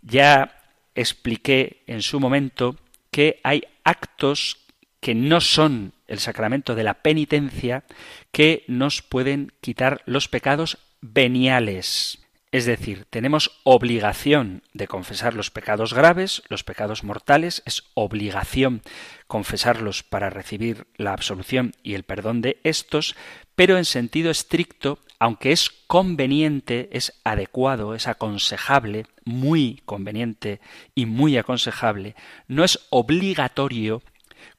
Ya 0.01 0.61
expliqué 0.95 1.83
en 1.87 2.01
su 2.01 2.19
momento 2.19 2.77
que 3.11 3.39
hay 3.43 3.63
actos 3.83 4.65
que 5.01 5.13
no 5.13 5.41
son 5.41 5.93
el 6.07 6.19
sacramento 6.19 6.73
de 6.73 6.83
la 6.83 6.95
penitencia 6.95 7.83
que 8.31 8.63
nos 8.67 9.01
pueden 9.01 9.51
quitar 9.61 10.01
los 10.05 10.27
pecados 10.29 10.77
veniales. 11.01 12.26
Es 12.51 12.65
decir, 12.65 13.05
tenemos 13.09 13.59
obligación 13.63 14.63
de 14.73 14.87
confesar 14.87 15.33
los 15.33 15.51
pecados 15.51 15.93
graves, 15.93 16.43
los 16.47 16.63
pecados 16.63 17.03
mortales, 17.03 17.61
es 17.65 17.83
obligación 17.93 18.81
confesarlos 19.27 20.03
para 20.03 20.29
recibir 20.29 20.87
la 20.95 21.11
absolución 21.11 21.73
y 21.83 21.95
el 21.95 22.03
perdón 22.03 22.41
de 22.41 22.59
estos, 22.63 23.17
pero 23.55 23.77
en 23.77 23.83
sentido 23.83 24.31
estricto, 24.31 24.99
aunque 25.19 25.51
es 25.51 25.71
conveniente, 25.87 26.87
es 26.93 27.19
adecuado, 27.25 27.93
es 27.95 28.07
aconsejable, 28.07 29.07
muy 29.25 29.81
conveniente 29.83 30.61
y 30.95 31.05
muy 31.05 31.35
aconsejable, 31.35 32.15
no 32.47 32.63
es 32.63 32.79
obligatorio 32.91 34.01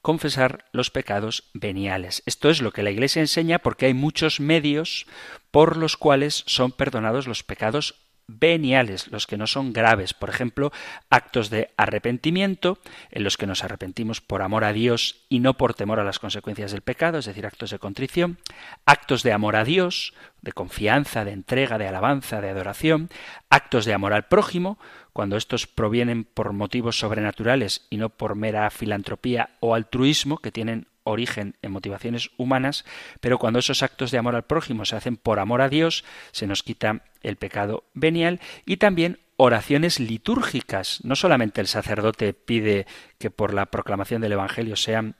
confesar 0.01 0.65
los 0.71 0.91
pecados 0.91 1.49
veniales. 1.53 2.23
Esto 2.25 2.49
es 2.49 2.61
lo 2.61 2.71
que 2.71 2.83
la 2.83 2.91
Iglesia 2.91 3.21
enseña 3.21 3.59
porque 3.59 3.87
hay 3.87 3.93
muchos 3.93 4.39
medios 4.39 5.05
por 5.51 5.77
los 5.77 5.97
cuales 5.97 6.43
son 6.47 6.71
perdonados 6.71 7.27
los 7.27 7.43
pecados 7.43 7.95
veniales, 8.29 9.07
los 9.07 9.25
que 9.25 9.37
no 9.37 9.47
son 9.47 9.73
graves, 9.73 10.13
por 10.13 10.29
ejemplo, 10.29 10.71
actos 11.09 11.49
de 11.49 11.71
arrepentimiento, 11.77 12.77
en 13.09 13.23
los 13.23 13.37
que 13.37 13.47
nos 13.47 13.63
arrepentimos 13.63 14.21
por 14.21 14.43
amor 14.43 14.63
a 14.63 14.73
Dios 14.73 15.25
y 15.29 15.39
no 15.39 15.55
por 15.55 15.73
temor 15.73 15.99
a 15.99 16.03
las 16.03 16.19
consecuencias 16.19 16.71
del 16.71 16.81
pecado, 16.81 17.17
es 17.17 17.25
decir, 17.25 17.47
actos 17.47 17.71
de 17.71 17.79
contrición, 17.79 18.37
actos 18.85 19.23
de 19.23 19.33
amor 19.33 19.55
a 19.55 19.63
Dios, 19.63 20.13
de 20.41 20.51
confianza, 20.51 21.25
de 21.25 21.31
entrega, 21.31 21.79
de 21.79 21.87
alabanza, 21.87 22.39
de 22.39 22.49
adoración, 22.49 23.09
actos 23.49 23.85
de 23.85 23.93
amor 23.93 24.13
al 24.13 24.27
prójimo, 24.27 24.77
cuando 25.13 25.37
estos 25.37 25.67
provienen 25.67 26.23
por 26.23 26.53
motivos 26.53 26.99
sobrenaturales 26.99 27.85
y 27.89 27.97
no 27.97 28.09
por 28.09 28.35
mera 28.35 28.69
filantropía 28.69 29.49
o 29.59 29.75
altruismo, 29.75 30.37
que 30.37 30.51
tienen 30.51 30.87
origen 31.03 31.55
en 31.61 31.71
motivaciones 31.71 32.29
humanas, 32.37 32.85
pero 33.19 33.37
cuando 33.37 33.59
esos 33.59 33.83
actos 33.83 34.11
de 34.11 34.17
amor 34.17 34.35
al 34.35 34.45
prójimo 34.45 34.85
se 34.85 34.95
hacen 34.95 35.17
por 35.17 35.39
amor 35.39 35.61
a 35.61 35.69
Dios, 35.69 36.03
se 36.31 36.47
nos 36.47 36.63
quita 36.63 37.03
el 37.21 37.35
pecado 37.35 37.83
venial 37.93 38.39
y 38.65 38.77
también 38.77 39.19
oraciones 39.37 39.99
litúrgicas. 39.99 40.99
No 41.03 41.15
solamente 41.15 41.61
el 41.61 41.67
sacerdote 41.67 42.33
pide 42.33 42.85
que 43.17 43.31
por 43.31 43.53
la 43.53 43.67
proclamación 43.67 44.21
del 44.21 44.33
Evangelio 44.33 44.75
sean 44.75 45.15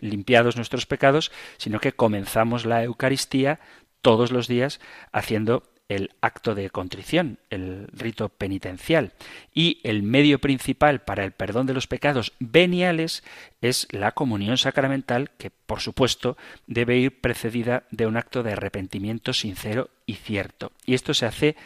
limpiados 0.00 0.56
nuestros 0.56 0.86
pecados, 0.86 1.32
sino 1.56 1.80
que 1.80 1.92
comenzamos 1.92 2.64
la 2.64 2.82
Eucaristía 2.82 3.60
todos 4.00 4.30
los 4.30 4.48
días 4.48 4.80
haciendo 5.12 5.64
el 5.88 6.10
acto 6.20 6.54
de 6.54 6.70
contrición, 6.70 7.38
el 7.50 7.88
rito 7.92 8.28
penitencial. 8.28 9.12
Y 9.54 9.80
el 9.84 10.02
medio 10.02 10.38
principal 10.38 11.00
para 11.00 11.24
el 11.24 11.32
perdón 11.32 11.66
de 11.66 11.74
los 11.74 11.86
pecados 11.86 12.34
veniales 12.38 13.24
es 13.62 13.88
la 13.90 14.12
comunión 14.12 14.58
sacramental, 14.58 15.30
que 15.38 15.50
por 15.50 15.80
supuesto 15.80 16.36
debe 16.66 16.98
ir 16.98 17.20
precedida 17.20 17.84
de 17.90 18.06
un 18.06 18.16
acto 18.16 18.42
de 18.42 18.52
arrepentimiento 18.52 19.32
sincero 19.32 19.90
y 20.04 20.14
cierto. 20.14 20.72
Y 20.84 20.94
esto 20.94 21.14
se 21.14 21.26
hace 21.26 21.56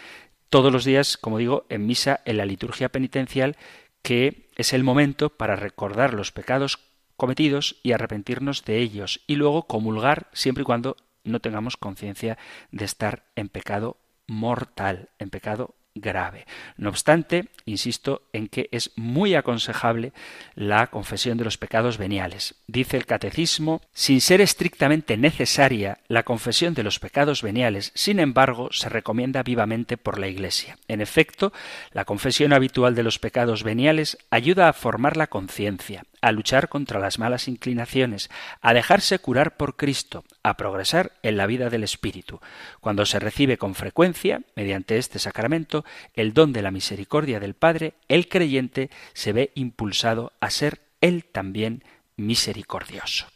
todos 0.48 0.72
los 0.72 0.84
días, 0.84 1.16
como 1.16 1.38
digo, 1.38 1.66
en 1.68 1.86
misa, 1.86 2.20
en 2.24 2.36
la 2.36 2.46
liturgia 2.46 2.90
penitencial, 2.90 3.56
que 4.02 4.48
es 4.56 4.72
el 4.72 4.84
momento 4.84 5.30
para 5.30 5.56
recordar 5.56 6.14
los 6.14 6.30
pecados 6.30 6.78
cometidos 7.16 7.76
y 7.82 7.92
arrepentirnos 7.92 8.64
de 8.64 8.78
ellos, 8.78 9.20
y 9.26 9.36
luego 9.36 9.64
comulgar 9.64 10.28
siempre 10.32 10.62
y 10.62 10.64
cuando 10.64 10.96
no 11.24 11.40
tengamos 11.40 11.76
conciencia 11.76 12.36
de 12.70 12.84
estar 12.84 13.24
en 13.36 13.48
pecado 13.48 13.96
mortal, 14.32 15.10
en 15.18 15.30
pecado 15.30 15.74
grave. 15.94 16.46
No 16.76 16.88
obstante, 16.88 17.48
insisto 17.66 18.22
en 18.32 18.48
que 18.48 18.68
es 18.72 18.92
muy 18.96 19.34
aconsejable 19.34 20.12
la 20.54 20.86
confesión 20.86 21.36
de 21.36 21.44
los 21.44 21.58
pecados 21.58 21.98
veniales. 21.98 22.54
Dice 22.66 22.96
el 22.96 23.04
catecismo, 23.04 23.82
sin 23.92 24.20
ser 24.20 24.40
estrictamente 24.40 25.16
necesaria, 25.16 25.98
la 26.08 26.22
confesión 26.22 26.72
de 26.74 26.82
los 26.82 26.98
pecados 26.98 27.42
veniales, 27.42 27.92
sin 27.94 28.20
embargo, 28.20 28.70
se 28.72 28.88
recomienda 28.88 29.42
vivamente 29.42 29.96
por 29.98 30.18
la 30.18 30.28
Iglesia. 30.28 30.78
En 30.88 31.00
efecto, 31.00 31.52
la 31.92 32.04
confesión 32.04 32.52
habitual 32.52 32.94
de 32.94 33.02
los 33.02 33.18
pecados 33.18 33.62
veniales 33.62 34.16
ayuda 34.30 34.68
a 34.68 34.72
formar 34.72 35.16
la 35.16 35.26
conciencia, 35.26 36.04
a 36.22 36.32
luchar 36.32 36.70
contra 36.70 36.98
las 36.98 37.18
malas 37.18 37.48
inclinaciones, 37.48 38.30
a 38.62 38.72
dejarse 38.72 39.18
curar 39.18 39.58
por 39.58 39.76
Cristo, 39.76 40.24
a 40.42 40.56
progresar 40.56 41.12
en 41.22 41.36
la 41.36 41.46
vida 41.46 41.68
del 41.68 41.84
Espíritu. 41.84 42.40
Cuando 42.80 43.04
se 43.04 43.18
recibe 43.18 43.58
con 43.58 43.74
frecuencia, 43.74 44.40
mediante 44.56 44.96
este 44.96 45.18
sacramento, 45.18 45.84
el 46.14 46.32
don 46.32 46.54
de 46.54 46.62
la 46.62 46.70
misericordia 46.70 47.40
del 47.40 47.54
Padre, 47.54 47.94
el 48.08 48.28
creyente 48.28 48.88
se 49.12 49.32
ve 49.32 49.50
impulsado 49.54 50.32
a 50.40 50.48
ser 50.48 50.80
él 51.00 51.24
también 51.24 51.84
misericordioso. 52.16 53.26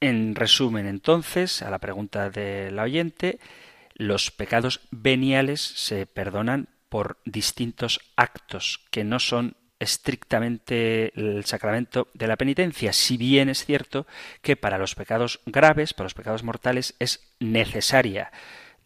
En 0.00 0.34
resumen, 0.34 0.86
entonces, 0.86 1.62
a 1.62 1.70
la 1.70 1.78
pregunta 1.78 2.28
del 2.28 2.78
oyente, 2.78 3.38
los 3.94 4.30
pecados 4.30 4.80
veniales 4.90 5.60
se 5.62 6.06
perdonan 6.06 6.68
por 6.88 7.18
distintos 7.24 8.00
actos 8.16 8.80
que 8.90 9.04
no 9.04 9.18
son 9.20 9.56
estrictamente 9.78 11.12
el 11.18 11.44
sacramento 11.44 12.08
de 12.14 12.26
la 12.26 12.36
penitencia, 12.36 12.92
si 12.92 13.16
bien 13.16 13.48
es 13.48 13.64
cierto 13.64 14.06
que 14.42 14.56
para 14.56 14.78
los 14.78 14.94
pecados 14.94 15.40
graves, 15.46 15.94
para 15.94 16.06
los 16.06 16.14
pecados 16.14 16.42
mortales, 16.42 16.94
es 16.98 17.32
necesaria 17.40 18.32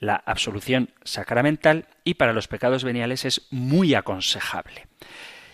la 0.00 0.16
absolución 0.24 0.90
sacramental 1.04 1.86
y 2.04 2.14
para 2.14 2.32
los 2.32 2.48
pecados 2.48 2.84
veniales 2.84 3.24
es 3.24 3.46
muy 3.50 3.94
aconsejable. 3.94 4.86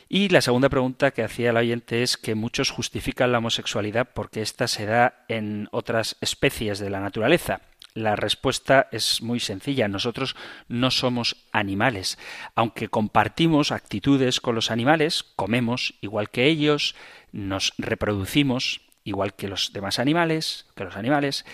Y 0.09 0.29
la 0.29 0.41
segunda 0.41 0.69
pregunta 0.69 1.11
que 1.11 1.25
hacía 1.25 1.51
el 1.51 1.57
oyente 1.57 2.05
es 2.05 2.17
que 2.17 2.37
muchos 2.37 2.71
justifican 2.71 3.33
la 3.33 3.39
homosexualidad 3.39 4.09
porque 4.15 4.41
ésta 4.41 4.69
se 4.69 4.87
da 4.87 5.25
en 5.27 5.69
otras 5.73 6.17
especies 6.21 6.79
de 6.79 6.91
la 6.91 7.01
naturaleza. 7.01 7.61
La 7.97 8.15
respuesta 8.15 8.89
es 8.93 9.23
muy 9.23 9.41
sencilla. 9.41 9.89
Nosotros 9.89 10.37
no 10.69 10.91
somos 10.91 11.39
animales. 11.51 12.19
Aunque 12.55 12.89
compartimos 12.89 13.73
actitudes 13.73 14.43
con 14.43 14.55
los 14.55 14.71
animales, 14.71 15.23
comemos 15.35 15.95
igual 16.03 16.29
que 16.29 16.45
ellos, 16.45 16.95
nos 17.33 17.73
reproducimos 17.79 18.83
igual 19.03 19.33
que 19.33 19.49
los 19.49 19.73
demás 19.73 19.99
animales, 19.99 20.67
que 20.75 20.85
los 20.85 20.95
animales, 20.95 21.47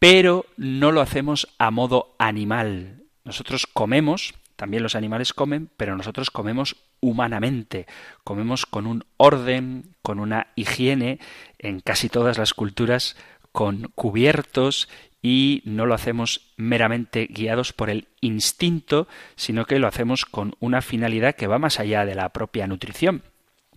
pero 0.00 0.46
no 0.56 0.90
lo 0.90 1.00
hacemos 1.00 1.46
a 1.58 1.70
modo 1.70 2.16
animal. 2.18 3.04
Nosotros 3.22 3.68
comemos, 3.72 4.34
también 4.56 4.82
los 4.82 4.96
animales 4.96 5.32
comen, 5.32 5.70
pero 5.76 5.96
nosotros 5.96 6.32
comemos 6.32 6.74
humanamente, 6.98 7.86
comemos 8.24 8.66
con 8.66 8.88
un 8.88 9.04
orden, 9.16 9.94
con 10.02 10.18
una 10.18 10.48
higiene, 10.56 11.20
en 11.56 11.78
casi 11.78 12.08
todas 12.08 12.36
las 12.36 12.52
culturas 12.52 13.16
con 13.52 13.92
cubiertos 13.94 14.88
y 15.24 15.62
no 15.64 15.86
lo 15.86 15.94
hacemos 15.94 16.52
meramente 16.58 17.26
guiados 17.30 17.72
por 17.72 17.88
el 17.88 18.08
instinto, 18.20 19.08
sino 19.36 19.64
que 19.64 19.78
lo 19.78 19.86
hacemos 19.86 20.26
con 20.26 20.54
una 20.60 20.82
finalidad 20.82 21.34
que 21.34 21.46
va 21.46 21.58
más 21.58 21.80
allá 21.80 22.04
de 22.04 22.14
la 22.14 22.28
propia 22.28 22.66
nutrición. 22.66 23.22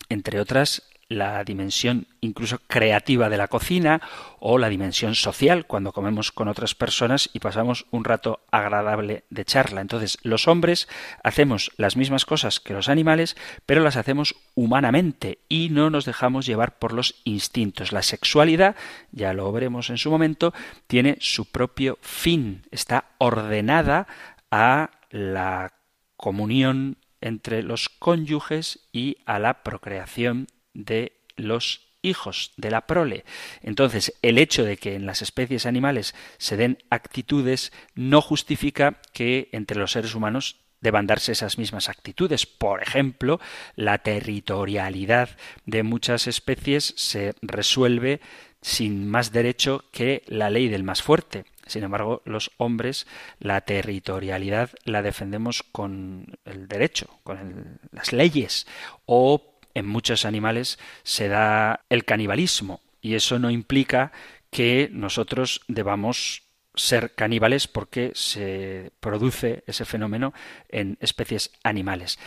Entre 0.10 0.42
otras, 0.42 0.84
la 1.10 1.44
dimensión 1.44 2.08
incluso 2.20 2.60
creativa 2.68 3.30
de 3.30 3.38
la 3.38 3.48
cocina 3.48 4.02
o 4.40 4.58
la 4.58 4.70
dimensión 4.70 5.16
social 5.16 5.66
cuando 5.66 5.94
comemos 5.94 6.32
con 6.32 6.48
otras 6.48 6.76
personas 6.76 7.30
y 7.34 7.40
pasamos 7.40 7.86
un 7.92 8.04
rato 8.04 8.42
agradable 8.52 9.24
de 9.30 9.46
charla. 9.46 9.82
Entonces, 9.82 10.18
los 10.24 10.48
hombres 10.48 10.88
hacemos 11.24 11.72
las 11.78 11.96
mismas 11.96 12.26
cosas 12.26 12.60
que 12.60 12.74
los 12.74 12.90
animales, 12.90 13.38
pero 13.66 13.82
las 13.82 13.96
hacemos 13.96 14.36
humanamente 14.56 15.40
y 15.48 15.70
no 15.70 15.90
nos 15.90 16.06
dejamos 16.06 16.46
llevar 16.46 16.78
por 16.78 16.94
los 16.94 17.16
instintos. 17.24 17.92
La 17.92 18.04
sexualidad, 18.04 18.76
ya 19.12 19.34
lo 19.34 19.52
veremos 19.52 19.90
en 19.90 19.98
su 19.98 20.12
momento, 20.12 20.54
tiene 20.88 21.18
su 21.22 21.46
propio 21.46 21.98
fin, 22.02 22.64
está 22.72 23.06
ordenada 23.18 24.08
a 24.52 24.92
la 25.10 25.74
comunión 26.18 26.98
entre 27.22 27.64
los 27.64 27.90
cónyuges 27.90 28.80
y 28.92 29.18
a 29.26 29.40
la 29.40 29.64
procreación 29.64 30.48
de 30.78 31.20
los 31.36 31.88
hijos, 32.02 32.54
de 32.58 32.72
la 32.72 32.88
prole. 32.88 33.26
Entonces, 33.62 34.14
el 34.22 34.38
hecho 34.38 34.64
de 34.64 34.78
que 34.78 34.96
en 34.96 35.06
las 35.06 35.22
especies 35.22 35.66
animales 35.66 36.16
se 36.38 36.56
den 36.56 36.78
actitudes 36.90 37.74
no 37.96 38.22
justifica 38.22 39.02
que 39.14 39.50
entre 39.52 39.80
los 39.80 39.92
seres 39.92 40.16
humanos 40.16 40.62
deban 40.80 41.08
darse 41.08 41.32
esas 41.32 41.58
mismas 41.58 41.90
actitudes. 41.90 42.46
Por 42.46 42.82
ejemplo, 42.84 43.40
la 43.76 43.98
territorialidad 43.98 45.30
de 45.66 45.84
muchas 45.84 46.28
especies 46.28 46.94
se 46.96 47.34
resuelve 47.42 48.22
sin 48.62 49.08
más 49.08 49.32
derecho 49.32 49.86
que 49.92 50.24
la 50.28 50.50
ley 50.50 50.68
del 50.68 50.84
más 50.84 51.02
fuerte. 51.02 51.46
Sin 51.66 51.84
embargo, 51.84 52.22
los 52.26 52.52
hombres 52.58 53.08
la 53.40 53.62
territorialidad 53.62 54.72
la 54.86 55.02
defendemos 55.02 55.64
con 55.64 56.38
el 56.46 56.68
derecho, 56.68 57.20
con 57.24 57.80
las 57.92 58.14
leyes. 58.14 58.68
O 59.06 59.57
en 59.78 59.88
muchos 59.88 60.26
animales 60.26 60.80
se 61.04 61.28
da 61.28 61.82
el 61.90 62.04
canibalismo. 62.04 62.82
Y 63.02 63.16
eso 63.16 63.38
no 63.38 63.52
implica 63.52 64.12
que 64.50 64.90
nosotros 64.92 65.62
debamos 65.68 66.44
ser 66.74 67.14
caníbales 67.14 67.68
porque 67.68 68.12
se 68.16 68.92
produce 69.00 69.64
ese 69.68 69.86
fenómeno 69.86 70.34
en 70.70 70.98
especies 71.00 71.52
animales. 71.64 72.20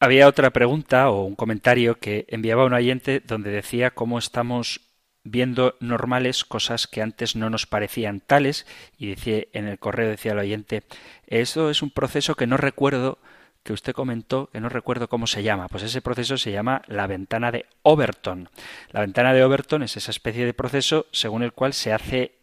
Había 0.00 0.28
otra 0.28 0.50
pregunta 0.50 1.10
o 1.10 1.24
un 1.24 1.36
comentario 1.36 1.98
que 1.98 2.26
enviaba 2.28 2.66
un 2.66 2.74
oyente 2.74 3.20
donde 3.20 3.50
decía 3.50 3.92
cómo 3.92 4.18
estamos 4.18 4.80
viendo 5.22 5.76
normales 5.80 6.44
cosas 6.44 6.86
que 6.86 7.02
antes 7.02 7.34
no 7.34 7.50
nos 7.50 7.66
parecían 7.66 8.20
tales 8.20 8.66
y 8.96 9.08
decía 9.08 9.44
en 9.52 9.66
el 9.66 9.78
correo 9.78 10.08
decía 10.08 10.32
el 10.32 10.38
oyente 10.38 10.84
eso 11.26 11.68
es 11.68 11.82
un 11.82 11.90
proceso 11.90 12.36
que 12.36 12.46
no 12.46 12.56
recuerdo 12.56 13.18
que 13.66 13.72
usted 13.72 13.92
comentó 13.92 14.48
que 14.52 14.60
no 14.60 14.68
recuerdo 14.68 15.08
cómo 15.08 15.26
se 15.26 15.42
llama 15.42 15.66
pues 15.66 15.82
ese 15.82 16.00
proceso 16.00 16.38
se 16.38 16.52
llama 16.52 16.82
la 16.86 17.08
ventana 17.08 17.50
de 17.50 17.66
Overton. 17.82 18.48
La 18.92 19.00
ventana 19.00 19.34
de 19.34 19.42
Overton 19.42 19.82
es 19.82 19.96
esa 19.96 20.12
especie 20.12 20.46
de 20.46 20.54
proceso 20.54 21.06
según 21.10 21.42
el 21.42 21.52
cual 21.52 21.74
se 21.74 21.92
hace 21.92 22.36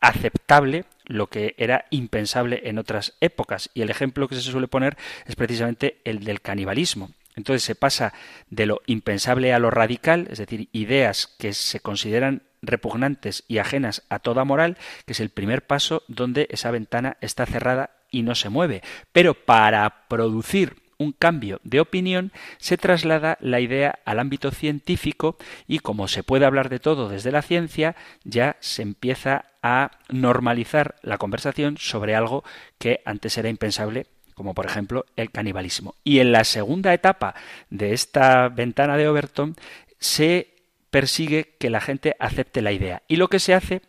aceptable 0.00 0.86
lo 1.04 1.26
que 1.26 1.54
era 1.58 1.84
impensable 1.90 2.62
en 2.64 2.78
otras 2.78 3.12
épocas. 3.20 3.68
Y 3.74 3.82
el 3.82 3.90
ejemplo 3.90 4.26
que 4.26 4.36
se 4.36 4.40
suele 4.40 4.68
poner 4.68 4.96
es 5.26 5.36
precisamente 5.36 6.00
el 6.04 6.24
del 6.24 6.40
canibalismo. 6.40 7.10
Entonces 7.36 7.62
se 7.62 7.74
pasa 7.74 8.14
de 8.48 8.64
lo 8.64 8.80
impensable 8.86 9.52
a 9.52 9.58
lo 9.58 9.70
radical, 9.70 10.28
es 10.30 10.38
decir, 10.38 10.70
ideas 10.72 11.26
que 11.38 11.52
se 11.52 11.80
consideran 11.80 12.42
repugnantes 12.62 13.44
y 13.48 13.58
ajenas 13.58 14.02
a 14.08 14.18
toda 14.18 14.44
moral, 14.44 14.78
que 15.04 15.12
es 15.12 15.20
el 15.20 15.28
primer 15.28 15.66
paso 15.66 16.04
donde 16.08 16.48
esa 16.50 16.70
ventana 16.70 17.18
está 17.20 17.44
cerrada 17.44 17.99
y 18.10 18.22
no 18.22 18.34
se 18.34 18.48
mueve. 18.48 18.82
Pero 19.12 19.34
para 19.34 20.06
producir 20.08 20.76
un 20.98 21.12
cambio 21.12 21.60
de 21.64 21.80
opinión, 21.80 22.30
se 22.58 22.76
traslada 22.76 23.38
la 23.40 23.60
idea 23.60 23.98
al 24.04 24.18
ámbito 24.18 24.50
científico 24.50 25.36
y 25.66 25.78
como 25.78 26.08
se 26.08 26.22
puede 26.22 26.44
hablar 26.44 26.68
de 26.68 26.78
todo 26.78 27.08
desde 27.08 27.32
la 27.32 27.42
ciencia, 27.42 27.96
ya 28.24 28.56
se 28.60 28.82
empieza 28.82 29.46
a 29.62 29.92
normalizar 30.10 30.96
la 31.02 31.18
conversación 31.18 31.76
sobre 31.78 32.14
algo 32.14 32.44
que 32.78 33.00
antes 33.04 33.36
era 33.38 33.48
impensable 33.48 34.06
como 34.40 34.54
por 34.54 34.64
ejemplo 34.64 35.04
el 35.16 35.30
canibalismo. 35.30 35.94
Y 36.02 36.20
en 36.20 36.32
la 36.32 36.44
segunda 36.44 36.94
etapa 36.94 37.34
de 37.68 37.92
esta 37.92 38.48
ventana 38.48 38.96
de 38.96 39.06
Overton 39.06 39.54
se 39.98 40.54
persigue 40.90 41.56
que 41.58 41.68
la 41.68 41.82
gente 41.82 42.16
acepte 42.18 42.62
la 42.62 42.72
idea. 42.72 43.02
Y 43.06 43.16
lo 43.16 43.28
que 43.28 43.38
se 43.38 43.52
hace 43.52 43.82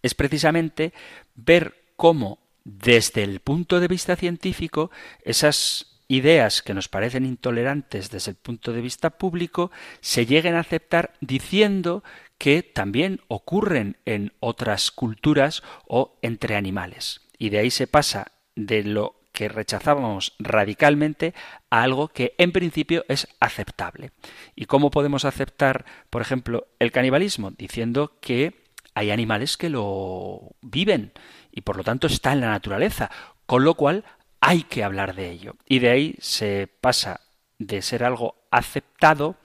es 0.00 0.14
precisamente 0.14 0.94
ver 1.34 1.74
cómo 1.96 2.38
desde 2.64 3.22
el 3.24 3.40
punto 3.40 3.80
de 3.80 3.88
vista 3.88 4.16
científico 4.16 4.90
esas 5.24 6.00
ideas 6.08 6.62
que 6.62 6.74
nos 6.74 6.88
parecen 6.88 7.24
intolerantes 7.24 8.10
desde 8.10 8.32
el 8.32 8.36
punto 8.36 8.72
de 8.72 8.82
vista 8.82 9.10
público 9.10 9.70
se 10.00 10.26
lleguen 10.26 10.54
a 10.54 10.60
aceptar 10.60 11.14
diciendo 11.20 12.04
que 12.38 12.62
también 12.62 13.20
ocurren 13.28 13.96
en 14.04 14.32
otras 14.40 14.90
culturas 14.90 15.62
o 15.86 16.18
entre 16.22 16.56
animales. 16.56 17.22
Y 17.38 17.50
de 17.50 17.60
ahí 17.60 17.70
se 17.70 17.86
pasa 17.86 18.32
de 18.56 18.84
lo 18.84 19.22
que 19.32 19.48
rechazábamos 19.48 20.34
radicalmente 20.38 21.34
a 21.70 21.82
algo 21.82 22.08
que 22.08 22.34
en 22.38 22.52
principio 22.52 23.04
es 23.08 23.28
aceptable. 23.40 24.10
¿Y 24.54 24.66
cómo 24.66 24.90
podemos 24.90 25.24
aceptar, 25.24 25.86
por 26.10 26.20
ejemplo, 26.20 26.66
el 26.78 26.92
canibalismo? 26.92 27.50
Diciendo 27.52 28.18
que 28.20 28.62
hay 28.94 29.10
animales 29.10 29.56
que 29.56 29.70
lo 29.70 30.54
viven 30.60 31.12
y 31.52 31.60
por 31.60 31.76
lo 31.76 31.84
tanto 31.84 32.06
está 32.08 32.32
en 32.32 32.40
la 32.40 32.50
naturaleza, 32.50 33.10
con 33.46 33.64
lo 33.64 33.74
cual 33.74 34.04
hay 34.40 34.64
que 34.64 34.82
hablar 34.82 35.14
de 35.14 35.30
ello. 35.30 35.54
Y 35.66 35.78
de 35.78 35.90
ahí 35.90 36.14
se 36.20 36.68
pasa 36.80 37.20
de 37.58 37.82
ser 37.82 38.02
algo 38.02 38.34
aceptado 38.50 39.36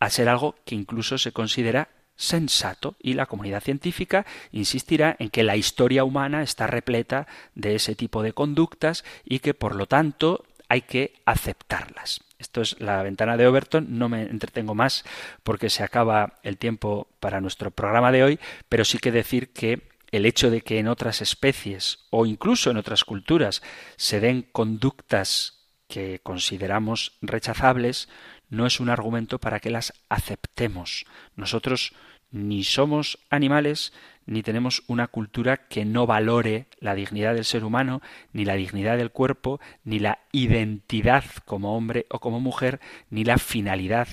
a 0.00 0.10
ser 0.10 0.28
algo 0.28 0.56
que 0.64 0.74
incluso 0.74 1.18
se 1.18 1.32
considera 1.32 1.88
sensato 2.16 2.96
y 3.00 3.14
la 3.14 3.26
comunidad 3.26 3.62
científica 3.62 4.26
insistirá 4.52 5.16
en 5.18 5.30
que 5.30 5.42
la 5.42 5.56
historia 5.56 6.04
humana 6.04 6.42
está 6.42 6.66
repleta 6.66 7.26
de 7.54 7.76
ese 7.76 7.94
tipo 7.94 8.22
de 8.22 8.32
conductas 8.32 9.04
y 9.24 9.38
que 9.38 9.54
por 9.54 9.74
lo 9.74 9.86
tanto 9.86 10.44
hay 10.68 10.82
que 10.82 11.14
aceptarlas. 11.24 12.20
Esto 12.38 12.60
es 12.62 12.80
la 12.80 13.02
ventana 13.02 13.36
de 13.36 13.46
Overton, 13.46 13.98
no 13.98 14.08
me 14.08 14.22
entretengo 14.22 14.74
más 14.74 15.04
porque 15.42 15.68
se 15.68 15.82
acaba 15.82 16.34
el 16.42 16.56
tiempo 16.58 17.08
para 17.20 17.40
nuestro 17.40 17.70
programa 17.70 18.12
de 18.12 18.22
hoy, 18.24 18.40
pero 18.68 18.84
sí 18.84 18.98
que 18.98 19.12
decir 19.12 19.52
que 19.52 19.89
el 20.12 20.26
hecho 20.26 20.50
de 20.50 20.62
que 20.62 20.78
en 20.78 20.88
otras 20.88 21.22
especies 21.22 22.06
o 22.10 22.26
incluso 22.26 22.70
en 22.70 22.76
otras 22.76 23.04
culturas 23.04 23.62
se 23.96 24.20
den 24.20 24.42
conductas 24.52 25.68
que 25.88 26.20
consideramos 26.22 27.18
rechazables 27.20 28.08
no 28.48 28.66
es 28.66 28.80
un 28.80 28.90
argumento 28.90 29.38
para 29.38 29.60
que 29.60 29.70
las 29.70 29.92
aceptemos. 30.08 31.04
Nosotros 31.36 31.92
ni 32.30 32.64
somos 32.64 33.18
animales, 33.28 33.92
ni 34.26 34.42
tenemos 34.42 34.82
una 34.86 35.08
cultura 35.08 35.68
que 35.68 35.84
no 35.84 36.06
valore 36.06 36.66
la 36.78 36.94
dignidad 36.94 37.34
del 37.34 37.44
ser 37.44 37.64
humano, 37.64 38.02
ni 38.32 38.44
la 38.44 38.54
dignidad 38.54 38.96
del 38.96 39.10
cuerpo, 39.10 39.60
ni 39.84 39.98
la 39.98 40.20
identidad 40.32 41.24
como 41.44 41.76
hombre 41.76 42.06
o 42.10 42.20
como 42.20 42.40
mujer, 42.40 42.80
ni 43.08 43.24
la 43.24 43.38
finalidad, 43.38 44.08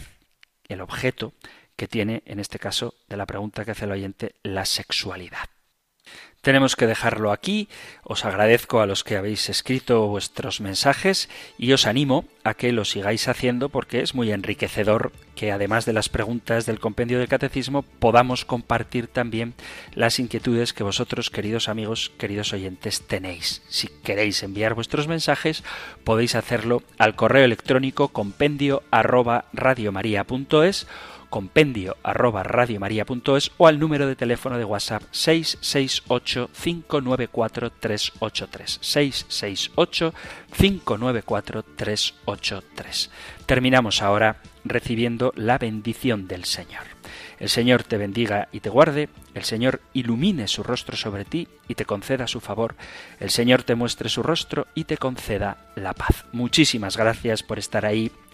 el 0.68 0.82
objeto 0.82 1.34
que 1.76 1.88
tiene, 1.88 2.24
en 2.26 2.40
este 2.40 2.58
caso, 2.58 2.96
de 3.08 3.18
la 3.18 3.28
pregunta 3.28 3.64
que 3.64 3.72
hace 3.72 3.86
el 3.86 3.92
oyente, 3.92 4.36
la 4.42 4.66
sexualidad. 4.66 5.48
Tenemos 6.42 6.76
que 6.78 6.88
dejarlo 6.88 7.32
aquí. 7.32 7.68
Os 8.04 8.24
agradezco 8.24 8.80
a 8.80 8.86
los 8.86 9.04
que 9.04 9.18
habéis 9.18 9.50
escrito 9.50 10.08
vuestros 10.08 10.62
mensajes 10.62 11.30
y 11.58 11.74
os 11.74 11.86
animo 11.86 12.24
a 12.46 12.54
que 12.54 12.72
lo 12.72 12.86
sigáis 12.86 13.28
haciendo 13.28 13.68
porque 13.68 14.02
es 14.02 14.16
muy 14.16 14.32
enriquecedor 14.32 15.12
que 15.36 15.52
además 15.52 15.86
de 15.86 15.92
las 15.92 16.08
preguntas 16.08 16.66
del 16.66 16.80
compendio 16.80 17.20
del 17.20 17.28
catecismo 17.28 17.82
podamos 17.82 18.46
compartir 18.46 19.08
también 19.08 19.56
las 19.94 20.20
inquietudes 20.20 20.72
que 20.72 20.84
vosotros, 20.84 21.30
queridos 21.30 21.68
amigos, 21.68 22.14
queridos 22.18 22.54
oyentes, 22.54 23.06
tenéis. 23.06 23.62
Si 23.68 23.90
queréis 24.04 24.42
enviar 24.42 24.74
vuestros 24.74 25.10
mensajes, 25.10 25.66
podéis 26.06 26.36
hacerlo 26.36 26.82
al 26.98 27.16
correo 27.16 27.44
electrónico 27.44 28.08
compendio 28.08 28.84
compendio 31.30 31.98
arroba 32.04 32.44
radiomaria.es 32.44 33.52
o 33.58 33.68
al 33.68 33.80
número 33.80 34.08
de 34.08 34.16
teléfono 34.16 34.58
de 34.58 34.66
WhatsApp 34.66 35.04
668 35.12 36.50
594 36.54 37.72
383 37.72 38.80
668 38.82 40.14
594 40.58 41.64
383. 41.76 43.12
Terminamos 43.46 44.02
ahora 44.02 44.38
recibiendo 44.66 45.34
la 45.36 45.58
bendición 45.58 46.28
del 46.28 46.46
Señor. 46.46 46.84
El 47.40 47.50
Señor 47.50 47.84
te 47.84 47.98
bendiga 47.98 48.48
y 48.52 48.62
te 48.62 48.70
guarde, 48.70 49.10
el 49.36 49.44
Señor 49.44 49.82
ilumine 49.94 50.48
su 50.48 50.64
rostro 50.64 50.98
sobre 50.98 51.24
ti 51.24 51.48
y 51.68 51.76
te 51.76 51.86
conceda 51.86 52.26
su 52.26 52.40
favor, 52.40 52.76
el 53.20 53.30
Señor 53.30 53.64
te 53.64 53.76
muestre 53.76 54.10
su 54.10 54.24
rostro 54.24 54.68
y 54.74 54.86
te 54.86 54.98
conceda 54.98 55.58
la 55.76 55.94
paz. 55.94 56.26
Muchísimas 56.32 56.98
gracias 56.98 57.44
por 57.44 57.60
estar 57.60 57.86
ahí 57.86 58.12